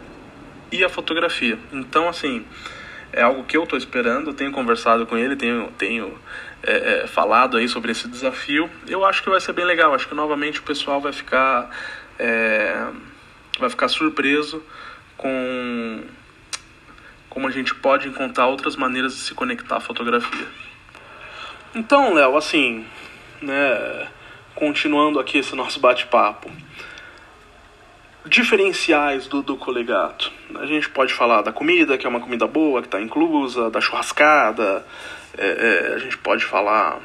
e 0.69 0.83
a 0.83 0.89
fotografia. 0.89 1.57
Então, 1.71 2.09
assim, 2.09 2.45
é 3.13 3.21
algo 3.21 3.45
que 3.45 3.55
eu 3.55 3.63
estou 3.63 3.79
esperando, 3.79 4.33
tenho 4.33 4.51
conversado 4.51 5.05
com 5.05 5.17
ele, 5.17 5.37
tenho, 5.37 5.71
tenho 5.77 6.19
é, 6.61 7.03
é, 7.03 7.07
falado 7.07 7.55
aí 7.55 7.69
sobre 7.69 7.93
esse 7.93 8.05
desafio. 8.09 8.69
Eu 8.85 9.05
acho 9.05 9.23
que 9.23 9.29
vai 9.29 9.39
ser 9.39 9.53
bem 9.53 9.63
legal, 9.63 9.95
acho 9.95 10.09
que 10.09 10.13
novamente 10.13 10.59
o 10.59 10.63
pessoal 10.63 10.99
vai 10.99 11.13
ficar, 11.13 11.69
é, 12.19 12.85
vai 13.57 13.69
ficar 13.69 13.87
surpreso 13.87 14.61
com 15.15 16.03
como 17.33 17.47
a 17.47 17.51
gente 17.51 17.73
pode 17.73 18.07
encontrar 18.07 18.45
outras 18.45 18.75
maneiras 18.75 19.15
de 19.15 19.21
se 19.21 19.33
conectar 19.33 19.77
à 19.77 19.79
fotografia. 19.79 20.47
Então, 21.73 22.13
Léo, 22.13 22.37
assim, 22.37 22.85
né, 23.41 24.07
continuando 24.53 25.19
aqui 25.19 25.39
esse 25.39 25.55
nosso 25.55 25.79
bate-papo, 25.79 26.51
diferenciais 28.25 29.27
do, 29.27 29.41
do 29.41 29.57
colegato. 29.57 30.31
A 30.55 30.67
gente 30.67 30.87
pode 30.89 31.13
falar 31.13 31.41
da 31.41 31.51
comida, 31.51 31.97
que 31.97 32.05
é 32.05 32.09
uma 32.09 32.19
comida 32.21 32.45
boa, 32.45 32.81
que 32.81 32.87
está 32.87 33.01
inclusa, 33.01 33.69
da 33.71 33.81
churrascada, 33.81 34.85
é, 35.35 35.47
é, 35.91 35.95
a 35.95 35.97
gente 35.97 36.17
pode 36.19 36.45
falar, 36.45 36.99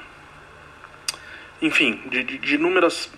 enfim, 1.63 2.03
de, 2.07 2.23
de, 2.23 2.39
de 2.39 2.55
inúmeras 2.57 3.11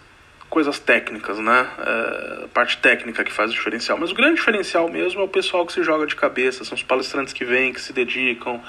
coisas 0.50 0.80
técnicas, 0.80 1.38
né? 1.38 1.70
É, 1.78 2.46
parte 2.52 2.76
técnica 2.78 3.22
que 3.22 3.32
faz 3.32 3.52
o 3.52 3.54
diferencial. 3.54 3.96
Mas 3.96 4.10
o 4.10 4.14
grande 4.14 4.34
diferencial 4.34 4.88
mesmo 4.88 5.20
é 5.20 5.24
o 5.24 5.28
pessoal 5.28 5.64
que 5.64 5.72
se 5.72 5.82
joga 5.84 6.06
de 6.06 6.16
cabeça, 6.16 6.64
são 6.64 6.74
os 6.74 6.82
palestrantes 6.82 7.32
que 7.32 7.44
vêm, 7.44 7.72
que 7.72 7.80
se 7.80 7.92
dedicam. 7.92 8.60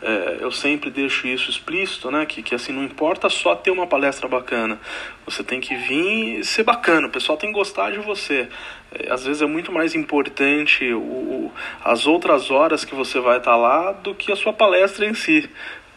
É, 0.00 0.38
eu 0.40 0.52
sempre 0.52 0.90
deixo 0.90 1.26
isso 1.26 1.50
explícito, 1.50 2.08
né? 2.10 2.24
Que, 2.24 2.40
que 2.40 2.54
assim, 2.54 2.72
não 2.72 2.84
importa 2.84 3.28
só 3.28 3.56
ter 3.56 3.72
uma 3.72 3.86
palestra 3.86 4.28
bacana. 4.28 4.78
Você 5.26 5.42
tem 5.42 5.60
que 5.60 5.74
vir 5.74 6.38
e 6.38 6.44
ser 6.44 6.62
bacana, 6.62 7.08
o 7.08 7.10
pessoal 7.10 7.36
tem 7.36 7.50
que 7.50 7.58
gostar 7.58 7.90
de 7.90 7.98
você. 7.98 8.48
É, 8.92 9.12
às 9.12 9.24
vezes 9.24 9.42
é 9.42 9.46
muito 9.46 9.72
mais 9.72 9.96
importante 9.96 10.92
o, 10.92 11.50
as 11.82 12.06
outras 12.06 12.50
horas 12.50 12.84
que 12.84 12.94
você 12.94 13.18
vai 13.18 13.38
estar 13.38 13.56
lá 13.56 13.90
do 13.90 14.14
que 14.14 14.30
a 14.30 14.36
sua 14.36 14.52
palestra 14.52 15.04
em 15.04 15.14
si. 15.14 15.50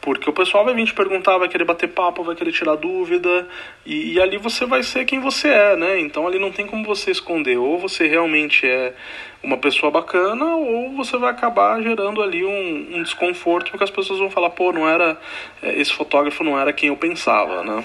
Porque 0.08 0.30
o 0.30 0.32
pessoal 0.32 0.64
vai 0.64 0.74
vir 0.74 0.86
te 0.86 0.94
perguntar, 0.94 1.38
vai 1.38 1.50
querer 1.50 1.66
bater 1.66 1.90
papo, 1.90 2.24
vai 2.24 2.34
querer 2.34 2.54
tirar 2.54 2.78
dúvida, 2.78 3.46
e, 3.86 4.14
e, 4.14 4.22
ali 4.22 4.38
você 4.38 4.66
vai 4.66 4.82
ser 4.82 5.04
quem 5.04 5.20
você 5.20 5.50
é, 5.50 5.76
né? 5.76 6.00
Então 6.00 6.26
ali 6.26 6.40
não 6.40 6.50
tem 6.50 6.66
como 6.66 6.86
você 6.86 7.12
esconder. 7.12 7.58
Ou 7.58 7.78
você 7.78 8.08
realmente 8.08 8.66
é 8.66 8.94
uma 9.44 9.58
pessoa 9.58 9.92
bacana, 9.92 10.46
ou 10.56 10.94
você 10.96 11.18
vai 11.18 11.30
acabar 11.30 11.82
gerando 11.82 12.24
ali 12.24 12.46
um, 12.46 13.00
um 13.00 13.04
desconforto, 13.04 13.70
porque 13.70 13.84
as 13.84 13.92
pessoas 13.92 14.18
vão 14.18 14.30
falar, 14.30 14.52
pô, 14.52 14.72
não 14.72 14.88
era. 14.88 15.20
É, 15.62 15.78
esse 15.78 15.92
fotógrafo 15.92 16.42
não 16.42 16.58
era 16.58 16.72
quem 16.72 16.88
eu 16.88 16.96
pensava, 16.96 17.62
né? 17.62 17.84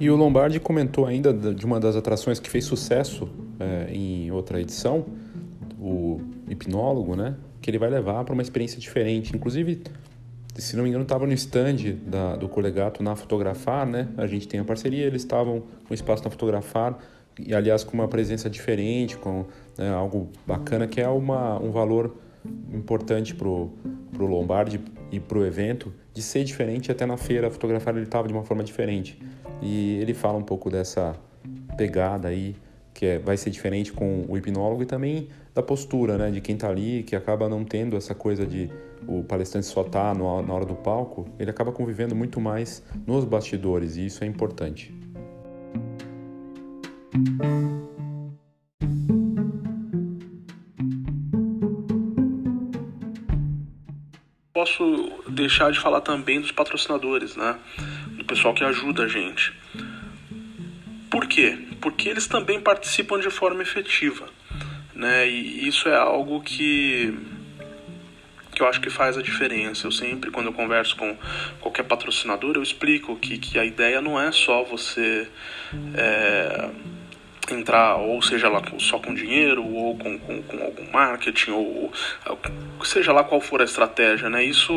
E 0.00 0.08
o 0.10 0.16
Lombardi 0.16 0.60
comentou 0.60 1.06
ainda 1.06 1.32
de 1.32 1.66
uma 1.66 1.80
das 1.80 1.96
atrações 1.96 2.38
que 2.38 2.48
fez 2.48 2.64
sucesso 2.64 3.28
é, 3.58 3.92
em 3.92 4.30
outra 4.30 4.60
edição, 4.60 5.04
o 5.80 6.20
hipnólogo, 6.48 7.16
né? 7.16 7.34
Que 7.60 7.70
ele 7.70 7.78
vai 7.78 7.90
levar 7.90 8.24
para 8.24 8.32
uma 8.32 8.42
experiência 8.42 8.78
diferente. 8.78 9.34
Inclusive, 9.34 9.82
se 10.54 10.76
não 10.76 10.84
me 10.84 10.90
engano, 10.90 11.02
estava 11.02 11.26
no 11.26 11.32
stand 11.32 11.96
da, 12.06 12.36
do 12.36 12.48
Colegato 12.48 13.02
na 13.02 13.16
Fotografar, 13.16 13.86
né? 13.86 14.08
A 14.16 14.26
gente 14.26 14.46
tem 14.46 14.60
a 14.60 14.64
parceria, 14.64 15.04
eles 15.04 15.22
estavam 15.22 15.64
com 15.86 15.92
espaço 15.92 16.22
na 16.22 16.30
Fotografar 16.30 16.96
e, 17.38 17.52
aliás, 17.52 17.82
com 17.82 17.94
uma 17.94 18.06
presença 18.06 18.48
diferente, 18.48 19.16
com 19.16 19.46
né, 19.76 19.90
algo 19.90 20.28
bacana, 20.46 20.86
que 20.86 21.00
é 21.00 21.08
uma, 21.08 21.60
um 21.60 21.72
valor 21.72 22.16
importante 22.72 23.34
para 23.34 23.48
o 23.48 23.72
Lombardi 24.16 24.80
e 25.10 25.18
para 25.18 25.38
o 25.38 25.44
evento, 25.44 25.92
de 26.18 26.22
ser 26.24 26.42
diferente. 26.42 26.90
Até 26.90 27.06
na 27.06 27.16
feira, 27.16 27.48
Fotografar 27.48 27.94
ele 27.94 28.04
estava 28.04 28.26
de 28.26 28.34
uma 28.34 28.42
forma 28.42 28.64
diferente. 28.64 29.16
E 29.62 29.98
ele 30.00 30.12
fala 30.12 30.36
um 30.36 30.42
pouco 30.42 30.68
dessa 30.68 31.14
pegada 31.76 32.26
aí, 32.26 32.56
que 32.92 33.06
é, 33.06 33.18
vai 33.20 33.36
ser 33.36 33.50
diferente 33.50 33.92
com 33.92 34.24
o 34.28 34.36
hipnólogo 34.36 34.82
e 34.82 34.86
também 34.86 35.28
da 35.54 35.62
postura, 35.62 36.18
né, 36.18 36.30
de 36.32 36.40
quem 36.40 36.56
está 36.56 36.68
ali, 36.68 37.04
que 37.04 37.14
acaba 37.14 37.48
não 37.48 37.64
tendo 37.64 37.96
essa 37.96 38.16
coisa 38.16 38.44
de 38.44 38.68
o 39.06 39.22
palestrante 39.22 39.66
só 39.66 39.84
tá 39.84 40.12
na 40.12 40.52
hora 40.52 40.66
do 40.66 40.74
palco, 40.74 41.26
ele 41.38 41.50
acaba 41.50 41.70
convivendo 41.70 42.14
muito 42.14 42.40
mais 42.40 42.82
nos 43.06 43.24
bastidores 43.24 43.96
e 43.96 44.06
isso 44.06 44.22
é 44.24 44.26
importante. 44.26 44.92
Posso 54.58 55.22
deixar 55.28 55.70
de 55.70 55.78
falar 55.78 56.00
também 56.00 56.40
dos 56.40 56.50
patrocinadores, 56.50 57.36
né? 57.36 57.56
pessoal 58.28 58.52
que 58.52 58.64
ajuda 58.64 59.04
a 59.04 59.08
gente. 59.08 59.52
Por 61.08 61.28
quê? 61.28 61.56
Porque 61.80 62.08
eles 62.08 62.26
também 62.26 62.60
participam 62.60 63.20
de 63.20 63.30
forma 63.30 63.62
efetiva. 63.62 64.28
Né? 64.96 65.28
E 65.28 65.68
isso 65.68 65.88
é 65.88 65.96
algo 65.96 66.40
que, 66.40 67.16
que 68.52 68.60
eu 68.60 68.68
acho 68.68 68.80
que 68.80 68.90
faz 68.90 69.16
a 69.16 69.22
diferença. 69.22 69.86
Eu 69.86 69.92
sempre, 69.92 70.32
quando 70.32 70.46
eu 70.46 70.52
converso 70.52 70.96
com 70.96 71.16
qualquer 71.60 71.84
patrocinador, 71.84 72.56
eu 72.56 72.62
explico 72.62 73.14
que, 73.14 73.38
que 73.38 73.60
a 73.60 73.64
ideia 73.64 74.00
não 74.00 74.20
é 74.20 74.32
só 74.32 74.64
você. 74.64 75.28
É, 75.94 76.70
entrar, 77.54 77.96
ou 77.96 78.20
seja 78.22 78.48
lá 78.48 78.62
só 78.78 78.98
com 78.98 79.14
dinheiro, 79.14 79.64
ou 79.64 79.96
com, 79.96 80.18
com, 80.18 80.42
com, 80.42 80.62
algum 80.62 80.90
marketing, 80.92 81.50
ou 81.52 81.92
seja 82.84 83.12
lá 83.12 83.24
qual 83.24 83.40
for 83.40 83.60
a 83.60 83.64
estratégia, 83.64 84.28
né? 84.28 84.42
Isso, 84.44 84.72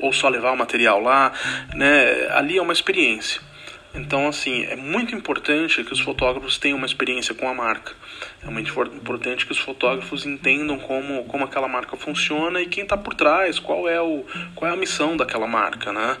ou 0.00 0.12
só 0.12 0.28
levar 0.28 0.52
o 0.52 0.56
material 0.56 1.00
lá, 1.00 1.32
né? 1.74 2.28
Ali 2.30 2.58
é 2.58 2.62
uma 2.62 2.72
experiência. 2.72 3.40
Então, 3.94 4.26
assim, 4.26 4.64
é 4.64 4.74
muito 4.74 5.14
importante 5.14 5.84
que 5.84 5.92
os 5.92 6.00
fotógrafos 6.00 6.58
tenham 6.58 6.76
uma 6.76 6.86
experiência 6.86 7.32
com 7.32 7.48
a 7.48 7.54
marca. 7.54 7.92
É 8.42 8.50
muito 8.50 8.68
importante 8.92 9.46
que 9.46 9.52
os 9.52 9.58
fotógrafos 9.58 10.26
entendam 10.26 10.78
como, 10.78 11.24
como 11.24 11.44
aquela 11.44 11.68
marca 11.68 11.96
funciona 11.96 12.60
e 12.60 12.66
quem 12.66 12.82
está 12.82 12.96
por 12.96 13.14
trás, 13.14 13.60
qual 13.60 13.88
é, 13.88 14.00
o, 14.00 14.24
qual 14.56 14.68
é 14.68 14.74
a 14.74 14.76
missão 14.76 15.16
daquela 15.16 15.46
marca, 15.46 15.92
né? 15.92 16.16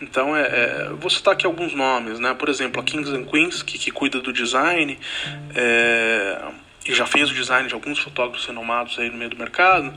Então, 0.00 0.34
é, 0.34 0.42
é, 0.42 0.88
vou 0.98 1.10
citar 1.10 1.34
aqui 1.34 1.44
alguns 1.44 1.74
nomes, 1.74 2.18
né? 2.18 2.32
Por 2.32 2.48
exemplo, 2.48 2.80
a 2.80 2.84
Kings 2.84 3.14
and 3.14 3.24
Queens, 3.24 3.62
que, 3.62 3.78
que 3.78 3.90
cuida 3.90 4.20
do 4.20 4.32
design, 4.32 4.98
é, 5.54 6.40
e 6.86 6.94
já 6.94 7.04
fez 7.04 7.30
o 7.30 7.34
design 7.34 7.68
de 7.68 7.74
alguns 7.74 7.98
fotógrafos 7.98 8.46
renomados 8.46 8.98
aí 8.98 9.10
no 9.10 9.18
meio 9.18 9.30
do 9.30 9.36
mercado 9.36 9.92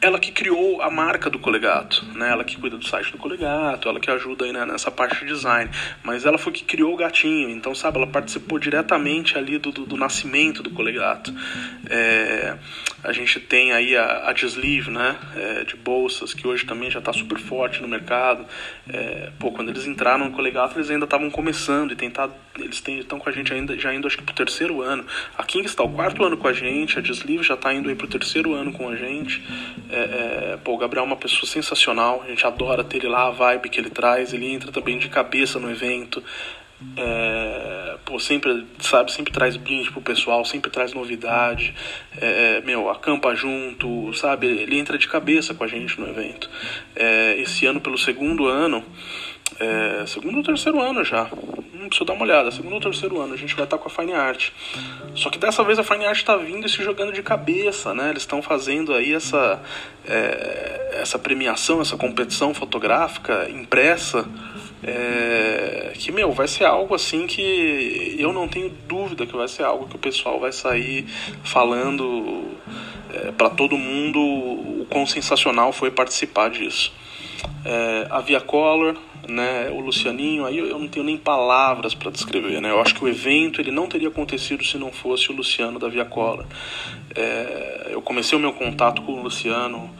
ela 0.00 0.18
que 0.18 0.32
criou 0.32 0.80
a 0.80 0.90
marca 0.90 1.28
do 1.28 1.38
Colegato, 1.38 2.04
né? 2.14 2.30
Ela 2.30 2.42
que 2.42 2.56
cuida 2.56 2.76
do 2.76 2.84
site 2.86 3.12
do 3.12 3.18
Colegato, 3.18 3.88
ela 3.88 4.00
que 4.00 4.10
ajuda 4.10 4.46
aí 4.46 4.52
nessa 4.52 4.90
parte 4.90 5.20
de 5.20 5.26
design. 5.26 5.70
Mas 6.02 6.24
ela 6.24 6.38
foi 6.38 6.52
que 6.52 6.64
criou 6.64 6.94
o 6.94 6.96
gatinho, 6.96 7.50
então, 7.50 7.74
sabe, 7.74 7.98
ela 7.98 8.06
participou 8.06 8.58
diretamente 8.58 9.36
ali 9.36 9.58
do, 9.58 9.70
do, 9.70 9.84
do 9.84 9.96
nascimento 9.96 10.62
do 10.62 10.70
Colegato. 10.70 11.34
É, 11.88 12.56
a 13.04 13.12
gente 13.12 13.38
tem 13.40 13.72
aí 13.72 13.94
a, 13.94 14.30
a 14.30 14.34
né, 14.90 15.16
é, 15.36 15.64
de 15.64 15.76
bolsas, 15.76 16.32
que 16.32 16.48
hoje 16.48 16.64
também 16.64 16.90
já 16.90 16.98
está 16.98 17.12
super 17.12 17.38
forte 17.38 17.82
no 17.82 17.88
mercado. 17.88 18.46
É, 18.88 19.30
pô, 19.38 19.52
quando 19.52 19.68
eles 19.68 19.86
entraram 19.86 20.24
no 20.24 20.32
Colegato, 20.32 20.78
eles 20.78 20.90
ainda 20.90 21.04
estavam 21.04 21.30
começando 21.30 21.92
e 21.92 21.96
tentado, 21.96 22.32
eles 22.58 22.82
estão 22.86 23.18
com 23.18 23.28
a 23.28 23.32
gente 23.32 23.52
ainda, 23.52 23.78
já 23.78 23.94
indo 23.94 24.06
acho 24.06 24.18
que 24.18 24.24
pro 24.24 24.34
terceiro 24.34 24.82
ano. 24.82 25.04
A 25.36 25.42
King 25.44 25.66
está 25.66 25.82
o 25.82 25.88
quarto 25.88 26.24
ano 26.24 26.36
com 26.36 26.48
a 26.48 26.52
gente, 26.52 26.98
a 26.98 27.02
Sleeve 27.02 27.42
já 27.42 27.54
está 27.54 27.72
indo 27.72 27.88
aí 27.88 27.94
pro 27.94 28.08
terceiro 28.08 28.54
ano 28.54 28.72
com 28.72 28.88
a 28.88 28.96
gente. 28.96 29.42
É, 29.88 29.96
é, 29.96 30.58
pô, 30.62 30.74
o 30.74 30.78
Gabriel 30.78 31.04
é 31.04 31.06
uma 31.06 31.16
pessoa 31.16 31.46
sensacional, 31.46 32.22
a 32.24 32.28
gente 32.28 32.46
adora 32.46 32.82
ter 32.82 32.98
ele 32.98 33.08
lá, 33.08 33.28
a 33.28 33.30
vibe 33.30 33.68
que 33.68 33.80
ele 33.80 33.90
traz, 33.90 34.32
ele 34.32 34.52
entra 34.52 34.72
também 34.72 34.98
de 34.98 35.08
cabeça 35.08 35.58
no 35.58 35.70
evento. 35.70 36.22
É, 36.96 37.98
pô, 38.06 38.18
sempre, 38.18 38.66
sabe, 38.78 39.12
sempre 39.12 39.32
traz 39.32 39.56
brinde 39.56 39.90
pro 39.90 40.00
pessoal, 40.00 40.44
sempre 40.44 40.70
traz 40.70 40.94
novidade. 40.94 41.74
É, 42.18 42.56
é, 42.56 42.60
meu, 42.62 42.88
acampa 42.88 43.34
junto, 43.34 44.12
sabe? 44.14 44.46
Ele 44.46 44.78
entra 44.78 44.96
de 44.96 45.06
cabeça 45.06 45.54
com 45.54 45.62
a 45.62 45.66
gente 45.66 46.00
no 46.00 46.08
evento. 46.08 46.48
É, 46.96 47.36
esse 47.38 47.66
ano, 47.66 47.80
pelo 47.80 47.98
segundo 47.98 48.46
ano, 48.46 48.82
é, 49.60 50.04
segundo 50.06 50.38
ou 50.38 50.42
terceiro 50.42 50.80
ano 50.80 51.04
já. 51.04 51.24
Hum, 51.74 51.86
preciso 51.88 52.04
dar 52.04 52.14
uma 52.14 52.24
olhada. 52.24 52.50
Segundo 52.50 52.72
ou 52.72 52.80
terceiro 52.80 53.20
ano 53.20 53.34
a 53.34 53.36
gente 53.36 53.54
vai 53.54 53.64
estar 53.64 53.78
com 53.78 53.88
a 53.88 53.90
Fine 53.90 54.14
Art. 54.14 54.50
Só 55.14 55.30
que 55.30 55.38
dessa 55.38 55.62
vez 55.62 55.78
a 55.78 55.84
Fine 55.84 56.06
Art 56.06 56.16
está 56.16 56.36
vindo 56.36 56.66
e 56.66 56.68
se 56.68 56.82
jogando 56.82 57.12
de 57.12 57.22
cabeça, 57.22 57.94
né? 57.94 58.10
Eles 58.10 58.22
estão 58.22 58.40
fazendo 58.40 58.94
aí 58.94 59.12
essa, 59.12 59.62
é, 60.08 60.98
essa 61.00 61.18
premiação, 61.18 61.80
essa 61.80 61.96
competição 61.96 62.54
fotográfica 62.54 63.48
impressa 63.50 64.26
é, 64.82 65.92
que, 65.94 66.10
meu, 66.10 66.32
vai 66.32 66.48
ser 66.48 66.64
algo 66.64 66.94
assim 66.94 67.26
que 67.26 68.16
eu 68.18 68.32
não 68.32 68.48
tenho 68.48 68.70
dúvida 68.88 69.26
que 69.26 69.36
vai 69.36 69.46
ser 69.46 69.62
algo 69.62 69.86
que 69.86 69.96
o 69.96 69.98
pessoal 69.98 70.40
vai 70.40 70.52
sair 70.52 71.06
falando 71.44 72.44
é, 73.12 73.30
para 73.32 73.50
todo 73.50 73.76
mundo 73.76 74.18
o 74.18 74.86
quão 74.88 75.04
sensacional 75.04 75.72
foi 75.72 75.90
participar 75.90 76.48
disso. 76.48 76.92
É, 77.64 78.06
a 78.10 78.20
Via 78.20 78.40
Color, 78.40 78.96
né? 79.30 79.70
O 79.70 79.80
Lucianinho, 79.80 80.44
aí 80.44 80.58
eu 80.58 80.78
não 80.78 80.88
tenho 80.88 81.04
nem 81.04 81.16
palavras 81.16 81.94
para 81.94 82.10
descrever, 82.10 82.60
né? 82.60 82.70
Eu 82.70 82.80
acho 82.80 82.94
que 82.94 83.04
o 83.04 83.08
evento 83.08 83.60
ele 83.60 83.70
não 83.70 83.86
teria 83.86 84.08
acontecido 84.08 84.64
se 84.64 84.76
não 84.76 84.92
fosse 84.92 85.30
o 85.30 85.34
Luciano 85.34 85.78
da 85.78 85.88
Via 85.88 86.04
Cola. 86.04 86.46
É, 87.14 87.88
eu 87.90 88.02
comecei 88.02 88.36
o 88.36 88.40
meu 88.40 88.52
contato 88.52 89.02
com 89.02 89.12
o 89.12 89.22
Luciano 89.22 89.90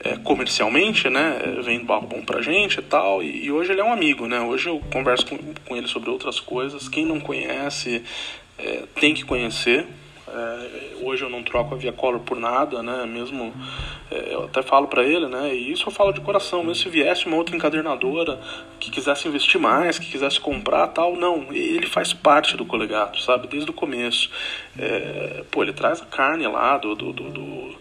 é, 0.00 0.16
comercialmente, 0.18 1.08
né? 1.08 1.38
Vendo 1.62 1.84
bom 1.84 2.22
pra 2.24 2.42
gente 2.42 2.78
e 2.78 2.82
tal. 2.82 3.22
E, 3.22 3.46
e, 3.46 3.50
hoje 3.50 3.72
ele 3.72 3.80
é 3.80 3.84
um 3.84 3.92
amigo, 3.92 4.26
né? 4.26 4.40
Hoje 4.40 4.68
eu 4.68 4.80
converso 4.92 5.26
com, 5.26 5.38
com 5.66 5.76
ele 5.76 5.88
sobre 5.88 6.10
outras 6.10 6.38
coisas. 6.38 6.88
Quem 6.88 7.06
não 7.06 7.18
conhece 7.18 8.02
é, 8.58 8.82
tem 9.00 9.14
que 9.14 9.24
conhecer. 9.24 9.86
É, 10.36 10.96
hoje 11.00 11.22
eu 11.22 11.30
não 11.30 11.44
troco 11.44 11.74
a 11.74 11.78
Via 11.78 11.92
Color 11.92 12.18
por 12.20 12.36
nada, 12.36 12.82
né? 12.82 13.06
Mesmo 13.06 13.54
é, 14.10 14.34
eu 14.34 14.44
até 14.44 14.62
falo 14.62 14.88
para 14.88 15.04
ele, 15.04 15.28
né? 15.28 15.54
E 15.54 15.70
isso 15.70 15.88
eu 15.88 15.92
falo 15.92 16.12
de 16.12 16.20
coração. 16.20 16.64
Mesmo 16.64 16.74
se 16.74 16.88
viesse 16.88 17.26
uma 17.26 17.36
outra 17.36 17.54
encadernadora 17.54 18.40
que 18.80 18.90
quisesse 18.90 19.28
investir 19.28 19.60
mais, 19.60 19.96
que 19.96 20.10
quisesse 20.10 20.40
comprar, 20.40 20.88
tal, 20.88 21.14
não. 21.14 21.52
Ele 21.52 21.86
faz 21.86 22.12
parte 22.12 22.56
do 22.56 22.66
colegato, 22.66 23.20
sabe? 23.20 23.46
Desde 23.46 23.70
o 23.70 23.74
começo. 23.74 24.28
É, 24.76 25.44
pô, 25.52 25.62
ele 25.62 25.72
traz 25.72 26.02
a 26.02 26.06
carne 26.06 26.48
lá 26.48 26.78
do, 26.78 26.96
do, 26.96 27.12
do, 27.12 27.30
do 27.30 27.74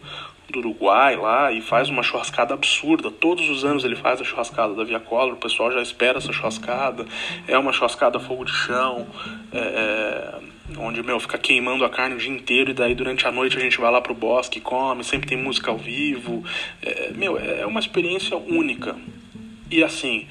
do 0.53 0.59
Uruguai 0.59 1.15
lá 1.15 1.51
e 1.51 1.61
faz 1.61 1.89
uma 1.89 2.03
churrascada 2.03 2.53
absurda. 2.53 3.11
Todos 3.11 3.49
os 3.49 3.65
anos 3.65 3.83
ele 3.83 3.95
faz 3.95 4.21
a 4.21 4.23
churrascada 4.23 4.73
da 4.73 4.83
Via 4.83 4.99
Color, 4.99 5.33
o 5.33 5.37
pessoal 5.37 5.71
já 5.71 5.81
espera 5.81 6.19
essa 6.19 6.31
churrascada. 6.31 7.05
É 7.47 7.57
uma 7.57 7.73
churrascada 7.73 8.17
a 8.17 8.21
fogo 8.21 8.45
de 8.45 8.53
chão. 8.53 9.07
É, 9.51 9.59
é 9.59 10.53
onde, 10.77 11.03
meu, 11.03 11.19
fica 11.19 11.37
queimando 11.37 11.83
a 11.83 11.89
carne 11.89 12.15
o 12.15 12.17
dia 12.17 12.31
inteiro 12.31 12.71
e 12.71 12.73
daí 12.73 12.95
durante 12.95 13.27
a 13.27 13.31
noite 13.31 13.57
a 13.57 13.59
gente 13.59 13.79
vai 13.79 13.91
lá 13.91 13.99
pro 13.99 14.13
bosque, 14.13 14.61
come, 14.61 15.03
sempre 15.03 15.27
tem 15.27 15.37
música 15.37 15.71
ao 15.71 15.77
vivo. 15.77 16.43
É, 16.81 17.11
meu, 17.13 17.37
é 17.37 17.65
uma 17.65 17.79
experiência 17.79 18.37
única. 18.37 18.95
E 19.69 19.83
assim, 19.83 20.27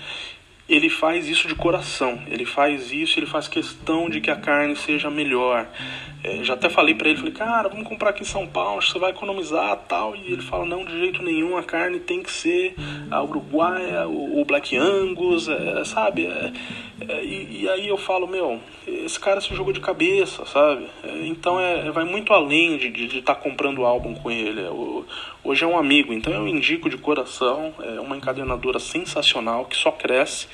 ele 0.68 0.88
faz 0.88 1.28
isso 1.28 1.48
de 1.48 1.54
coração, 1.54 2.22
ele 2.28 2.44
faz 2.44 2.92
isso, 2.92 3.18
ele 3.18 3.26
faz 3.26 3.48
questão 3.48 4.08
de 4.08 4.20
que 4.20 4.30
a 4.30 4.36
carne 4.36 4.76
seja 4.76 5.10
melhor. 5.10 5.66
É, 6.24 6.44
já 6.44 6.54
até 6.54 6.68
falei 6.68 6.94
para 6.94 7.08
ele, 7.08 7.18
falei, 7.18 7.32
cara, 7.32 7.68
vamos 7.68 7.86
comprar 7.86 8.10
aqui 8.10 8.22
em 8.22 8.26
São 8.26 8.46
Paulo, 8.46 8.80
você 8.80 8.96
vai 8.96 9.10
economizar 9.10 9.76
tal. 9.88 10.14
E 10.14 10.32
ele 10.32 10.42
fala, 10.42 10.64
não, 10.64 10.84
de 10.84 10.96
jeito 10.96 11.20
nenhum, 11.22 11.56
a 11.56 11.64
carne 11.64 11.98
tem 11.98 12.22
que 12.22 12.30
ser 12.30 12.76
a 13.10 13.20
uruguaia, 13.22 14.06
o, 14.06 14.40
o 14.40 14.44
Black 14.44 14.76
Angus, 14.76 15.48
é, 15.48 15.84
sabe? 15.84 16.26
É, 16.26 16.52
é, 17.08 17.24
e, 17.24 17.62
e, 17.62 17.68
aí 17.68 17.88
eu 17.88 17.96
falo, 17.96 18.28
meu, 18.28 18.60
esse 18.86 19.18
cara 19.18 19.40
se 19.40 19.52
jogou 19.52 19.72
de 19.72 19.80
cabeça, 19.80 20.46
sabe? 20.46 20.86
É, 21.02 21.26
então 21.26 21.58
é, 21.58 21.90
vai 21.90 22.04
muito 22.04 22.32
além 22.32 22.76
de 22.76 22.86
estar 22.86 22.98
de, 22.98 23.06
de 23.08 23.22
tá 23.22 23.34
comprando 23.34 23.84
álbum 23.84 24.14
com 24.14 24.30
ele. 24.30 24.62
O, 24.68 25.04
hoje 25.42 25.64
é 25.64 25.66
um 25.66 25.76
amigo, 25.76 26.12
então 26.12 26.32
eu 26.32 26.46
indico 26.46 26.88
de 26.88 26.98
coração, 26.98 27.74
é 27.82 27.98
uma 27.98 28.16
encadenadora 28.16 28.78
sensacional 28.78 29.64
que 29.64 29.76
só 29.76 29.90
cresce. 29.90 30.46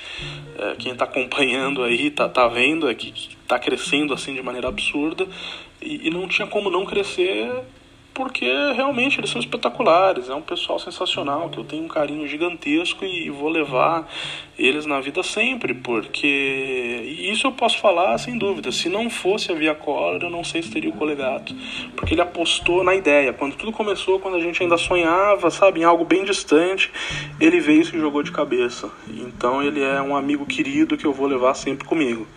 quem 0.79 0.93
está 0.93 1.05
acompanhando 1.05 1.83
aí, 1.83 2.09
tá, 2.09 2.27
tá 2.27 2.47
vendo, 2.47 2.89
é 2.89 2.95
que, 2.95 3.11
que 3.11 3.38
está 3.49 3.57
crescendo 3.57 4.13
assim 4.13 4.35
de 4.35 4.43
maneira 4.43 4.67
absurda 4.67 5.27
e, 5.81 6.07
e, 6.07 6.11
não 6.11 6.27
tinha 6.27 6.47
como 6.47 6.69
não 6.69 6.85
crescer 6.85 7.49
porque 8.13 8.45
realmente 8.75 9.17
eles 9.17 9.29
são 9.29 9.39
espetaculares, 9.39 10.29
é 10.29 10.35
um 10.35 10.41
pessoal 10.41 10.77
sensacional 10.77 11.49
que 11.49 11.57
eu 11.57 11.63
tenho 11.63 11.85
um 11.85 11.87
carinho 11.87 12.27
gigantesco 12.27 13.05
e 13.05 13.29
vou 13.29 13.47
levar 13.47 14.11
eles 14.57 14.85
na 14.85 14.99
vida 14.99 15.23
sempre, 15.23 15.73
porque 15.73 17.15
isso 17.21 17.47
eu 17.47 17.53
posso 17.53 17.77
falar 17.79 18.17
sem 18.17 18.37
dúvida. 18.37 18.73
Se 18.73 18.89
não 18.89 19.09
fosse 19.09 19.53
a 19.53 19.55
Via 19.55 19.73
Color, 19.73 20.21
eu 20.21 20.29
não 20.29 20.43
sei 20.43 20.61
se 20.61 20.69
teria 20.69 20.89
o 20.89 20.97
Colegato, 20.97 21.55
porque 21.95 22.13
ele 22.13 22.19
apostou 22.19 22.83
na 22.83 22.93
ideia. 22.93 23.31
Quando 23.31 23.55
tudo 23.55 23.71
começou, 23.71 24.19
quando 24.19 24.35
a 24.35 24.41
gente 24.41 24.61
ainda 24.61 24.77
sonhava, 24.77 25.49
sabe, 25.49 25.79
em 25.79 25.85
algo 25.85 26.03
bem 26.03 26.25
distante, 26.25 26.91
ele 27.39 27.61
veio 27.61 27.83
e 27.83 27.85
se 27.85 27.97
jogou 27.97 28.21
de 28.21 28.33
cabeça. 28.33 28.91
Então 29.07 29.63
ele 29.63 29.81
é 29.81 30.01
um 30.01 30.13
amigo 30.13 30.45
querido 30.45 30.97
que 30.97 31.05
eu 31.05 31.13
vou 31.13 31.25
levar 31.25 31.53
sempre 31.53 31.87
comigo. 31.87 32.27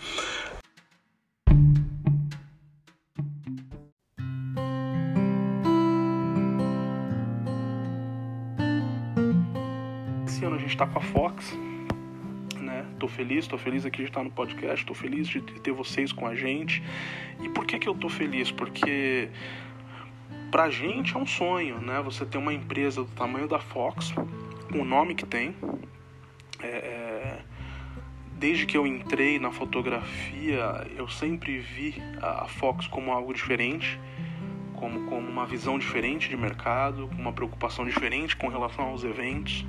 Gente 10.51 10.69
está 10.69 10.87
com 10.87 10.99
a 10.99 11.01
Fox, 11.01 11.57
né? 12.59 12.85
Tô 12.99 13.07
feliz, 13.07 13.47
tô 13.47 13.57
feliz 13.57 13.85
aqui 13.85 13.97
de 13.99 14.09
estar 14.09 14.23
no 14.23 14.31
podcast, 14.31 14.85
tô 14.85 14.93
feliz 14.93 15.27
de 15.27 15.41
ter 15.41 15.71
vocês 15.71 16.11
com 16.11 16.25
a 16.25 16.35
gente. 16.35 16.81
E 17.41 17.49
por 17.49 17.65
que 17.65 17.77
que 17.77 17.87
eu 17.87 17.93
tô 17.93 18.09
feliz? 18.09 18.51
Porque 18.51 19.29
pra 20.51 20.69
gente 20.69 21.15
é 21.15 21.19
um 21.19 21.25
sonho, 21.25 21.79
né? 21.79 22.01
Você 22.01 22.25
ter 22.25 22.37
uma 22.37 22.53
empresa 22.53 23.03
do 23.03 23.09
tamanho 23.11 23.47
da 23.47 23.59
Fox, 23.59 24.13
com 24.71 24.79
o 24.81 24.85
nome 24.85 25.15
que 25.15 25.25
tem. 25.25 25.55
É, 26.61 26.67
é, 26.67 27.39
desde 28.37 28.65
que 28.65 28.77
eu 28.77 28.85
entrei 28.87 29.39
na 29.39 29.51
fotografia, 29.51 30.87
eu 30.95 31.07
sempre 31.07 31.59
vi 31.59 31.95
a 32.21 32.47
Fox 32.47 32.87
como 32.87 33.11
algo 33.11 33.33
diferente. 33.33 33.99
Como, 34.75 35.09
como 35.09 35.29
uma 35.29 35.45
visão 35.45 35.79
diferente 35.79 36.27
de 36.27 36.35
mercado, 36.35 37.09
uma 37.17 37.31
preocupação 37.31 37.85
diferente 37.85 38.35
com 38.35 38.49
relação 38.49 38.85
aos 38.85 39.03
eventos. 39.03 39.65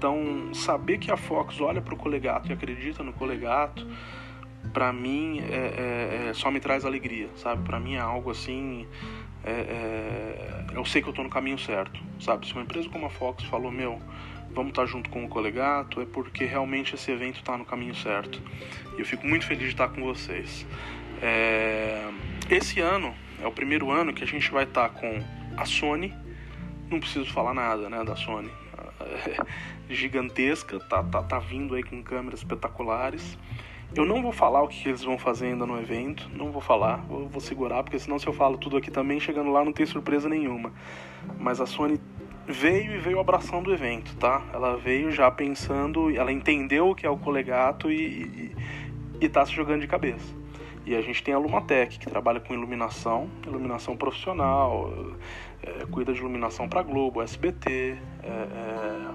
Então, 0.00 0.54
saber 0.54 0.96
que 0.96 1.10
a 1.10 1.16
Fox 1.18 1.60
olha 1.60 1.82
para 1.82 1.92
o 1.92 1.96
colegato 1.98 2.48
e 2.48 2.54
acredita 2.54 3.02
no 3.02 3.12
colegato, 3.12 3.86
para 4.72 4.90
mim, 4.94 5.40
é, 5.40 6.24
é, 6.24 6.28
é, 6.30 6.32
só 6.32 6.50
me 6.50 6.58
traz 6.58 6.86
alegria, 6.86 7.28
sabe? 7.36 7.62
Para 7.64 7.78
mim 7.78 7.96
é 7.96 8.00
algo 8.00 8.30
assim. 8.30 8.88
É, 9.44 9.50
é, 9.50 10.66
eu 10.74 10.86
sei 10.86 11.02
que 11.02 11.08
eu 11.08 11.10
estou 11.10 11.22
no 11.22 11.28
caminho 11.28 11.58
certo, 11.58 12.00
sabe? 12.18 12.46
Se 12.46 12.54
uma 12.54 12.62
empresa 12.62 12.88
como 12.88 13.04
a 13.04 13.10
Fox 13.10 13.44
falou, 13.44 13.70
meu, 13.70 14.00
vamos 14.54 14.70
estar 14.70 14.86
tá 14.86 14.88
junto 14.88 15.10
com 15.10 15.22
o 15.22 15.28
colegato, 15.28 16.00
é 16.00 16.06
porque 16.06 16.46
realmente 16.46 16.94
esse 16.94 17.10
evento 17.10 17.40
está 17.40 17.58
no 17.58 17.66
caminho 17.66 17.94
certo. 17.94 18.40
E 18.96 19.00
eu 19.00 19.04
fico 19.04 19.26
muito 19.26 19.44
feliz 19.44 19.64
de 19.64 19.68
estar 19.68 19.88
com 19.88 20.02
vocês. 20.02 20.66
É, 21.20 22.08
esse 22.48 22.80
ano 22.80 23.14
é 23.38 23.46
o 23.46 23.52
primeiro 23.52 23.90
ano 23.90 24.14
que 24.14 24.24
a 24.24 24.26
gente 24.26 24.50
vai 24.50 24.64
estar 24.64 24.88
tá 24.88 24.98
com 24.98 25.22
a 25.58 25.66
Sony. 25.66 26.14
Não 26.88 26.98
preciso 26.98 27.30
falar 27.30 27.52
nada, 27.52 27.90
né, 27.90 28.02
da 28.02 28.16
Sony. 28.16 28.50
gigantesca, 29.88 30.78
tá, 30.80 31.02
tá, 31.02 31.22
tá 31.22 31.38
vindo 31.38 31.74
aí 31.74 31.82
com 31.82 32.02
câmeras 32.02 32.40
espetaculares. 32.40 33.38
Eu 33.94 34.06
não 34.06 34.22
vou 34.22 34.30
falar 34.30 34.62
o 34.62 34.68
que 34.68 34.88
eles 34.88 35.02
vão 35.02 35.18
fazer 35.18 35.46
ainda 35.46 35.66
no 35.66 35.78
evento, 35.80 36.30
não 36.32 36.52
vou 36.52 36.60
falar, 36.62 36.98
vou, 37.08 37.28
vou 37.28 37.40
segurar, 37.40 37.82
porque 37.82 37.98
senão 37.98 38.20
se 38.20 38.26
eu 38.26 38.32
falo 38.32 38.56
tudo 38.56 38.76
aqui 38.76 38.90
também, 38.90 39.18
chegando 39.18 39.50
lá 39.50 39.64
não 39.64 39.72
tem 39.72 39.84
surpresa 39.84 40.28
nenhuma. 40.28 40.72
Mas 41.38 41.60
a 41.60 41.66
Sony 41.66 42.00
veio 42.46 42.94
e 42.94 42.98
veio 42.98 43.18
abraçando 43.18 43.68
o 43.68 43.72
evento, 43.72 44.14
tá? 44.16 44.42
Ela 44.52 44.76
veio 44.76 45.10
já 45.10 45.28
pensando, 45.30 46.14
ela 46.16 46.30
entendeu 46.30 46.90
o 46.90 46.94
que 46.94 47.04
é 47.04 47.10
o 47.10 47.16
colegato 47.16 47.90
e, 47.90 47.96
e, 48.00 48.56
e 49.20 49.28
tá 49.28 49.44
se 49.44 49.52
jogando 49.52 49.80
de 49.80 49.88
cabeça. 49.88 50.40
E 50.86 50.94
a 50.94 51.02
gente 51.02 51.22
tem 51.22 51.34
a 51.34 51.38
Lumatec, 51.38 51.98
que 51.98 52.06
trabalha 52.06 52.40
com 52.40 52.54
iluminação, 52.54 53.28
iluminação 53.46 53.96
profissional, 53.96 54.92
é, 55.62 55.86
cuida 55.90 56.12
de 56.12 56.18
iluminação 56.20 56.68
para 56.68 56.82
Globo, 56.82 57.22
SBT, 57.22 57.96
é, 58.22 58.26
é, 58.26 59.10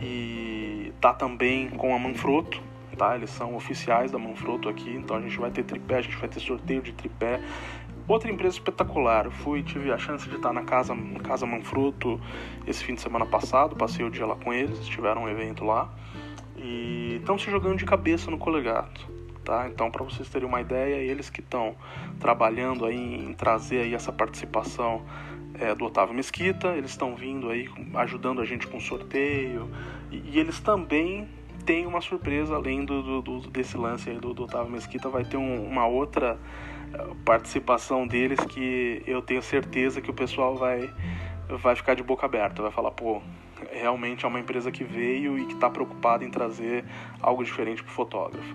e 0.00 0.92
tá 1.00 1.12
também 1.12 1.68
com 1.70 1.94
a 1.94 1.98
Manfrotto, 1.98 2.60
tá? 2.96 3.16
Eles 3.16 3.30
são 3.30 3.54
oficiais 3.54 4.10
da 4.10 4.18
Manfrotto 4.18 4.68
aqui, 4.68 4.90
então 4.90 5.16
a 5.16 5.20
gente 5.20 5.38
vai 5.38 5.50
ter 5.50 5.62
tripé, 5.62 5.98
a 5.98 6.02
gente 6.02 6.16
vai 6.16 6.28
ter 6.28 6.40
sorteio 6.40 6.82
de 6.82 6.92
tripé. 6.92 7.40
Outra 8.06 8.30
empresa 8.30 8.56
espetacular, 8.56 9.26
eu 9.26 9.30
fui, 9.30 9.62
tive 9.62 9.92
a 9.92 9.98
chance 9.98 10.28
de 10.28 10.36
estar 10.36 10.52
na 10.52 10.62
casa, 10.62 10.94
na 10.94 11.20
casa 11.20 11.44
Manfrotto 11.44 12.20
esse 12.66 12.82
fim 12.82 12.94
de 12.94 13.00
semana 13.00 13.26
passado, 13.26 13.76
passei 13.76 14.04
o 14.04 14.10
dia 14.10 14.26
lá 14.26 14.34
com 14.34 14.52
eles, 14.52 14.86
tiveram 14.86 15.24
um 15.24 15.28
evento 15.28 15.64
lá 15.64 15.90
e 16.56 17.16
estão 17.20 17.38
se 17.38 17.50
jogando 17.50 17.76
de 17.76 17.84
cabeça 17.84 18.30
no 18.30 18.38
colegato. 18.38 19.06
Tá? 19.44 19.66
Então, 19.66 19.90
para 19.90 20.04
vocês 20.04 20.28
terem 20.28 20.46
uma 20.46 20.60
ideia, 20.60 20.96
eles 20.96 21.30
que 21.30 21.40
estão 21.40 21.74
trabalhando 22.20 22.84
aí 22.84 22.96
em 22.96 23.32
trazer 23.32 23.80
aí 23.80 23.94
essa 23.94 24.12
participação 24.12 25.02
é, 25.60 25.74
do 25.74 25.84
Otávio 25.84 26.14
Mesquita, 26.14 26.68
eles 26.68 26.90
estão 26.90 27.14
vindo 27.14 27.50
aí 27.50 27.68
ajudando 27.94 28.40
a 28.40 28.44
gente 28.44 28.66
com 28.66 28.80
sorteio. 28.80 29.70
E, 30.10 30.22
e 30.32 30.38
eles 30.38 30.60
também 30.60 31.28
têm 31.64 31.86
uma 31.86 32.00
surpresa 32.00 32.54
além 32.54 32.84
do, 32.84 33.20
do 33.20 33.40
desse 33.50 33.76
lance 33.76 34.10
do, 34.12 34.32
do, 34.32 34.44
Otávio 34.44 34.72
Mesquita, 34.72 35.08
vai 35.08 35.24
ter 35.24 35.36
um, 35.36 35.66
uma 35.66 35.86
outra 35.86 36.38
é, 36.92 37.14
participação 37.24 38.06
deles 38.06 38.38
que 38.40 39.02
eu 39.06 39.20
tenho 39.20 39.42
certeza 39.42 40.00
que 40.00 40.10
o 40.10 40.14
pessoal 40.14 40.56
vai 40.56 40.90
vai 41.48 41.74
ficar 41.74 41.94
de 41.94 42.02
boca 42.02 42.26
aberta, 42.26 42.60
vai 42.60 42.70
falar, 42.70 42.90
pô, 42.90 43.22
realmente 43.72 44.24
é 44.24 44.28
uma 44.28 44.38
empresa 44.38 44.70
que 44.70 44.84
veio 44.84 45.38
e 45.38 45.46
que 45.46 45.54
está 45.54 45.70
preocupada 45.70 46.22
em 46.22 46.30
trazer 46.30 46.84
algo 47.22 47.42
diferente 47.42 47.82
para 47.82 47.90
o 47.90 47.94
fotógrafo. 47.94 48.54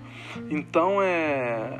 Então 0.49 1.01
é 1.01 1.79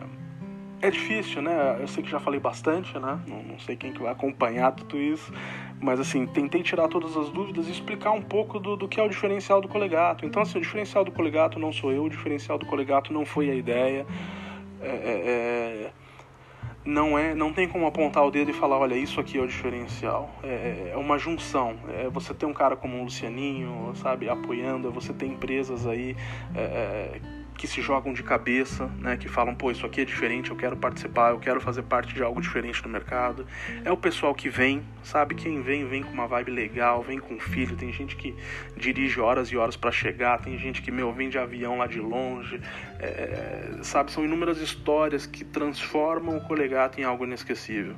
é 0.84 0.92
difícil, 0.92 1.42
né? 1.42 1.78
Eu 1.80 1.88
sei 1.88 2.04
que 2.04 2.10
já 2.10 2.20
falei 2.20 2.42
bastante, 2.42 3.00
né? 3.00 3.18
Não, 3.26 3.42
não, 3.42 3.60
sei 3.60 3.78
quem 3.78 3.94
que 3.94 4.02
vai 4.02 4.12
acompanhar 4.12 4.74
tudo 4.74 4.98
isso, 4.98 5.32
mas 5.80 5.98
assim, 5.98 6.26
tentei 6.28 6.62
tirar 6.62 6.90
todas 6.90 7.16
as 7.16 7.30
dúvidas 7.30 7.70
e 7.70 7.72
explicar 7.72 8.12
um 8.12 8.22
pouco 8.22 8.60
do, 8.60 8.76
do 8.76 8.86
que 8.86 9.00
é 9.00 9.04
o 9.04 9.08
diferencial 9.08 9.62
do 9.62 9.70
colegato. 9.70 10.26
Então, 10.26 10.42
assim, 10.42 10.58
o 10.58 10.62
diferencial 10.62 11.06
do 11.06 11.12
colegato 11.12 11.58
não 11.58 11.72
sou 11.72 11.94
eu, 11.94 12.04
o 12.04 12.10
diferencial 12.10 12.58
do 12.58 12.66
colegato 12.66 13.14
não 13.14 13.26
foi 13.26 13.50
a 13.50 13.56
ideia. 13.56 14.06
É, 14.82 14.88
é, 14.88 15.90
é 15.90 15.92
não 16.86 17.18
é 17.18 17.34
não 17.34 17.54
tem 17.54 17.66
como 17.66 17.88
apontar 17.88 18.26
o 18.26 18.30
dedo 18.30 18.52
e 18.52 18.54
falar 18.54 18.78
olha 18.78 18.96
isso 18.96 19.18
aqui 19.18 19.38
é 19.38 19.42
o 19.42 19.48
diferencial 19.48 20.30
é, 20.44 20.92
é 20.92 20.98
uma 20.98 21.18
junção 21.18 21.78
é 21.88 22.10
você 22.10 22.34
tem 22.34 22.48
um 22.48 22.54
cara 22.54 22.76
como 22.76 23.00
o 23.00 23.04
Lucianinho 23.06 23.94
sabe 23.96 24.28
apoiando 24.28 24.90
é 24.90 24.92
você 24.92 25.14
tem 25.14 25.32
empresas 25.32 25.88
aí 25.88 26.14
é, 26.54 27.22
que 27.58 27.68
se 27.68 27.82
jogam 27.82 28.14
de 28.14 28.24
cabeça, 28.24 28.88
né, 29.00 29.18
que 29.18 29.28
falam, 29.28 29.56
pô, 29.56 29.72
isso 29.72 29.86
aqui 29.86 30.02
é 30.02 30.06
diferente, 30.06 30.50
eu 30.50 30.56
quero 30.56 30.76
participar, 30.76 31.32
eu 31.32 31.40
quero 31.40 31.62
fazer 31.62 31.84
parte 31.84 32.14
de 32.14 32.24
algo 32.24 32.42
diferente 32.42 32.84
no 32.84 32.90
mercado. 32.90 33.46
É 33.86 33.92
o 33.92 33.98
pessoal 33.98 34.34
que 34.34 34.50
vem, 34.50 34.84
sabe? 35.04 35.36
Quem 35.36 35.62
vem, 35.62 35.88
vem 35.88 36.04
com 36.04 36.12
uma 36.12 36.28
vibe 36.28 36.52
legal, 36.52 37.02
vem 37.02 37.20
com 37.20 37.40
filho. 37.40 37.76
Tem 37.76 37.92
gente 37.92 38.16
que 38.16 38.36
dirige 38.76 39.20
horas 39.20 39.50
e 39.50 39.58
horas 39.58 39.76
para 39.76 39.92
chegar, 39.92 40.42
tem 40.42 40.58
gente 40.58 40.82
que, 40.82 40.92
meu, 40.92 41.12
vem 41.14 41.30
de 41.30 41.38
avião 41.38 41.78
lá 41.78 41.88
de 41.88 42.00
longe. 42.00 42.60
É, 43.00 43.80
sabe? 43.82 44.12
São 44.12 44.24
inúmeras 44.24 44.60
histórias 44.60 45.26
que 45.26 45.44
transformam 45.44 46.38
o 46.38 46.42
colegato 46.42 47.00
em 47.00 47.04
algo 47.04 47.24
inesquecível. 47.24 47.96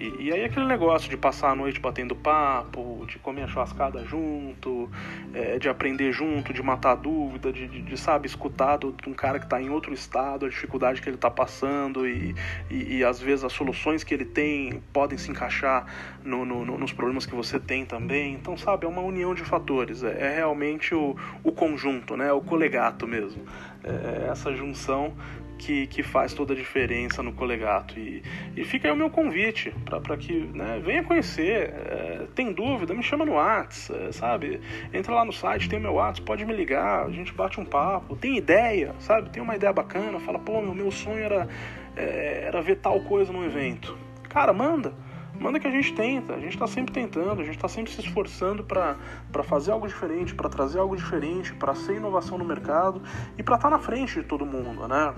E, 0.00 0.28
e, 0.28 0.32
aí 0.32 0.46
aquele 0.46 0.64
negócio 0.64 1.10
de 1.10 1.16
passar 1.18 1.50
a 1.50 1.54
noite 1.54 1.78
batendo 1.78 2.16
papo, 2.16 3.04
de 3.06 3.18
comer 3.18 3.42
a 3.42 3.46
churrascada 3.46 4.02
junto, 4.06 4.90
é, 5.34 5.58
de 5.58 5.68
aprender 5.68 6.10
junto, 6.10 6.54
de 6.54 6.62
matar 6.62 6.94
dúvida, 6.94 7.52
de, 7.52 7.68
de, 7.68 7.82
de 7.82 7.96
sabe, 7.98 8.26
escutar 8.26 8.78
de 8.78 9.06
um 9.06 9.12
cara 9.12 9.38
que 9.38 9.44
está 9.44 9.60
em 9.60 9.68
outro 9.68 9.92
estado, 9.92 10.46
a 10.46 10.48
dificuldade 10.48 11.02
que 11.02 11.08
ele 11.10 11.16
está 11.16 11.30
passando 11.30 12.08
e, 12.08 12.34
e, 12.70 12.96
e, 12.96 13.04
às 13.04 13.20
vezes 13.20 13.44
as 13.44 13.52
soluções 13.52 14.02
que 14.02 14.14
ele 14.14 14.24
tem 14.24 14.82
podem 14.90 15.18
se 15.18 15.30
encaixar 15.30 15.84
no, 16.24 16.46
no, 16.46 16.64
no, 16.64 16.78
nos 16.78 16.94
problemas 16.94 17.26
que 17.26 17.34
você 17.34 17.60
tem 17.60 17.84
também. 17.84 18.32
Então, 18.32 18.56
sabe, 18.56 18.86
é 18.86 18.88
uma 18.88 19.02
união 19.02 19.34
de 19.34 19.44
fatores, 19.44 20.02
é, 20.02 20.18
é 20.18 20.34
realmente 20.36 20.94
o, 20.94 21.14
o 21.44 21.52
conjunto, 21.52 22.16
né, 22.16 22.32
o 22.32 22.40
colegato 22.40 23.06
mesmo. 23.06 23.42
É, 23.84 24.24
é 24.24 24.30
essa 24.30 24.50
junção 24.54 25.14
que, 25.60 25.86
que 25.86 26.02
faz 26.02 26.32
toda 26.32 26.54
a 26.54 26.56
diferença 26.56 27.22
no 27.22 27.32
colegato. 27.32 27.98
E, 27.98 28.22
e 28.56 28.64
fica 28.64 28.88
aí 28.88 28.92
o 28.92 28.96
meu 28.96 29.10
convite 29.10 29.72
para 29.84 30.16
que 30.16 30.32
né, 30.32 30.80
venha 30.82 31.04
conhecer. 31.04 31.70
É, 31.74 32.26
tem 32.34 32.52
dúvida, 32.52 32.94
me 32.94 33.02
chama 33.02 33.26
no 33.26 33.34
Whats, 33.34 33.90
é, 33.90 34.10
sabe? 34.10 34.60
Entra 34.92 35.14
lá 35.14 35.24
no 35.24 35.32
site, 35.32 35.68
tem 35.68 35.78
meu 35.78 35.94
Whats, 35.94 36.20
pode 36.20 36.44
me 36.44 36.54
ligar, 36.54 37.06
a 37.06 37.10
gente 37.10 37.32
bate 37.32 37.60
um 37.60 37.64
papo. 37.64 38.16
Tem 38.16 38.36
ideia, 38.36 38.94
sabe? 38.98 39.28
Tem 39.28 39.42
uma 39.42 39.54
ideia 39.54 39.72
bacana, 39.72 40.18
fala, 40.18 40.38
pô, 40.38 40.62
meu, 40.62 40.74
meu 40.74 40.90
sonho 40.90 41.22
era, 41.22 41.46
é, 41.94 42.44
era 42.46 42.62
ver 42.62 42.76
tal 42.76 43.00
coisa 43.02 43.30
no 43.32 43.44
evento. 43.44 43.96
Cara, 44.28 44.52
manda 44.52 44.94
manda 45.40 45.58
que 45.58 45.66
a 45.66 45.70
gente 45.70 45.94
tenta, 45.94 46.34
a 46.34 46.38
gente 46.38 46.52
está 46.52 46.66
sempre 46.66 46.92
tentando, 46.92 47.40
a 47.40 47.44
gente 47.44 47.56
está 47.56 47.66
sempre 47.66 47.90
se 47.90 48.00
esforçando 48.00 48.62
para 48.62 48.96
fazer 49.42 49.72
algo 49.72 49.88
diferente, 49.88 50.34
para 50.34 50.50
trazer 50.50 50.78
algo 50.78 50.94
diferente, 50.94 51.54
para 51.54 51.74
ser 51.74 51.96
inovação 51.96 52.36
no 52.36 52.44
mercado 52.44 53.02
e 53.38 53.42
para 53.42 53.56
estar 53.56 53.70
tá 53.70 53.76
na 53.76 53.82
frente 53.82 54.20
de 54.20 54.26
todo 54.26 54.44
mundo, 54.44 54.86
né? 54.86 55.14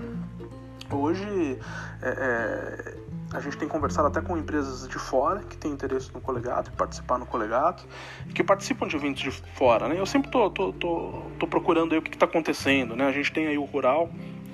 Hoje 0.89 1.59
é, 2.01 2.09
é, 2.09 2.97
a 3.33 3.39
gente 3.41 3.57
tem 3.57 3.67
conversado 3.67 4.07
até 4.07 4.21
com 4.21 4.37
empresas 4.37 4.87
de 4.87 4.97
fora 4.97 5.41
que 5.41 5.57
têm 5.57 5.71
interesse 5.71 6.13
no 6.13 6.21
colegato 6.21 6.71
e 6.71 6.77
participar 6.77 7.17
no 7.17 7.25
colegato, 7.25 7.85
que 8.33 8.43
participam 8.43 8.87
de 8.87 8.95
eventos 8.95 9.21
de 9.21 9.31
fora, 9.31 9.89
né? 9.89 9.99
Eu 9.99 10.05
sempre 10.05 10.31
tô, 10.31 10.49
tô, 10.49 10.71
tô, 10.71 11.23
tô 11.37 11.47
procurando 11.47 11.97
o 11.97 12.01
que 12.01 12.11
está 12.11 12.25
acontecendo, 12.25 12.95
né? 12.95 13.07
A 13.07 13.11
gente 13.11 13.33
tem 13.33 13.47
aí 13.47 13.57
o 13.57 13.65
Rural, 13.65 14.09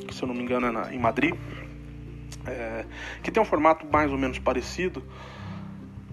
que 0.08 0.16
se 0.16 0.24
eu 0.24 0.28
não 0.28 0.34
me 0.34 0.42
engano 0.42 0.68
é 0.68 0.72
na, 0.72 0.94
em 0.94 1.00
Madrid, 1.00 1.36
é, 2.48 2.86
que 3.22 3.30
tem 3.32 3.42
um 3.42 3.46
formato 3.46 3.86
mais 3.86 4.12
ou 4.12 4.18
menos 4.18 4.40
parecido, 4.40 5.04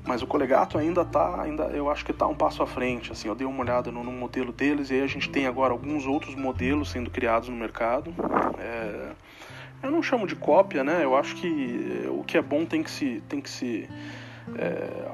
mas 0.07 0.23
o 0.23 0.27
Colegato 0.27 0.79
ainda 0.79 1.05
tá, 1.05 1.43
ainda, 1.43 1.65
eu 1.65 1.91
acho 1.91 2.05
que 2.05 2.13
está 2.13 2.27
um 2.27 2.35
passo 2.35 2.63
à 2.63 2.67
frente. 2.67 3.11
Assim, 3.13 3.29
eu 3.29 3.35
dei 3.35 3.47
uma 3.47 3.61
olhada 3.61 3.91
no, 3.91 4.05
no, 4.05 4.13
modelo 4.13 4.53
deles 4.53 4.91
e 4.91 4.95
aí 4.95 5.03
a 5.03 5.07
gente 5.07 5.29
tem 5.29 5.47
agora 5.47 5.73
alguns 5.73 6.07
outros 6.07 6.35
modelos 6.35 6.91
sendo 6.91 7.11
criados 7.11 7.49
no 7.49 7.57
mercado. 7.57 8.15
É, 8.59 9.11
eu 9.83 9.91
não 9.91 10.03
chamo 10.03 10.27
de 10.27 10.37
cópia, 10.37 10.85
né? 10.85 11.03
Eu 11.03 11.17
acho 11.17 11.35
que 11.35 12.09
o 12.09 12.23
que 12.23 12.39
é 12.39 12.43
bom 12.43 12.65
tem 12.65 12.83
que 12.83 12.91
se, 12.91 13.23
tem 13.29 13.41
que 13.41 13.51
se 13.51 13.89
é, 14.57 15.09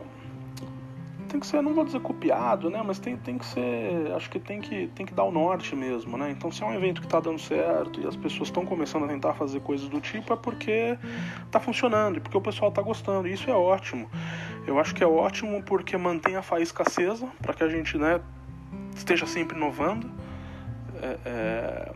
tem 1.32 1.40
que 1.40 1.46
ser, 1.46 1.62
não 1.62 1.72
vou 1.72 1.82
dizer 1.82 1.98
copiado, 2.00 2.68
né? 2.68 2.82
Mas 2.84 2.98
tem, 2.98 3.16
tem 3.16 3.38
que 3.38 3.46
ser, 3.46 4.12
acho 4.14 4.28
que 4.28 4.38
tem 4.38 4.60
que, 4.60 4.88
tem 4.88 5.06
que 5.06 5.14
dar 5.14 5.24
o 5.24 5.32
norte 5.32 5.74
mesmo, 5.74 6.18
né? 6.18 6.30
Então 6.30 6.52
se 6.52 6.62
é 6.62 6.66
um 6.66 6.74
evento 6.74 7.00
que 7.00 7.06
está 7.06 7.20
dando 7.20 7.38
certo 7.38 8.00
e 8.00 8.06
as 8.06 8.14
pessoas 8.14 8.48
estão 8.48 8.66
começando 8.66 9.04
a 9.04 9.08
tentar 9.08 9.32
fazer 9.32 9.60
coisas 9.60 9.88
do 9.88 9.98
tipo, 9.98 10.34
é 10.34 10.36
porque 10.36 10.98
está 11.46 11.58
funcionando 11.58 12.18
e 12.18 12.20
porque 12.20 12.36
o 12.36 12.40
pessoal 12.40 12.68
está 12.68 12.82
gostando. 12.82 13.26
E 13.26 13.32
isso 13.32 13.48
é 13.48 13.54
ótimo. 13.54 14.10
Eu 14.66 14.78
acho 14.78 14.94
que 14.94 15.02
é 15.02 15.06
ótimo 15.06 15.62
porque 15.62 15.96
mantém 15.96 16.36
a 16.36 16.42
faísca 16.42 16.82
acesa 16.82 17.26
para 17.40 17.54
que 17.54 17.64
a 17.64 17.68
gente, 17.68 17.96
né, 17.96 18.20
esteja 18.94 19.24
sempre 19.26 19.56
inovando. 19.56 20.10
É, 21.00 21.18
é 21.24 21.92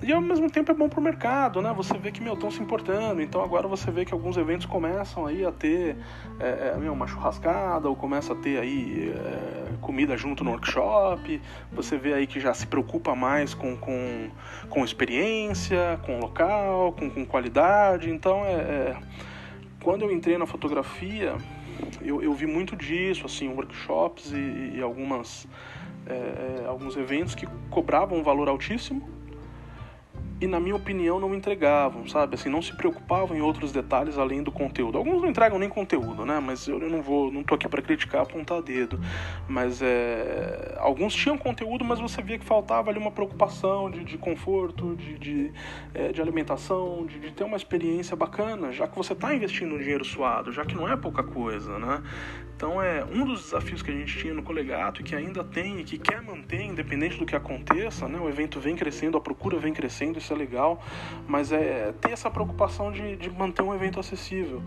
e 0.00 0.12
ao 0.12 0.20
mesmo 0.20 0.48
tempo 0.48 0.70
é 0.70 0.74
bom 0.74 0.88
para 0.88 1.00
o 1.00 1.02
mercado, 1.02 1.60
né? 1.60 1.72
Você 1.76 1.98
vê 1.98 2.12
que, 2.12 2.22
meu, 2.22 2.34
estão 2.34 2.50
se 2.52 2.62
importando. 2.62 3.20
Então 3.20 3.42
agora 3.42 3.66
você 3.66 3.90
vê 3.90 4.04
que 4.04 4.14
alguns 4.14 4.36
eventos 4.36 4.64
começam 4.64 5.26
aí 5.26 5.44
a 5.44 5.50
ter 5.50 5.96
é, 6.38 6.72
é, 6.74 6.76
meu, 6.78 6.92
uma 6.92 7.06
churrascada 7.08 7.88
ou 7.88 7.96
começa 7.96 8.32
a 8.32 8.36
ter 8.36 8.60
aí 8.60 9.12
é, 9.12 9.72
comida 9.80 10.16
junto 10.16 10.44
no 10.44 10.52
workshop. 10.52 11.42
Você 11.72 11.98
vê 11.98 12.14
aí 12.14 12.28
que 12.28 12.38
já 12.38 12.54
se 12.54 12.64
preocupa 12.66 13.16
mais 13.16 13.54
com, 13.54 13.76
com, 13.76 14.30
com 14.70 14.84
experiência, 14.84 15.98
com 16.06 16.20
local, 16.20 16.92
com, 16.92 17.10
com 17.10 17.26
qualidade. 17.26 18.08
Então 18.08 18.44
é, 18.44 18.52
é 18.52 18.96
quando 19.82 20.02
eu 20.02 20.12
entrei 20.12 20.38
na 20.38 20.46
fotografia, 20.46 21.36
eu, 22.00 22.22
eu 22.22 22.32
vi 22.34 22.46
muito 22.46 22.76
disso, 22.76 23.26
assim, 23.26 23.48
workshops 23.48 24.32
e, 24.32 24.76
e 24.76 24.80
algumas, 24.80 25.48
é, 26.06 26.62
é, 26.62 26.66
alguns 26.66 26.96
eventos 26.96 27.34
que 27.34 27.48
cobravam 27.68 28.18
um 28.18 28.22
valor 28.22 28.48
altíssimo 28.48 29.17
e 30.40 30.46
na 30.46 30.60
minha 30.60 30.76
opinião 30.76 31.18
não 31.18 31.34
entregavam, 31.34 32.06
sabe? 32.06 32.34
Assim, 32.34 32.48
não 32.48 32.62
se 32.62 32.74
preocupavam 32.76 33.36
em 33.36 33.40
outros 33.40 33.72
detalhes 33.72 34.18
além 34.18 34.42
do 34.42 34.52
conteúdo. 34.52 34.96
Alguns 34.96 35.20
não 35.20 35.28
entregam 35.28 35.58
nem 35.58 35.68
conteúdo, 35.68 36.24
né? 36.24 36.38
Mas 36.40 36.68
eu 36.68 36.78
não 36.78 37.02
vou, 37.02 37.32
não 37.32 37.42
tô 37.42 37.54
aqui 37.54 37.68
para 37.68 37.82
criticar, 37.82 38.22
apontar 38.22 38.62
dedo. 38.62 39.00
Mas 39.48 39.82
é, 39.82 40.76
alguns 40.78 41.14
tinham 41.14 41.36
conteúdo, 41.36 41.84
mas 41.84 41.98
você 41.98 42.22
via 42.22 42.38
que 42.38 42.44
faltava 42.44 42.90
ali 42.90 42.98
uma 42.98 43.10
preocupação 43.10 43.90
de, 43.90 44.04
de 44.04 44.16
conforto, 44.16 44.94
de, 44.94 45.18
de, 45.18 45.52
é, 45.92 46.12
de 46.12 46.22
alimentação, 46.22 47.04
de, 47.06 47.18
de, 47.18 47.32
ter 47.32 47.44
uma 47.44 47.56
experiência 47.56 48.16
bacana, 48.16 48.70
já 48.72 48.86
que 48.86 48.96
você 48.96 49.14
está 49.14 49.34
investindo 49.34 49.74
um 49.74 49.78
dinheiro 49.78 50.04
suado, 50.04 50.52
já 50.52 50.64
que 50.64 50.74
não 50.74 50.88
é 50.88 50.96
pouca 50.96 51.22
coisa, 51.22 51.78
né? 51.78 52.02
Então 52.58 52.82
é 52.82 53.04
um 53.04 53.24
dos 53.24 53.42
desafios 53.44 53.82
que 53.82 53.90
a 53.92 53.94
gente 53.94 54.18
tinha 54.18 54.34
no 54.34 54.42
Colegato 54.42 55.00
e 55.00 55.04
que 55.04 55.14
ainda 55.14 55.44
tem 55.44 55.78
e 55.78 55.84
que 55.84 55.96
quer 55.96 56.20
manter, 56.20 56.60
independente 56.60 57.16
do 57.16 57.24
que 57.24 57.36
aconteça, 57.36 58.08
né? 58.08 58.18
O 58.18 58.28
evento 58.28 58.58
vem 58.58 58.74
crescendo, 58.74 59.16
a 59.16 59.20
procura 59.20 59.56
vem 59.60 59.72
crescendo, 59.72 60.18
isso 60.18 60.32
é 60.32 60.36
legal, 60.36 60.82
mas 61.28 61.52
é 61.52 61.94
ter 62.00 62.10
essa 62.10 62.28
preocupação 62.28 62.90
de, 62.90 63.14
de 63.14 63.30
manter 63.30 63.62
um 63.62 63.72
evento 63.72 64.00
acessível. 64.00 64.60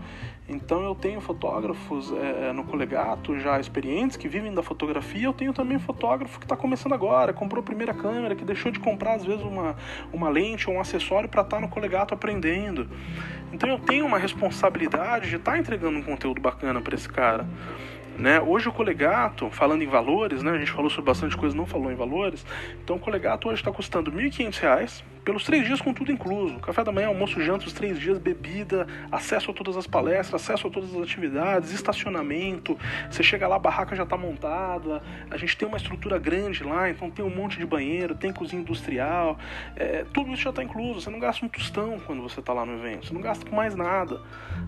Então 0.48 0.82
eu 0.82 0.94
tenho 0.94 1.20
fotógrafos 1.20 2.10
é, 2.12 2.48
é 2.48 2.52
no 2.54 2.64
Colegato 2.64 3.38
já 3.38 3.60
experientes 3.60 4.16
que 4.16 4.26
vivem 4.26 4.54
da 4.54 4.62
fotografia, 4.62 5.26
eu 5.26 5.34
tenho 5.34 5.52
também 5.52 5.78
fotógrafo 5.78 6.38
que 6.38 6.46
está 6.46 6.56
começando 6.56 6.94
agora, 6.94 7.34
comprou 7.34 7.60
a 7.60 7.62
primeira 7.62 7.92
câmera, 7.92 8.34
que 8.34 8.42
deixou 8.42 8.72
de 8.72 8.80
comprar 8.80 9.16
às 9.16 9.24
vezes 9.26 9.44
uma, 9.44 9.76
uma 10.10 10.30
lente 10.30 10.66
ou 10.70 10.76
um 10.76 10.80
acessório 10.80 11.28
para 11.28 11.42
estar 11.42 11.56
tá 11.56 11.60
no 11.60 11.68
Colegato 11.68 12.14
aprendendo. 12.14 12.88
Então 13.52 13.68
eu 13.68 13.78
tenho 13.78 14.06
uma 14.06 14.18
responsabilidade 14.18 15.28
de 15.28 15.36
estar 15.36 15.52
tá 15.52 15.58
entregando 15.58 15.98
um 15.98 16.02
conteúdo 16.02 16.40
bacana 16.40 16.80
para 16.80 16.94
esse 16.94 17.08
cara. 17.08 17.46
Né? 18.18 18.40
Hoje 18.40 18.68
o 18.68 18.72
colegato, 18.72 19.50
falando 19.50 19.82
em 19.82 19.86
valores, 19.86 20.42
né? 20.42 20.52
a 20.52 20.58
gente 20.58 20.70
falou 20.70 20.90
sobre 20.90 21.10
bastante 21.10 21.36
coisa, 21.36 21.56
não 21.56 21.66
falou 21.66 21.90
em 21.90 21.94
valores. 21.94 22.44
Então 22.82 22.96
o 22.96 22.98
colegato 22.98 23.48
hoje 23.48 23.60
está 23.60 23.70
custando 23.70 24.10
R$ 24.10 24.28
1.500 24.30 25.02
pelos 25.24 25.44
três 25.44 25.66
dias 25.66 25.80
com 25.80 25.92
tudo 25.92 26.10
incluso. 26.10 26.58
Café 26.60 26.82
da 26.84 26.92
manhã, 26.92 27.08
almoço, 27.08 27.40
janta, 27.40 27.66
os 27.66 27.72
três 27.72 27.98
dias, 27.98 28.18
bebida, 28.18 28.86
acesso 29.10 29.50
a 29.50 29.54
todas 29.54 29.76
as 29.76 29.86
palestras, 29.86 30.42
acesso 30.42 30.66
a 30.66 30.70
todas 30.70 30.94
as 30.94 31.02
atividades, 31.02 31.72
estacionamento. 31.72 32.78
Você 33.10 33.22
chega 33.22 33.46
lá, 33.46 33.56
a 33.56 33.58
barraca 33.58 33.94
já 33.94 34.02
está 34.02 34.16
montada. 34.16 35.02
A 35.30 35.36
gente 35.36 35.56
tem 35.56 35.66
uma 35.66 35.76
estrutura 35.76 36.18
grande 36.18 36.64
lá, 36.64 36.90
então 36.90 37.10
tem 37.10 37.24
um 37.24 37.34
monte 37.34 37.58
de 37.58 37.66
banheiro, 37.66 38.14
tem 38.14 38.32
cozinha 38.32 38.60
industrial. 38.62 39.38
É, 39.76 40.04
tudo 40.12 40.32
isso 40.32 40.42
já 40.42 40.50
está 40.50 40.62
incluso. 40.62 41.00
Você 41.00 41.10
não 41.10 41.18
gasta 41.18 41.44
um 41.44 41.48
tostão 41.48 42.00
quando 42.00 42.22
você 42.22 42.40
está 42.40 42.52
lá 42.52 42.66
no 42.66 42.74
evento. 42.74 43.06
Você 43.06 43.14
não 43.14 43.20
gasta 43.20 43.48
com 43.48 43.54
mais 43.54 43.74
nada. 43.74 44.20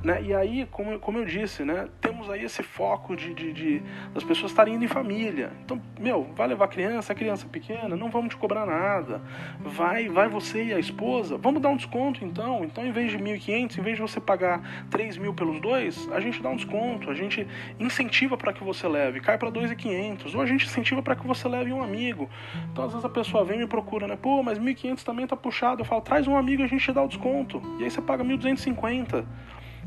Né? 0.03 0.23
E 0.23 0.35
aí, 0.35 0.67
como, 0.71 0.99
como 0.99 1.19
eu 1.19 1.25
disse, 1.25 1.65
né? 1.65 1.89
temos 2.01 2.31
aí 2.31 2.45
esse 2.45 2.63
foco 2.63 3.17
de, 3.17 3.35
de, 3.35 3.53
de 3.53 3.83
das 4.13 4.23
pessoas 4.23 4.53
estarem 4.53 4.75
indo 4.75 4.85
em 4.85 4.89
família. 4.89 5.51
Então, 5.65 5.81
meu, 5.99 6.25
vai 6.37 6.47
levar 6.47 6.69
criança, 6.69 7.13
a 7.13 7.17
criança 7.17 7.47
pequena, 7.47 7.97
não 7.97 8.11
vamos 8.11 8.31
te 8.31 8.37
cobrar 8.37 8.67
nada. 8.67 9.21
Vai, 9.61 10.09
vai 10.09 10.29
você 10.29 10.44
você 10.45 10.65
e 10.65 10.75
a 10.75 10.79
esposa, 10.79 11.37
vamos 11.39 11.61
dar 11.63 11.71
um 11.71 11.77
desconto 11.77 12.25
então. 12.25 12.65
Então, 12.65 12.87
em 12.87 12.93
vez 12.93 13.11
de 13.11 13.19
1.500, 13.19 13.79
em 13.79 13.83
vez 13.83 13.97
de 13.97 14.03
você 14.03 14.21
pagar 14.21 14.87
3 14.91 15.17
mil 15.17 15.33
pelos 15.33 15.61
dois, 15.61 16.09
a 16.13 16.21
gente 16.21 16.43
dá 16.43 16.51
um 16.51 16.57
desconto, 16.57 17.11
a 17.11 17.15
gente 17.15 17.47
incentiva 17.81 18.37
para 18.37 18.53
que 18.53 18.63
você 18.63 18.87
leve, 18.87 19.21
cai 19.21 19.39
para 19.39 19.51
2.500, 19.51 20.35
ou 20.35 20.43
a 20.43 20.47
gente 20.47 20.67
incentiva 20.67 21.03
para 21.03 21.17
que 21.17 21.27
você 21.27 21.49
leve 21.49 21.73
um 21.73 21.83
amigo. 21.83 22.29
Então, 22.71 22.85
às 22.85 22.93
vezes 22.93 23.05
a 23.05 23.09
pessoa 23.09 23.45
vem 23.45 23.57
e 23.57 23.61
me 23.61 23.67
procura, 23.67 24.07
né? 24.07 24.17
Pô, 24.21 24.43
mas 24.43 24.59
1.500 24.59 25.03
também 25.03 25.27
tá 25.27 25.37
puxado. 25.37 25.81
Eu 25.81 25.87
falo, 25.87 26.03
traz 26.03 26.29
um 26.29 26.37
amigo, 26.37 26.63
a 26.63 26.67
gente 26.67 26.85
te 26.85 26.93
dá 26.93 27.03
o 27.03 27.09
desconto. 27.09 27.63
E 27.79 27.85
aí 27.85 27.91
você 27.91 28.03
paga 28.03 28.23
1.250. 28.23 29.25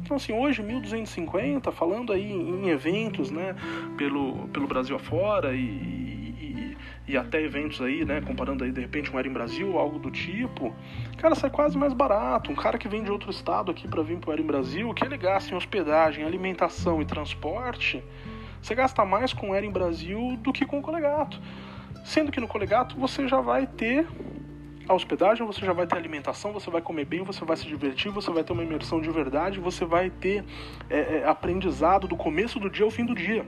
Então, 0.02 0.18
assim, 0.18 0.32
hoje 0.32 0.64
1.250, 0.64 1.72
falando 1.72 2.14
aí 2.14 2.32
em 2.32 2.70
eventos, 2.70 3.32
né, 3.32 3.56
pelo, 3.98 4.48
pelo 4.50 4.68
Brasil 4.68 4.96
afora 4.96 5.54
e, 5.56 6.27
e 7.08 7.16
até 7.16 7.42
eventos 7.42 7.82
aí, 7.82 8.04
né, 8.04 8.22
comparando 8.22 8.64
aí 8.64 8.72
de 8.72 8.82
repente 8.82 9.12
um 9.14 9.18
Era 9.18 9.28
em 9.28 9.32
Brasil, 9.32 9.78
algo 9.78 9.98
do 9.98 10.12
tipo, 10.12 10.76
cara, 11.18 11.36
sai 11.36 11.50
quase 11.50 11.78
mais 11.78 11.94
barato. 11.94 12.52
Um 12.52 12.56
cara 12.56 12.78
que 12.78 12.88
vem 12.88 13.04
de 13.04 13.12
outro 13.12 13.32
estado 13.32 13.72
aqui 13.72 13.88
para 13.88 14.04
vir 14.04 14.18
pro 14.18 14.32
Era 14.32 14.42
em 14.42 14.46
Brasil, 14.46 14.94
que 14.94 15.06
ele 15.06 15.18
gasta 15.18 15.54
em 15.54 15.58
hospedagem, 15.58 16.26
alimentação 16.26 17.02
e 17.02 17.06
transporte, 17.06 18.04
você 18.62 18.76
gasta 18.76 19.06
mais 19.06 19.32
com 19.32 19.52
o 19.52 19.56
Era 19.56 19.66
em 19.66 19.72
Brasil 19.72 20.38
do 20.42 20.52
que 20.52 20.66
com 20.66 20.80
o 20.80 20.82
Colegato. 20.82 21.40
Sendo 22.04 22.32
que 22.32 22.40
no 22.40 22.48
Colegato 22.48 22.98
você 22.98 23.28
já 23.28 23.40
vai 23.40 23.66
ter 23.66 24.06
a 24.88 24.94
hospedagem, 24.94 25.46
você 25.46 25.66
já 25.66 25.74
vai 25.74 25.86
ter 25.86 25.98
alimentação, 25.98 26.54
você 26.54 26.70
vai 26.70 26.82
comer 26.82 27.06
bem, 27.06 27.24
você 27.24 27.44
vai 27.44 27.58
se 27.58 27.66
divertir, 27.66 28.12
você 28.12 28.32
vai 28.32 28.44
ter 28.44 28.54
uma 28.54 28.64
imersão 28.64 29.02
de 29.02 29.10
verdade, 29.10 29.60
você 29.60 29.86
vai 29.86 30.10
ter 30.10 30.44
é, 30.90 31.18
é, 31.18 31.28
aprendizado 31.28 32.08
do 32.08 32.16
começo 32.16 32.60
do 32.60 32.70
dia 32.70 32.86
ao 32.86 32.92
fim 32.92 33.06
do 33.06 33.14
dia. 33.14 33.46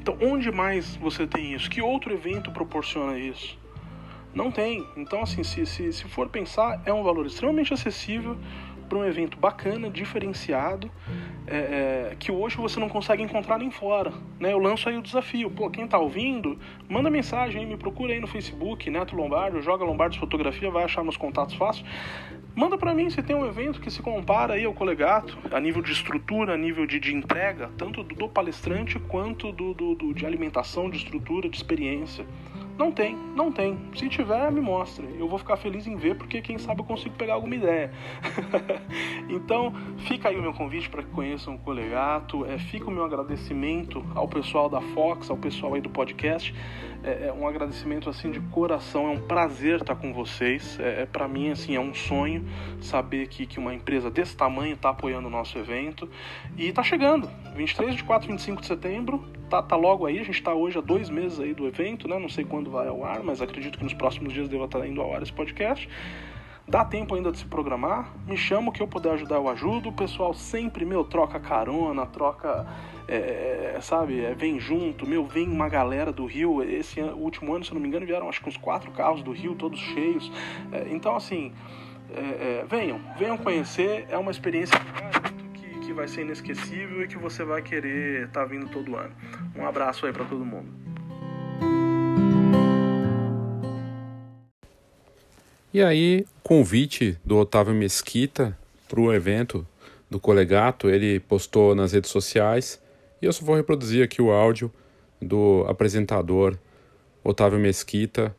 Então, 0.00 0.16
onde 0.22 0.50
mais 0.50 0.96
você 0.96 1.26
tem 1.26 1.52
isso? 1.52 1.68
Que 1.68 1.82
outro 1.82 2.12
evento 2.12 2.50
proporciona 2.50 3.18
isso? 3.18 3.58
Não 4.34 4.50
tem. 4.50 4.86
Então, 4.96 5.22
assim, 5.22 5.44
se, 5.44 5.66
se, 5.66 5.92
se 5.92 6.04
for 6.04 6.28
pensar, 6.30 6.80
é 6.86 6.92
um 6.92 7.02
valor 7.02 7.26
extremamente 7.26 7.74
acessível 7.74 8.38
para 8.88 8.96
um 8.96 9.04
evento 9.04 9.38
bacana, 9.38 9.90
diferenciado, 9.90 10.90
é, 11.46 11.56
é, 12.12 12.16
que 12.18 12.32
hoje 12.32 12.56
você 12.56 12.80
não 12.80 12.88
consegue 12.88 13.22
encontrar 13.22 13.58
nem 13.58 13.70
fora. 13.70 14.12
Né? 14.38 14.52
Eu 14.52 14.58
lanço 14.58 14.88
aí 14.88 14.96
o 14.96 15.02
desafio. 15.02 15.50
Pô, 15.50 15.68
quem 15.68 15.84
está 15.84 15.98
ouvindo, 15.98 16.58
manda 16.88 17.10
mensagem, 17.10 17.66
me 17.66 17.76
procura 17.76 18.14
aí 18.14 18.20
no 18.20 18.26
Facebook, 18.26 18.88
Neto 18.88 19.14
Lombardo, 19.14 19.60
joga 19.60 19.84
Lombardo 19.84 20.18
Fotografia, 20.18 20.70
vai 20.70 20.84
achar 20.84 21.02
meus 21.02 21.18
contatos 21.18 21.54
fácil. 21.54 21.84
Manda 22.54 22.76
para 22.76 22.94
mim 22.94 23.08
se 23.08 23.22
tem 23.22 23.34
um 23.34 23.46
evento 23.46 23.80
que 23.80 23.90
se 23.90 24.02
compara 24.02 24.54
aí 24.54 24.64
ao 24.64 24.74
colegato, 24.74 25.38
a 25.50 25.60
nível 25.60 25.80
de 25.80 25.92
estrutura, 25.92 26.54
a 26.54 26.56
nível 26.56 26.86
de, 26.86 26.98
de 26.98 27.14
entrega, 27.14 27.70
tanto 27.76 28.02
do, 28.02 28.14
do 28.14 28.28
palestrante 28.28 28.98
quanto 28.98 29.52
do, 29.52 29.72
do, 29.72 29.94
do, 29.94 30.14
de 30.14 30.26
alimentação, 30.26 30.90
de 30.90 30.96
estrutura, 30.96 31.48
de 31.48 31.56
experiência. 31.56 32.26
Não 32.80 32.90
tem, 32.90 33.14
não 33.36 33.52
tem. 33.52 33.78
Se 33.94 34.08
tiver, 34.08 34.50
me 34.50 34.60
mostre. 34.62 35.06
Eu 35.18 35.28
vou 35.28 35.38
ficar 35.38 35.58
feliz 35.58 35.86
em 35.86 35.96
ver, 35.96 36.16
porque 36.16 36.40
quem 36.40 36.56
sabe 36.56 36.80
eu 36.80 36.84
consigo 36.86 37.14
pegar 37.14 37.34
alguma 37.34 37.54
ideia. 37.54 37.92
então, 39.28 39.74
fica 40.08 40.30
aí 40.30 40.38
o 40.38 40.40
meu 40.40 40.54
convite 40.54 40.88
para 40.88 41.02
que 41.02 41.10
conheçam 41.10 41.56
o 41.56 41.58
Colegato. 41.58 42.46
É, 42.46 42.58
fica 42.58 42.88
o 42.88 42.90
meu 42.90 43.04
agradecimento 43.04 44.02
ao 44.14 44.26
pessoal 44.26 44.70
da 44.70 44.80
Fox, 44.80 45.28
ao 45.28 45.36
pessoal 45.36 45.74
aí 45.74 45.82
do 45.82 45.90
podcast. 45.90 46.54
É, 47.02 47.28
é 47.28 47.32
um 47.32 47.46
agradecimento 47.46 48.08
assim 48.10 48.30
de 48.30 48.40
coração. 48.40 49.06
É 49.06 49.10
um 49.10 49.20
prazer 49.20 49.80
estar 49.80 49.96
com 49.96 50.12
vocês. 50.12 50.78
É, 50.80 51.02
é 51.02 51.06
para 51.06 51.26
mim 51.26 51.50
assim 51.50 51.74
é 51.76 51.80
um 51.80 51.94
sonho 51.94 52.44
saber 52.80 53.28
que, 53.28 53.46
que 53.46 53.58
uma 53.58 53.74
empresa 53.74 54.10
desse 54.10 54.36
tamanho 54.36 54.74
está 54.74 54.90
apoiando 54.90 55.28
o 55.28 55.30
nosso 55.30 55.58
evento 55.58 56.08
e 56.56 56.68
está 56.68 56.82
chegando. 56.82 57.28
23, 57.54 57.92
24, 57.92 58.28
25 58.28 58.60
de 58.60 58.66
setembro 58.66 59.24
tá, 59.50 59.60
tá 59.60 59.76
logo 59.76 60.06
aí, 60.06 60.18
a 60.18 60.22
gente 60.22 60.38
está 60.38 60.54
hoje 60.54 60.78
há 60.78 60.80
dois 60.80 61.10
meses 61.10 61.40
aí 61.40 61.52
do 61.52 61.66
evento, 61.66 62.06
né? 62.06 62.18
Não 62.18 62.28
sei 62.28 62.44
quando 62.44 62.70
vai 62.70 62.86
ao 62.86 63.04
ar, 63.04 63.22
mas 63.22 63.42
acredito 63.42 63.76
que 63.76 63.84
nos 63.84 63.92
próximos 63.92 64.32
dias 64.32 64.48
deva 64.48 64.64
estar 64.64 64.78
tá 64.78 64.86
indo 64.86 65.02
ao 65.02 65.12
ar 65.12 65.22
esse 65.22 65.32
podcast. 65.32 65.88
Dá 66.68 66.84
tempo 66.84 67.16
ainda 67.16 67.32
de 67.32 67.38
se 67.38 67.44
programar, 67.46 68.14
me 68.28 68.36
chama, 68.36 68.68
o 68.68 68.72
que 68.72 68.80
eu 68.80 68.86
puder 68.86 69.14
ajudar 69.14 69.36
eu 69.36 69.48
ajudo. 69.48 69.88
O 69.88 69.92
pessoal 69.92 70.32
sempre, 70.32 70.84
meu, 70.84 71.02
troca 71.02 71.40
carona, 71.40 72.06
troca, 72.06 72.64
é, 73.14 73.74
é 73.76 73.80
sabe, 73.80 74.24
é, 74.24 74.34
vem 74.34 74.60
junto. 74.60 75.06
Meu, 75.06 75.26
vem 75.26 75.48
uma 75.48 75.68
galera 75.68 76.12
do 76.12 76.26
Rio. 76.26 76.62
Esse 76.62 77.00
último 77.00 77.54
ano, 77.54 77.64
se 77.64 77.74
não 77.74 77.80
me 77.80 77.88
engano, 77.88 78.06
vieram 78.06 78.28
acho 78.28 78.40
que 78.40 78.48
uns 78.48 78.56
quatro 78.56 78.90
carros 78.92 79.22
do 79.22 79.32
Rio, 79.32 79.54
todos 79.54 79.78
cheios. 79.78 80.30
É, 80.72 80.86
então, 80.90 81.16
assim, 81.16 81.52
é, 82.14 82.20
é, 82.20 82.66
venham, 82.68 83.00
venham 83.18 83.36
conhecer. 83.36 84.06
É 84.08 84.16
uma 84.16 84.30
experiência 84.30 84.78
que 85.84 85.92
vai 85.92 86.06
ser 86.06 86.22
inesquecível 86.22 87.02
e 87.02 87.08
que 87.08 87.18
você 87.18 87.42
vai 87.42 87.62
querer 87.62 88.26
estar 88.26 88.42
tá 88.42 88.46
vindo 88.46 88.68
todo 88.68 88.96
ano. 88.96 89.12
Um 89.56 89.66
abraço 89.66 90.06
aí 90.06 90.12
para 90.12 90.24
todo 90.24 90.44
mundo. 90.44 90.68
E 95.72 95.82
aí, 95.82 96.24
convite 96.42 97.18
do 97.24 97.38
Otávio 97.38 97.74
Mesquita 97.74 98.56
para 98.88 99.00
o 99.00 99.12
evento 99.12 99.66
do 100.08 100.18
Colegato, 100.18 100.88
ele 100.88 101.20
postou 101.20 101.74
nas 101.74 101.92
redes 101.92 102.10
sociais 102.10 102.79
e 103.20 103.26
eu 103.26 103.32
só 103.32 103.44
vou 103.44 103.56
reproduzir 103.56 104.04
aqui 104.04 104.20
o 104.20 104.30
áudio 104.30 104.72
do 105.20 105.64
apresentador 105.68 106.58
Otávio 107.22 107.58
Mesquita 107.58 108.34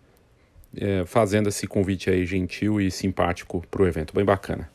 é, 0.76 1.06
fazendo 1.06 1.50
esse 1.50 1.68
convite 1.68 2.10
aí 2.10 2.26
gentil 2.26 2.80
e 2.80 2.90
simpático 2.90 3.66
para 3.70 3.82
o 3.82 3.88
evento, 3.88 4.14
bem 4.14 4.26
bacana. 4.26 4.70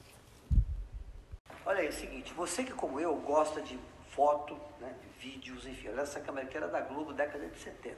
Olha 1.65 1.81
aí, 1.81 1.87
é 1.87 1.89
o 1.89 1.93
seguinte 1.93 2.17
você 2.37 2.63
que, 2.63 2.73
como 2.73 3.01
eu, 3.01 3.17
gosta 3.17 3.61
de 3.61 3.79
foto, 4.11 4.57
né, 4.81 4.95
de 5.01 5.29
vídeos, 5.29 5.67
enfim, 5.67 5.89
olha 5.89 6.03
essa 6.03 6.21
câmera 6.21 6.47
aqui 6.47 6.57
era 6.57 6.69
da 6.69 6.81
Globo, 6.81 7.13
década 7.13 7.47
de 7.49 7.59
70. 7.59 7.97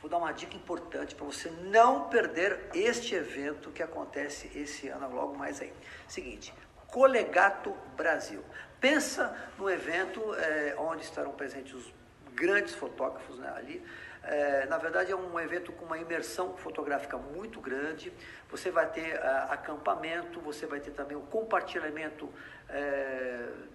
Vou 0.00 0.08
dar 0.08 0.18
uma 0.18 0.30
dica 0.30 0.54
importante 0.54 1.14
para 1.14 1.26
você 1.26 1.50
não 1.50 2.08
perder 2.08 2.70
este 2.74 3.16
evento 3.16 3.70
que 3.70 3.82
acontece 3.82 4.50
esse 4.56 4.88
ano, 4.88 5.12
logo 5.12 5.36
mais 5.36 5.60
aí. 5.60 5.72
Seguinte, 6.06 6.54
Colegato 6.88 7.76
Brasil. 7.96 8.42
Pensa 8.80 9.36
no 9.58 9.68
evento 9.68 10.34
é, 10.34 10.74
onde 10.78 11.02
estarão 11.02 11.32
presentes 11.32 11.74
os 11.74 11.94
grandes 12.34 12.74
fotógrafos 12.74 13.38
né, 13.38 13.52
ali. 13.56 13.84
É, 14.22 14.66
na 14.66 14.78
verdade, 14.78 15.12
é 15.12 15.16
um 15.16 15.38
evento 15.38 15.72
com 15.72 15.84
uma 15.84 15.98
imersão 15.98 16.56
fotográfica 16.56 17.16
muito 17.16 17.60
grande. 17.60 18.12
Você 18.50 18.70
vai 18.70 18.86
ter 18.90 19.16
uh, 19.16 19.52
acampamento, 19.52 20.40
você 20.40 20.66
vai 20.66 20.80
ter 20.80 20.90
também 20.90 21.16
o 21.16 21.22
compartilhamento 21.22 22.30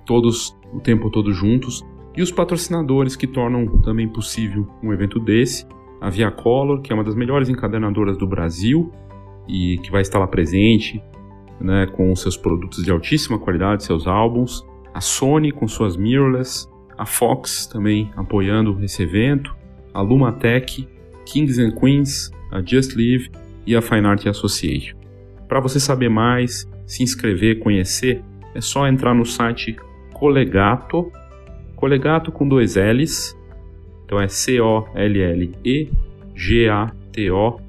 todos 0.06 0.56
o 0.74 0.80
tempo 0.80 1.10
todo 1.10 1.32
juntos. 1.32 1.84
E 2.16 2.22
os 2.22 2.32
patrocinadores 2.32 3.16
que 3.16 3.28
tornam 3.28 3.66
também 3.82 4.08
possível 4.08 4.68
um 4.82 4.94
evento 4.94 5.20
desse, 5.20 5.66
a 6.02 6.10
Via 6.10 6.32
Color, 6.32 6.82
que 6.82 6.92
é 6.92 6.96
uma 6.96 7.04
das 7.04 7.16
melhores 7.16 7.50
encadernadoras 7.50 8.18
do 8.18 8.28
Brasil 8.28 8.92
e 9.48 9.78
que 9.80 9.92
vai 9.92 10.02
estar 10.02 10.20
lá 10.20 10.28
presente, 10.28 11.02
né, 11.60 11.88
com 11.88 12.16
seus 12.16 12.36
produtos 12.36 12.84
de 12.84 12.92
altíssima 12.92 13.40
qualidade, 13.40 13.84
seus 13.84 14.08
álbuns, 14.08 14.66
a 14.94 15.02
Sony 15.02 15.52
com 15.52 15.68
suas 15.68 15.96
mirrorless, 15.96 16.68
a 16.98 17.06
Fox 17.06 17.68
também 17.68 18.12
apoiando 18.16 18.78
esse 18.84 19.04
evento, 19.04 19.56
a 19.94 20.02
Lumatech, 20.02 20.88
Kings 21.26 21.62
and 21.62 21.72
Queens, 21.72 22.32
a 22.52 22.62
Just 22.62 22.96
Live 22.96 23.30
e 23.66 23.76
a 23.76 23.82
Fine 23.82 24.08
Art 24.08 24.26
Association. 24.28 24.98
Para 25.48 25.60
você 25.60 25.80
saber 25.80 26.10
mais, 26.10 26.70
se 26.86 27.04
inscrever, 27.04 27.60
conhecer, 27.60 28.24
é 28.54 28.62
só 28.62 28.88
entrar 28.88 29.14
no 29.14 29.26
site 29.26 29.76
Colegato, 30.14 31.12
Colegato 31.76 32.32
com 32.32 32.48
dois 32.48 32.76
L's, 32.76 33.36
Então 34.06 34.22
é 34.22 34.28
C-O-L-L-E-G-A-T-O 34.28 34.86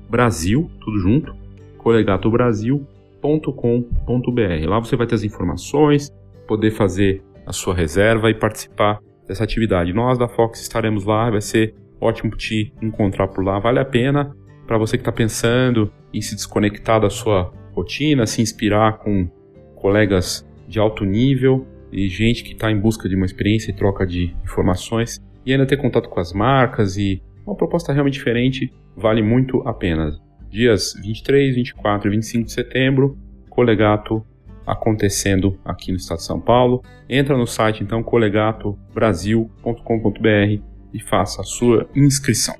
Brasil, 0.09 0.71
tudo 0.81 0.99
junto, 0.99 1.35
colegatobrasil.com.br. 1.79 4.69
Lá 4.69 4.79
você 4.79 4.97
vai 4.97 5.07
ter 5.07 5.17
as 5.17 5.25
informações, 5.25 6.11
poder 6.47 6.71
fazer 6.71 7.23
a 7.45 7.53
sua 7.53 7.75
reserva 7.75 8.31
e 8.31 8.35
participar 8.35 9.01
dessa 9.27 9.45
atividade. 9.45 9.93
Nós 9.93 10.19
da 10.19 10.29
Fox 10.29 10.61
estaremos 10.61 11.05
lá, 11.05 11.31
vai 11.31 11.41
ser 11.41 11.75
ótimo 12.01 12.37
te 12.37 12.73
encontrar 12.81 13.29
por 13.29 13.45
lá, 13.45 13.59
vale 13.59 13.79
a 13.79 13.85
pena 13.85 14.35
para 14.67 14.79
você 14.79 14.97
que 14.97 15.03
está 15.03 15.13
pensando 15.13 15.93
em 16.13 16.21
se 16.21 16.35
desconectar 16.35 17.01
da 17.01 17.09
sua 17.09 17.53
rotina, 17.73 18.27
se 18.27 18.43
inspirar 18.43 18.99
com 18.99 19.29
colegas 19.75 20.47
de 20.69 20.79
alto 20.79 21.05
nível 21.05 21.67
e 21.93 22.09
gente 22.09 22.43
que 22.43 22.53
está 22.53 22.71
em 22.71 22.79
busca 22.79 23.09
de 23.09 23.15
uma 23.15 23.27
experiência 23.27 23.71
e 23.71 23.75
troca 23.75 24.07
de 24.07 24.35
informações 24.45 25.21
e 25.47 25.53
ainda 25.53 25.65
ter 25.65 25.77
contato 25.77 26.09
com 26.09 26.19
as 26.19 26.33
marcas 26.33 26.97
e 26.97 27.23
uma 27.47 27.55
proposta 27.55 27.93
realmente 27.93 28.15
diferente 28.15 28.75
vale 28.97 29.23
muito 29.23 29.63
a 29.67 29.73
pena. 29.73 30.19
Dias 30.51 30.95
23, 31.01 31.55
24 31.55 32.09
e 32.09 32.11
25 32.11 32.47
de 32.47 32.53
setembro, 32.53 33.17
Colegato 33.49 34.27
acontecendo 34.67 35.59
aqui 35.65 35.93
no 35.93 35.97
estado 35.97 36.19
de 36.19 36.25
São 36.25 36.41
Paulo. 36.41 36.83
Entra 37.09 37.39
no 37.39 37.47
site 37.47 37.85
então 37.85 38.03
colegatobrasil.com.br 38.03 40.63
e 40.93 41.01
faça 41.01 41.43
a 41.43 41.45
sua 41.45 41.89
inscrição. 41.95 42.57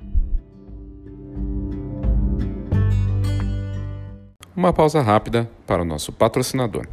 Uma 4.55 4.71
pausa 4.73 5.01
rápida 5.01 5.49
para 5.67 5.81
o 5.81 5.85
nosso 5.85 6.11
patrocinador. 6.11 6.87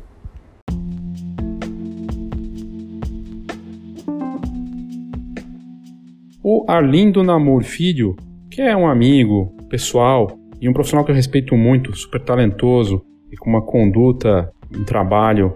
O 6.46 6.62
Arlindo 6.68 7.22
Namor 7.22 7.62
Filho, 7.62 8.14
que 8.50 8.60
é 8.60 8.76
um 8.76 8.86
amigo 8.86 9.56
pessoal 9.70 10.28
e 10.60 10.68
um 10.68 10.74
profissional 10.74 11.02
que 11.02 11.10
eu 11.10 11.14
respeito 11.14 11.56
muito, 11.56 11.96
super 11.96 12.20
talentoso 12.20 13.02
e 13.32 13.36
com 13.38 13.48
uma 13.48 13.62
conduta, 13.62 14.52
um 14.76 14.84
trabalho 14.84 15.54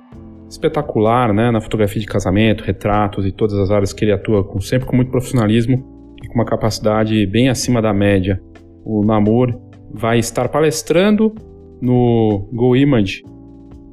espetacular 0.49 1.30
né, 1.34 1.51
na 1.51 1.61
fotografia 1.61 2.01
de 2.01 2.07
casamento, 2.07 2.64
retratos 2.64 3.26
e 3.26 3.32
todas 3.32 3.59
as 3.59 3.70
áreas 3.70 3.93
que 3.93 4.03
ele 4.03 4.12
atua, 4.12 4.43
com, 4.43 4.62
sempre 4.62 4.89
com 4.89 4.97
muito 4.97 5.11
profissionalismo 5.11 6.14
e 6.24 6.26
com 6.26 6.36
uma 6.36 6.47
capacidade 6.47 7.26
bem 7.26 7.51
acima 7.51 7.82
da 7.82 7.93
média. 7.93 8.41
O 8.82 9.05
Namor 9.05 9.61
vai 9.93 10.18
estar 10.18 10.49
palestrando 10.49 11.34
no 11.82 12.49
Go 12.51 12.74
Image, 12.74 13.22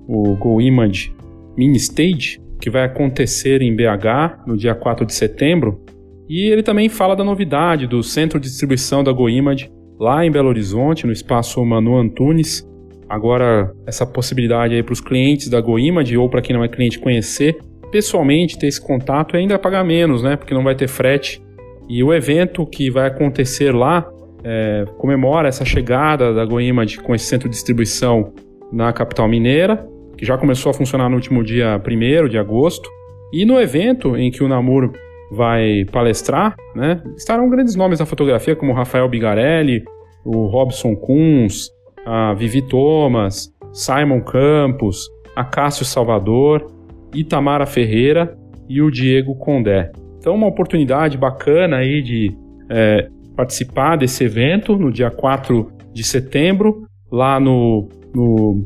o 0.07 0.33
Go 0.37 0.61
Image 0.61 1.13
Mini 1.57 1.75
Stage, 1.75 2.39
que 2.57 2.69
vai 2.69 2.85
acontecer 2.85 3.61
em 3.61 3.75
BH 3.75 4.47
no 4.47 4.55
dia 4.55 4.73
4 4.73 5.05
de 5.05 5.13
setembro. 5.13 5.83
E 6.27 6.51
ele 6.51 6.63
também 6.63 6.89
fala 6.89 7.15
da 7.15 7.23
novidade 7.23 7.87
do 7.87 8.01
centro 8.01 8.39
de 8.39 8.47
distribuição 8.47 9.03
da 9.03 9.11
Go 9.11 9.29
Image 9.29 9.69
lá 9.99 10.25
em 10.25 10.31
Belo 10.31 10.49
Horizonte, 10.49 11.05
no 11.05 11.13
espaço 11.13 11.63
Manu 11.63 11.97
Antunes. 11.97 12.67
Agora, 13.07 13.71
essa 13.85 14.05
possibilidade 14.05 14.73
aí 14.73 14.81
para 14.81 14.93
os 14.93 15.01
clientes 15.01 15.47
da 15.47 15.61
Go 15.61 15.77
Image 15.77 16.17
ou 16.17 16.29
para 16.29 16.41
quem 16.41 16.55
não 16.55 16.63
é 16.63 16.67
cliente 16.67 16.99
conhecer 16.99 17.57
pessoalmente, 17.91 18.57
ter 18.57 18.67
esse 18.67 18.81
contato 18.81 19.35
e 19.35 19.39
ainda 19.39 19.57
pagar 19.57 19.83
menos, 19.83 20.21
né? 20.21 20.35
Porque 20.35 20.53
não 20.53 20.63
vai 20.63 20.75
ter 20.75 20.87
frete. 20.87 21.41
E 21.87 22.03
o 22.03 22.13
evento 22.13 22.65
que 22.65 22.89
vai 22.89 23.07
acontecer 23.07 23.73
lá 23.73 24.05
é, 24.43 24.85
comemora 24.97 25.47
essa 25.47 25.63
chegada 25.63 26.33
da 26.33 26.43
GoImage 26.43 26.99
com 26.99 27.15
esse 27.15 27.25
centro 27.25 27.47
de 27.47 27.55
distribuição 27.55 28.33
na 28.71 28.91
capital 28.91 29.27
mineira, 29.27 29.87
que 30.17 30.25
já 30.25 30.37
começou 30.37 30.71
a 30.71 30.73
funcionar 30.73 31.09
no 31.09 31.15
último 31.15 31.43
dia 31.43 31.79
1 31.79 32.27
de 32.27 32.37
agosto. 32.37 32.89
E 33.31 33.45
no 33.45 33.61
evento 33.61 34.17
em 34.17 34.29
que 34.29 34.43
o 34.43 34.47
Namur 34.47 34.91
vai 35.35 35.85
palestrar, 35.91 36.55
né, 36.75 37.01
estarão 37.15 37.49
grandes 37.49 37.75
nomes 37.75 37.99
da 37.99 38.05
fotografia, 38.05 38.55
como 38.55 38.73
Rafael 38.73 39.07
Bigarelli, 39.09 39.83
o 40.23 40.47
Robson 40.47 40.95
Kunz, 40.95 41.69
a 42.05 42.33
Vivi 42.33 42.61
Thomas, 42.61 43.53
Simon 43.73 44.21
Campos, 44.21 45.09
a 45.35 45.43
Cássio 45.43 45.85
Salvador, 45.85 46.71
Itamara 47.13 47.65
Ferreira 47.65 48.37
e 48.67 48.81
o 48.81 48.89
Diego 48.89 49.35
Condé. 49.35 49.91
Então, 50.17 50.33
uma 50.33 50.47
oportunidade 50.47 51.17
bacana 51.17 51.77
aí 51.77 52.01
de 52.01 52.35
é, 52.69 53.07
participar 53.35 53.95
desse 53.97 54.23
evento 54.23 54.77
no 54.77 54.91
dia 54.91 55.11
4 55.11 55.71
de 55.93 56.03
setembro, 56.03 56.87
lá 57.11 57.39
no, 57.39 57.87
no, 58.13 58.65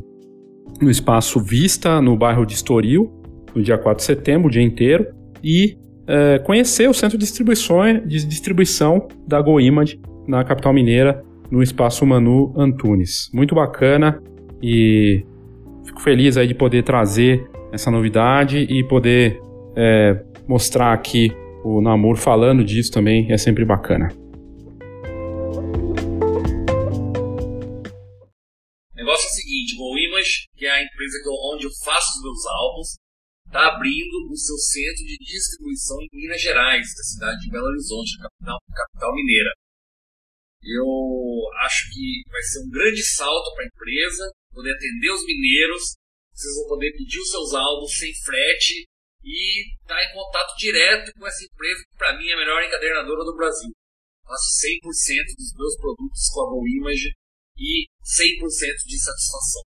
no 0.80 0.90
Espaço 0.90 1.40
Vista, 1.40 2.00
no 2.00 2.16
bairro 2.16 2.46
de 2.46 2.54
Estoril, 2.54 3.12
no 3.54 3.62
dia 3.62 3.76
4 3.76 3.98
de 3.98 4.04
setembro, 4.04 4.48
o 4.48 4.50
dia 4.50 4.62
inteiro, 4.62 5.06
e 5.42 5.76
é, 6.10 6.38
conhecer 6.40 6.88
o 6.88 6.94
centro 6.94 7.16
de 7.16 7.24
distribuição, 7.24 7.80
de 8.04 8.26
distribuição 8.26 9.06
da 9.26 9.40
GoImage 9.40 10.00
na 10.26 10.42
capital 10.44 10.72
mineira, 10.72 11.24
no 11.50 11.62
Espaço 11.62 12.04
Manu 12.04 12.52
Antunes. 12.56 13.30
Muito 13.32 13.54
bacana 13.54 14.22
e 14.62 15.24
fico 15.84 16.00
feliz 16.00 16.36
aí 16.36 16.46
de 16.46 16.54
poder 16.54 16.82
trazer 16.82 17.48
essa 17.72 17.90
novidade 17.90 18.58
e 18.58 18.84
poder 18.84 19.40
é, 19.76 20.22
mostrar 20.48 20.92
aqui 20.92 21.32
o 21.64 21.80
Namor 21.80 22.16
falando 22.16 22.64
disso 22.64 22.90
também, 22.90 23.30
é 23.30 23.38
sempre 23.38 23.64
bacana. 23.64 24.08
Digital 29.80 29.98
Image, 29.98 30.48
que 30.56 30.66
é 30.66 30.70
a 30.70 30.82
empresa 30.82 31.18
onde 31.54 31.66
eu 31.66 31.70
faço 31.84 32.18
os 32.18 32.22
meus 32.22 32.46
álbuns, 32.46 32.88
está 33.50 33.66
abrindo 33.66 34.30
o 34.30 34.36
seu 34.36 34.56
centro 34.56 35.02
de 35.02 35.18
distribuição 35.18 35.98
em 36.00 36.08
Minas 36.12 36.40
Gerais, 36.40 36.86
da 36.94 37.02
cidade 37.02 37.40
de 37.40 37.50
Belo 37.50 37.66
Horizonte, 37.66 38.22
capital, 38.22 38.58
capital 38.70 39.14
mineira. 39.16 39.50
Eu 40.62 40.86
acho 41.66 41.90
que 41.90 42.22
vai 42.30 42.42
ser 42.42 42.60
um 42.62 42.70
grande 42.70 43.02
salto 43.02 43.52
para 43.54 43.64
a 43.64 43.66
empresa, 43.66 44.30
poder 44.54 44.70
atender 44.70 45.10
os 45.10 45.26
mineiros, 45.26 45.82
vocês 46.32 46.54
vão 46.54 46.68
poder 46.68 46.92
pedir 46.92 47.18
os 47.18 47.30
seus 47.30 47.52
álbuns 47.52 47.90
sem 47.98 48.14
frete 48.22 48.86
e 49.24 49.74
estar 49.82 49.96
tá 49.96 50.04
em 50.04 50.14
contato 50.14 50.56
direto 50.56 51.12
com 51.18 51.26
essa 51.26 51.44
empresa 51.44 51.82
que 51.90 51.96
para 51.98 52.16
mim 52.16 52.28
é 52.28 52.34
a 52.34 52.38
melhor 52.38 52.62
encadernadora 52.62 53.24
do 53.24 53.36
Brasil. 53.36 53.72
Faço 54.22 54.62
100% 54.62 55.34
dos 55.36 55.52
meus 55.58 55.76
produtos 55.76 56.28
com 56.32 56.40
a 56.40 56.50
Go 56.50 56.68
Image 56.68 57.10
e 57.58 57.88
100% 57.98 58.86
de 58.86 58.98
satisfação. 59.02 59.69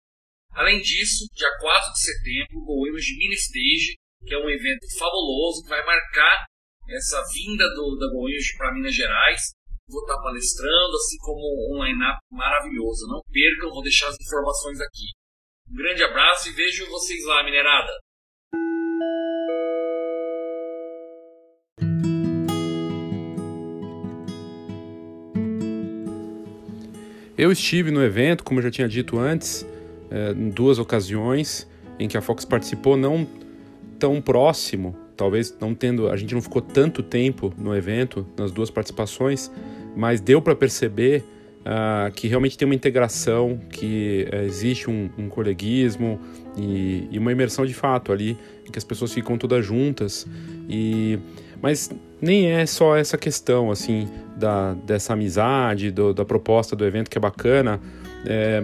Além 0.60 0.82
disso, 0.82 1.24
dia 1.34 1.48
4 1.62 1.94
de 1.94 2.00
setembro, 2.02 2.60
o 2.68 2.86
Image 2.90 3.16
Mini 3.16 3.36
Stage, 3.36 3.96
que 4.28 4.34
é 4.34 4.38
um 4.38 4.50
evento 4.50 4.86
fabuloso 5.00 5.64
que 5.64 5.70
vai 5.70 5.80
marcar 5.86 6.44
essa 6.90 7.24
vinda 7.32 7.64
do, 7.76 7.98
da 7.98 8.12
GoImage 8.12 8.58
para 8.58 8.74
Minas 8.74 8.94
Gerais. 8.94 9.52
Vou 9.88 10.02
estar 10.02 10.22
palestrando, 10.22 10.98
assim 10.98 11.16
como 11.20 11.40
um 11.72 11.82
line-up 11.86 12.20
maravilhoso. 12.30 13.08
Não 13.08 13.22
percam, 13.32 13.70
vou 13.70 13.82
deixar 13.82 14.10
as 14.10 14.18
informações 14.20 14.82
aqui. 14.82 15.08
Um 15.72 15.78
grande 15.78 16.04
abraço 16.04 16.50
e 16.50 16.52
vejo 16.52 16.90
vocês 16.90 17.24
lá, 17.24 17.42
minerada! 17.42 17.94
Eu 27.38 27.50
estive 27.50 27.92
no 27.92 28.04
evento, 28.04 28.44
como 28.44 28.60
eu 28.60 28.64
já 28.64 28.72
tinha 28.72 28.90
dito 28.90 29.18
antes, 29.18 29.66
é, 30.12 30.32
em 30.32 30.50
duas 30.50 30.80
ocasiões 30.80 31.68
em 32.00 32.08
que 32.08 32.18
a 32.18 32.22
Fox 32.22 32.46
participou, 32.46 32.96
não 32.96 33.28
tão 34.00 34.22
próximo, 34.22 34.96
talvez 35.18 35.54
não 35.60 35.76
tendo, 35.76 36.10
a 36.10 36.16
gente 36.16 36.34
não 36.34 36.42
ficou 36.42 36.62
tanto 36.62 37.04
tempo 37.04 37.54
no 37.58 37.76
evento, 37.76 38.26
nas 38.38 38.52
duas 38.52 38.70
participações, 38.70 39.52
mas 39.96 40.22
deu 40.22 40.42
para 40.42 40.56
perceber 40.56 41.26
uh, 41.60 42.12
que 42.14 42.28
realmente 42.28 42.58
tem 42.58 42.66
uma 42.66 42.76
integração, 42.76 43.60
que 43.70 44.26
uh, 44.32 44.38
existe 44.46 44.90
um, 44.90 45.10
um 45.18 45.28
coleguismo 45.28 46.20
e, 46.58 47.08
e, 47.12 47.20
uma 47.20 47.34
imersão 47.34 47.66
de 47.66 47.74
fato 47.74 48.14
ali, 48.14 48.38
em 48.66 48.72
que 48.72 48.78
as 48.78 48.86
pessoas 48.86 49.14
ficam 49.14 49.38
todas 49.38 49.66
juntas. 49.66 50.26
E 50.70 51.20
mas 51.62 51.92
nem 52.22 52.52
é 52.52 52.66
só 52.66 52.96
essa 52.96 53.18
questão, 53.18 53.70
assim, 53.70 54.08
da, 54.38 54.74
dessa 54.74 55.12
amizade, 55.12 55.92
do, 55.92 56.14
da 56.14 56.24
proposta 56.24 56.74
do 56.74 56.86
evento 56.86 57.10
que 57.10 57.18
é 57.18 57.22
bacana, 57.22 57.82
é, 58.26 58.64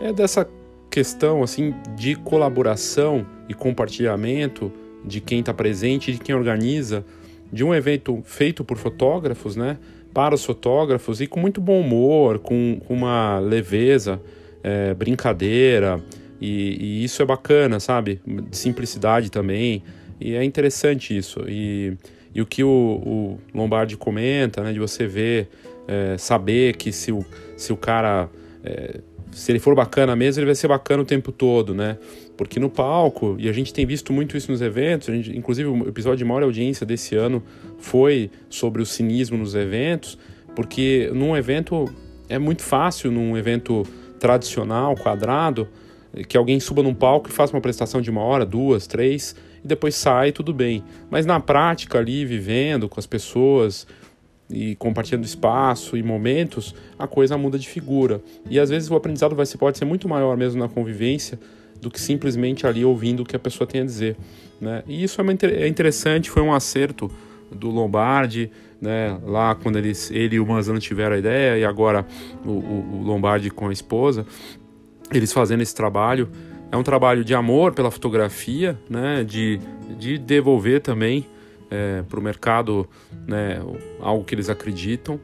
é 0.00 0.12
dessa 0.12 0.48
questão, 0.94 1.42
assim, 1.42 1.74
de 1.96 2.14
colaboração 2.14 3.26
e 3.48 3.52
compartilhamento 3.52 4.70
de 5.04 5.20
quem 5.20 5.40
está 5.40 5.52
presente, 5.52 6.12
de 6.12 6.20
quem 6.20 6.32
organiza, 6.32 7.04
de 7.52 7.64
um 7.64 7.74
evento 7.74 8.22
feito 8.24 8.62
por 8.62 8.78
fotógrafos, 8.78 9.56
né, 9.56 9.76
para 10.12 10.36
os 10.36 10.44
fotógrafos 10.44 11.20
e 11.20 11.26
com 11.26 11.40
muito 11.40 11.60
bom 11.60 11.80
humor, 11.80 12.38
com, 12.38 12.80
uma 12.88 13.40
leveza, 13.40 14.22
é, 14.62 14.94
brincadeira, 14.94 16.00
e, 16.40 16.76
e, 16.80 17.04
isso 17.04 17.20
é 17.20 17.24
bacana, 17.26 17.80
sabe? 17.80 18.20
De 18.24 18.56
simplicidade 18.56 19.32
também, 19.32 19.82
e 20.20 20.36
é 20.36 20.44
interessante 20.44 21.16
isso. 21.16 21.40
E 21.48 21.96
e 22.34 22.42
o 22.42 22.46
que 22.46 22.64
o, 22.64 22.68
o 22.68 23.38
Lombardi 23.56 23.96
comenta, 23.96 24.60
né, 24.64 24.72
de 24.72 24.80
você 24.80 25.06
ver, 25.06 25.48
é, 25.86 26.18
saber 26.18 26.76
que 26.76 26.90
se 26.90 27.12
o, 27.12 27.24
se 27.56 27.72
o 27.72 27.76
cara 27.76 28.28
é, 28.64 29.00
se 29.34 29.50
ele 29.52 29.58
for 29.58 29.74
bacana 29.74 30.14
mesmo, 30.14 30.40
ele 30.40 30.46
vai 30.46 30.54
ser 30.54 30.68
bacana 30.68 31.02
o 31.02 31.06
tempo 31.06 31.32
todo, 31.32 31.74
né? 31.74 31.98
Porque 32.36 32.58
no 32.60 32.70
palco, 32.70 33.36
e 33.38 33.48
a 33.48 33.52
gente 33.52 33.72
tem 33.72 33.84
visto 33.84 34.12
muito 34.12 34.36
isso 34.36 34.50
nos 34.50 34.62
eventos, 34.62 35.08
gente, 35.08 35.36
inclusive 35.36 35.68
o 35.68 35.88
episódio 35.88 36.18
de 36.18 36.24
maior 36.24 36.42
audiência 36.42 36.86
desse 36.86 37.14
ano 37.14 37.42
foi 37.78 38.30
sobre 38.48 38.80
o 38.80 38.86
cinismo 38.86 39.36
nos 39.36 39.54
eventos, 39.54 40.18
porque 40.54 41.10
num 41.12 41.36
evento 41.36 41.92
é 42.28 42.38
muito 42.38 42.62
fácil, 42.62 43.10
num 43.10 43.36
evento 43.36 43.84
tradicional, 44.18 44.94
quadrado, 44.96 45.68
que 46.28 46.36
alguém 46.36 46.60
suba 46.60 46.82
num 46.82 46.94
palco 46.94 47.28
e 47.28 47.32
faça 47.32 47.52
uma 47.52 47.60
prestação 47.60 48.00
de 48.00 48.10
uma 48.10 48.22
hora, 48.22 48.46
duas, 48.46 48.86
três, 48.86 49.34
e 49.62 49.66
depois 49.66 49.94
sai, 49.94 50.30
tudo 50.30 50.52
bem. 50.52 50.84
Mas 51.10 51.26
na 51.26 51.40
prática 51.40 51.98
ali, 51.98 52.24
vivendo 52.24 52.88
com 52.88 53.00
as 53.00 53.06
pessoas, 53.06 53.86
e 54.54 54.76
compartilhando 54.76 55.24
espaço 55.24 55.96
e 55.96 56.02
momentos, 56.02 56.74
a 56.98 57.06
coisa 57.06 57.36
muda 57.36 57.58
de 57.58 57.68
figura. 57.68 58.22
E 58.48 58.58
às 58.58 58.70
vezes 58.70 58.90
o 58.90 58.94
aprendizado 58.94 59.34
vai 59.34 59.44
ser, 59.44 59.58
pode 59.58 59.76
ser 59.76 59.84
muito 59.84 60.08
maior 60.08 60.36
mesmo 60.36 60.60
na 60.60 60.68
convivência 60.68 61.38
do 61.80 61.90
que 61.90 62.00
simplesmente 62.00 62.66
ali 62.66 62.84
ouvindo 62.84 63.22
o 63.22 63.26
que 63.26 63.36
a 63.36 63.38
pessoa 63.38 63.66
tem 63.66 63.80
a 63.80 63.84
dizer. 63.84 64.16
Né? 64.60 64.82
E 64.86 65.02
isso 65.02 65.20
é, 65.20 65.24
uma, 65.24 65.32
é 65.32 65.66
interessante, 65.66 66.30
foi 66.30 66.42
um 66.42 66.52
acerto 66.52 67.10
do 67.50 67.68
Lombardi, 67.68 68.50
né? 68.80 69.18
lá 69.24 69.54
quando 69.54 69.76
ele 69.76 70.36
e 70.36 70.40
o 70.40 70.46
Manzano 70.46 70.78
tiveram 70.78 71.16
a 71.16 71.18
ideia, 71.18 71.58
e 71.58 71.64
agora 71.64 72.06
o, 72.44 72.50
o, 72.50 73.00
o 73.00 73.02
Lombardi 73.02 73.50
com 73.50 73.68
a 73.68 73.72
esposa, 73.72 74.24
eles 75.12 75.32
fazendo 75.32 75.62
esse 75.62 75.74
trabalho. 75.74 76.28
É 76.72 76.76
um 76.76 76.82
trabalho 76.82 77.24
de 77.24 77.34
amor 77.34 77.74
pela 77.74 77.90
fotografia, 77.90 78.78
né? 78.88 79.24
de, 79.24 79.60
de 79.98 80.16
devolver 80.16 80.80
também 80.80 81.26
é, 81.74 82.02
para 82.08 82.20
o 82.20 82.22
mercado 82.22 82.88
né, 83.26 83.60
algo 84.00 84.24
que 84.24 84.34
eles 84.34 84.48
acreditam 84.48 85.18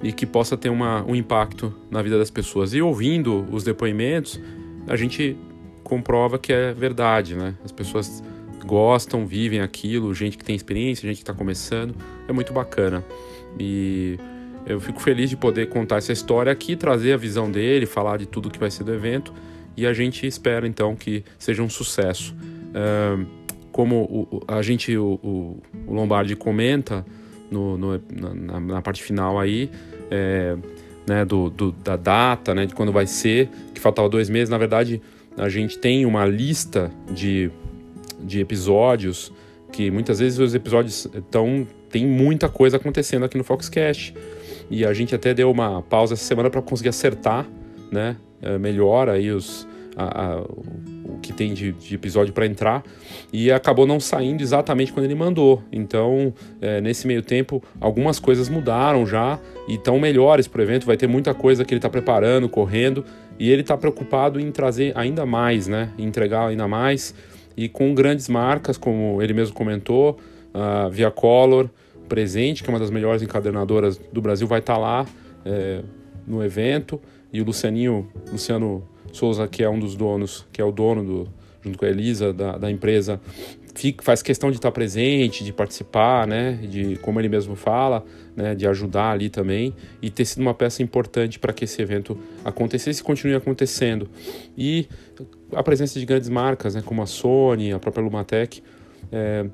e 0.00 0.12
que 0.12 0.24
possa 0.24 0.56
ter 0.56 0.68
uma, 0.68 1.04
um 1.04 1.14
impacto 1.14 1.74
na 1.90 2.00
vida 2.00 2.16
das 2.16 2.30
pessoas. 2.30 2.72
E 2.72 2.80
ouvindo 2.80 3.44
os 3.50 3.64
depoimentos, 3.64 4.40
a 4.86 4.94
gente 4.94 5.36
comprova 5.82 6.38
que 6.38 6.52
é 6.52 6.72
verdade, 6.72 7.34
né? 7.34 7.54
As 7.64 7.72
pessoas 7.72 8.22
gostam, 8.64 9.26
vivem 9.26 9.60
aquilo, 9.60 10.14
gente 10.14 10.36
que 10.36 10.44
tem 10.44 10.54
experiência, 10.54 11.08
gente 11.08 11.16
que 11.16 11.22
está 11.22 11.34
começando, 11.34 11.94
é 12.28 12.32
muito 12.32 12.52
bacana. 12.52 13.04
E 13.58 14.18
eu 14.66 14.78
fico 14.80 15.00
feliz 15.00 15.30
de 15.30 15.36
poder 15.36 15.68
contar 15.68 15.96
essa 15.96 16.12
história 16.12 16.52
aqui, 16.52 16.76
trazer 16.76 17.12
a 17.12 17.16
visão 17.16 17.50
dele, 17.50 17.86
falar 17.86 18.18
de 18.18 18.26
tudo 18.26 18.50
que 18.50 18.58
vai 18.58 18.70
ser 18.70 18.84
do 18.84 18.92
evento 18.92 19.32
e 19.76 19.86
a 19.86 19.92
gente 19.92 20.26
espera 20.26 20.66
então 20.66 20.94
que 20.94 21.24
seja 21.38 21.62
um 21.62 21.70
sucesso. 21.70 22.34
Uh, 22.68 23.37
como 23.78 24.02
o, 24.02 24.40
a 24.48 24.60
gente, 24.60 24.96
o, 24.98 25.20
o, 25.22 25.62
Lombardi 25.94 26.34
comenta 26.34 27.06
no, 27.48 27.78
no 27.78 28.02
na, 28.12 28.58
na, 28.58 28.82
parte 28.82 29.00
final 29.00 29.38
aí, 29.38 29.70
é, 30.10 30.56
né, 31.06 31.24
do, 31.24 31.48
do, 31.48 31.70
da 31.70 31.94
data, 31.94 32.56
né, 32.56 32.66
de 32.66 32.74
quando 32.74 32.90
vai 32.90 33.06
ser, 33.06 33.48
que 33.72 33.80
faltava 33.80 34.08
dois 34.08 34.28
meses, 34.28 34.48
na 34.48 34.58
verdade 34.58 35.00
a 35.36 35.48
gente 35.48 35.78
tem 35.78 36.04
uma 36.04 36.26
lista 36.26 36.90
de, 37.08 37.52
de 38.18 38.40
episódios 38.40 39.32
que 39.70 39.92
muitas 39.92 40.18
vezes 40.18 40.40
os 40.40 40.56
episódios 40.56 41.06
estão 41.14 41.64
tem 41.88 42.04
muita 42.04 42.48
coisa 42.48 42.78
acontecendo 42.78 43.26
aqui 43.26 43.38
no 43.38 43.44
Foxcast 43.44 44.12
e 44.68 44.84
a 44.84 44.92
gente 44.92 45.14
até 45.14 45.32
deu 45.32 45.52
uma 45.52 45.82
pausa 45.82 46.14
essa 46.14 46.24
semana 46.24 46.50
para 46.50 46.60
conseguir 46.60 46.88
acertar, 46.88 47.46
né, 47.92 48.16
é, 48.42 48.58
melhor 48.58 49.08
aí 49.08 49.30
os 49.30 49.68
a, 49.96 50.24
a, 50.24 50.44
que 51.22 51.32
tem 51.32 51.54
de, 51.54 51.72
de 51.72 51.94
episódio 51.94 52.32
para 52.32 52.46
entrar 52.46 52.82
e 53.32 53.50
acabou 53.50 53.86
não 53.86 54.00
saindo 54.00 54.42
exatamente 54.42 54.92
quando 54.92 55.06
ele 55.06 55.14
mandou. 55.14 55.62
Então, 55.72 56.32
é, 56.60 56.80
nesse 56.80 57.06
meio 57.06 57.22
tempo, 57.22 57.62
algumas 57.80 58.18
coisas 58.18 58.48
mudaram 58.48 59.06
já 59.06 59.38
e 59.68 59.74
estão 59.74 59.98
melhores 59.98 60.46
para 60.46 60.60
o 60.60 60.62
evento. 60.62 60.86
Vai 60.86 60.96
ter 60.96 61.06
muita 61.06 61.34
coisa 61.34 61.64
que 61.64 61.72
ele 61.72 61.78
está 61.78 61.88
preparando, 61.88 62.48
correndo 62.48 63.04
e 63.38 63.50
ele 63.50 63.62
está 63.62 63.76
preocupado 63.76 64.40
em 64.40 64.50
trazer 64.50 64.92
ainda 64.96 65.24
mais, 65.26 65.66
né? 65.68 65.90
Entregar 65.98 66.48
ainda 66.48 66.66
mais 66.66 67.14
e 67.58 67.68
com 67.68 67.92
grandes 67.92 68.28
marcas, 68.28 68.78
como 68.78 69.20
ele 69.20 69.32
mesmo 69.32 69.52
comentou, 69.52 70.16
a 70.54 70.88
Via 70.88 71.10
Color 71.10 71.68
presente, 72.08 72.62
que 72.62 72.70
é 72.70 72.72
uma 72.72 72.78
das 72.78 72.88
melhores 72.88 73.20
encadernadoras 73.20 74.00
do 74.12 74.22
Brasil, 74.22 74.46
vai 74.46 74.60
estar 74.60 74.74
tá 74.74 74.78
lá 74.78 75.06
é, 75.44 75.82
no 76.24 76.42
evento 76.42 77.00
e 77.32 77.40
o 77.40 77.44
Lucianinho, 77.44 78.08
Luciano 78.30 78.86
Souza, 79.12 79.46
que 79.48 79.62
é 79.62 79.68
um 79.68 79.78
dos 79.78 79.96
donos, 79.96 80.46
que 80.52 80.60
é 80.60 80.64
o 80.64 80.72
dono 80.72 81.04
do, 81.04 81.28
junto 81.62 81.78
com 81.78 81.84
a 81.84 81.88
Elisa 81.88 82.32
da, 82.32 82.56
da 82.56 82.70
empresa, 82.70 83.20
fica, 83.74 84.02
faz 84.02 84.22
questão 84.22 84.50
de 84.50 84.56
estar 84.56 84.72
presente, 84.72 85.44
de 85.44 85.52
participar, 85.52 86.26
né, 86.26 86.58
de 86.62 86.96
como 86.96 87.20
ele 87.20 87.28
mesmo 87.28 87.54
fala, 87.54 88.04
né, 88.36 88.54
de 88.54 88.66
ajudar 88.66 89.12
ali 89.12 89.30
também 89.30 89.74
e 90.02 90.10
ter 90.10 90.24
sido 90.24 90.40
uma 90.40 90.54
peça 90.54 90.82
importante 90.82 91.38
para 91.38 91.52
que 91.52 91.64
esse 91.64 91.80
evento 91.80 92.18
acontecesse 92.44 93.00
e 93.00 93.04
continue 93.04 93.34
acontecendo. 93.34 94.08
E 94.56 94.88
a 95.54 95.62
presença 95.62 95.98
de 95.98 96.04
grandes 96.04 96.28
marcas, 96.28 96.74
né, 96.74 96.82
como 96.84 97.02
a 97.02 97.06
Sony, 97.06 97.72
a 97.72 97.78
própria 97.78 98.02
Lumatec, 98.02 98.62
é, 99.12 99.46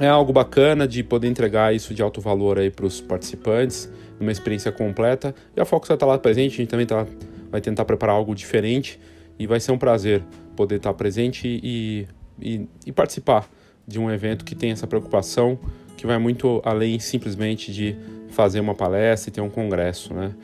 é 0.00 0.08
algo 0.08 0.32
bacana 0.32 0.88
de 0.88 1.02
poder 1.02 1.28
entregar 1.28 1.74
isso 1.74 1.94
de 1.94 2.02
alto 2.02 2.20
valor 2.20 2.58
aí 2.58 2.70
para 2.70 2.86
os 2.86 3.00
participantes, 3.00 3.90
uma 4.18 4.32
experiência 4.32 4.72
completa. 4.72 5.34
E 5.56 5.60
a 5.60 5.64
Fox 5.64 5.88
estar 5.88 6.06
lá 6.06 6.18
presente, 6.18 6.54
a 6.54 6.56
gente 6.56 6.68
também 6.68 6.84
está 6.84 7.06
vai 7.54 7.60
tentar 7.60 7.84
preparar 7.84 8.16
algo 8.16 8.34
diferente 8.34 8.98
e 9.38 9.46
vai 9.46 9.60
ser 9.60 9.70
um 9.70 9.78
prazer 9.78 10.24
poder 10.56 10.74
estar 10.74 10.92
presente 10.92 11.46
e, 11.62 12.04
e, 12.42 12.66
e 12.84 12.90
participar 12.90 13.48
de 13.86 13.96
um 13.96 14.10
evento 14.10 14.44
que 14.44 14.56
tem 14.56 14.72
essa 14.72 14.88
preocupação 14.88 15.56
que 15.96 16.04
vai 16.04 16.18
muito 16.18 16.60
além 16.64 16.98
simplesmente 16.98 17.72
de 17.72 17.94
fazer 18.30 18.58
uma 18.58 18.74
palestra 18.74 19.30
e 19.30 19.32
ter 19.32 19.40
um 19.40 19.48
congresso, 19.48 20.12
né? 20.12 20.34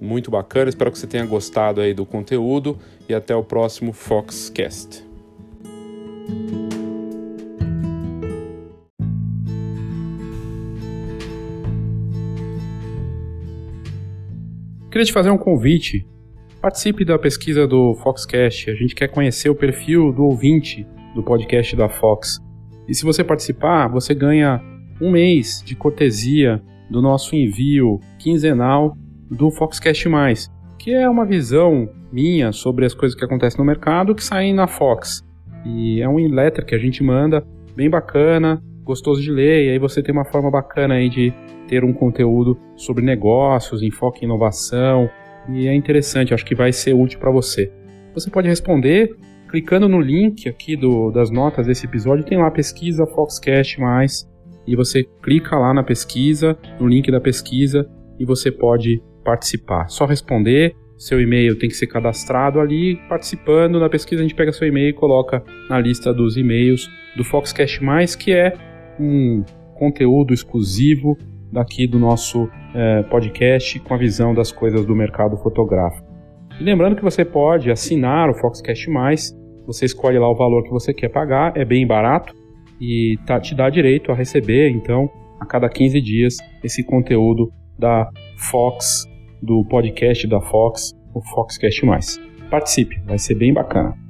Muito 0.00 0.30
bacana, 0.30 0.68
espero 0.68 0.92
que 0.92 0.98
você 1.00 1.08
tenha 1.08 1.26
gostado 1.26 1.80
aí 1.80 1.92
do 1.92 2.06
conteúdo 2.06 2.78
e 3.08 3.12
até 3.12 3.34
o 3.34 3.42
próximo 3.42 3.92
Foxcast. 3.92 5.04
Queria 14.88 15.04
te 15.04 15.12
fazer 15.12 15.30
um 15.30 15.38
convite 15.38 16.06
Participe 16.60 17.06
da 17.06 17.18
pesquisa 17.18 17.66
do 17.66 17.94
Foxcast. 17.94 18.70
A 18.70 18.74
gente 18.74 18.94
quer 18.94 19.08
conhecer 19.08 19.48
o 19.48 19.54
perfil 19.54 20.12
do 20.12 20.24
ouvinte 20.24 20.86
do 21.14 21.22
podcast 21.22 21.74
da 21.74 21.88
Fox. 21.88 22.38
E 22.86 22.94
se 22.94 23.02
você 23.02 23.24
participar, 23.24 23.88
você 23.88 24.14
ganha 24.14 24.60
um 25.00 25.10
mês 25.10 25.62
de 25.64 25.74
cortesia 25.74 26.62
do 26.90 27.00
nosso 27.00 27.34
envio 27.34 27.98
quinzenal 28.18 28.94
do 29.30 29.50
Foxcast 29.50 30.06
Mais, 30.06 30.50
que 30.78 30.92
é 30.92 31.08
uma 31.08 31.24
visão 31.24 31.88
minha 32.12 32.52
sobre 32.52 32.84
as 32.84 32.92
coisas 32.92 33.18
que 33.18 33.24
acontecem 33.24 33.58
no 33.58 33.64
mercado 33.64 34.14
que 34.14 34.22
saem 34.22 34.52
na 34.52 34.66
Fox. 34.66 35.24
E 35.64 36.02
é 36.02 36.08
um 36.08 36.16
letter 36.16 36.66
que 36.66 36.74
a 36.74 36.78
gente 36.78 37.02
manda, 37.02 37.42
bem 37.74 37.88
bacana, 37.88 38.62
gostoso 38.84 39.22
de 39.22 39.30
ler, 39.30 39.64
e 39.64 39.70
aí 39.70 39.78
você 39.78 40.02
tem 40.02 40.12
uma 40.12 40.26
forma 40.26 40.50
bacana 40.50 40.94
aí 40.94 41.08
de 41.08 41.32
ter 41.68 41.84
um 41.84 41.92
conteúdo 41.94 42.58
sobre 42.76 43.02
negócios, 43.02 43.82
enfoque 43.82 44.24
em 44.24 44.28
inovação, 44.28 45.08
e 45.48 45.66
é 45.66 45.74
interessante, 45.74 46.34
acho 46.34 46.44
que 46.44 46.54
vai 46.54 46.72
ser 46.72 46.94
útil 46.94 47.18
para 47.18 47.30
você. 47.30 47.72
Você 48.14 48.30
pode 48.30 48.48
responder 48.48 49.16
clicando 49.50 49.88
no 49.88 50.00
link 50.00 50.48
aqui 50.48 50.76
do, 50.76 51.10
das 51.10 51.30
notas 51.30 51.66
desse 51.66 51.84
episódio, 51.84 52.24
tem 52.24 52.38
lá 52.38 52.50
pesquisa 52.50 53.04
Foxcast 53.04 53.80
mais 53.80 54.28
e 54.66 54.76
você 54.76 55.02
clica 55.22 55.56
lá 55.56 55.74
na 55.74 55.82
pesquisa, 55.82 56.56
no 56.78 56.86
link 56.86 57.10
da 57.10 57.20
pesquisa 57.20 57.88
e 58.18 58.24
você 58.24 58.52
pode 58.52 59.02
participar. 59.24 59.88
Só 59.88 60.06
responder, 60.06 60.74
seu 60.96 61.20
e-mail 61.20 61.58
tem 61.58 61.68
que 61.68 61.74
ser 61.74 61.88
cadastrado 61.88 62.60
ali, 62.60 62.96
participando 63.08 63.80
da 63.80 63.88
pesquisa 63.88 64.20
a 64.20 64.22
gente 64.22 64.34
pega 64.34 64.52
seu 64.52 64.68
e-mail 64.68 64.90
e 64.90 64.92
coloca 64.92 65.42
na 65.68 65.80
lista 65.80 66.14
dos 66.14 66.36
e-mails 66.36 66.88
do 67.16 67.24
Foxcast 67.24 67.82
mais, 67.82 68.14
que 68.14 68.32
é 68.32 68.52
um 69.00 69.42
conteúdo 69.74 70.32
exclusivo 70.32 71.18
daqui 71.52 71.86
do 71.86 71.98
nosso 71.98 72.48
é, 72.74 73.02
podcast 73.04 73.78
com 73.80 73.94
a 73.94 73.96
visão 73.96 74.34
das 74.34 74.52
coisas 74.52 74.84
do 74.86 74.94
mercado 74.94 75.36
fotográfico. 75.36 76.06
E 76.60 76.64
lembrando 76.64 76.96
que 76.96 77.02
você 77.02 77.24
pode 77.24 77.70
assinar 77.70 78.28
o 78.28 78.34
Foxcast 78.34 78.90
Mais, 78.90 79.36
você 79.66 79.84
escolhe 79.84 80.18
lá 80.18 80.28
o 80.28 80.34
valor 80.34 80.62
que 80.62 80.70
você 80.70 80.92
quer 80.92 81.08
pagar, 81.08 81.56
é 81.56 81.64
bem 81.64 81.86
barato 81.86 82.34
e 82.80 83.18
tá, 83.26 83.40
te 83.40 83.54
dá 83.54 83.68
direito 83.70 84.10
a 84.10 84.14
receber, 84.14 84.70
então, 84.70 85.08
a 85.38 85.46
cada 85.46 85.68
15 85.68 86.00
dias, 86.00 86.36
esse 86.62 86.84
conteúdo 86.84 87.50
da 87.78 88.08
Fox, 88.36 89.06
do 89.42 89.64
podcast 89.64 90.26
da 90.26 90.40
Fox, 90.40 90.92
o 91.14 91.22
Foxcast 91.22 91.84
Mais. 91.84 92.20
Participe, 92.50 93.00
vai 93.06 93.18
ser 93.18 93.36
bem 93.36 93.52
bacana. 93.52 94.09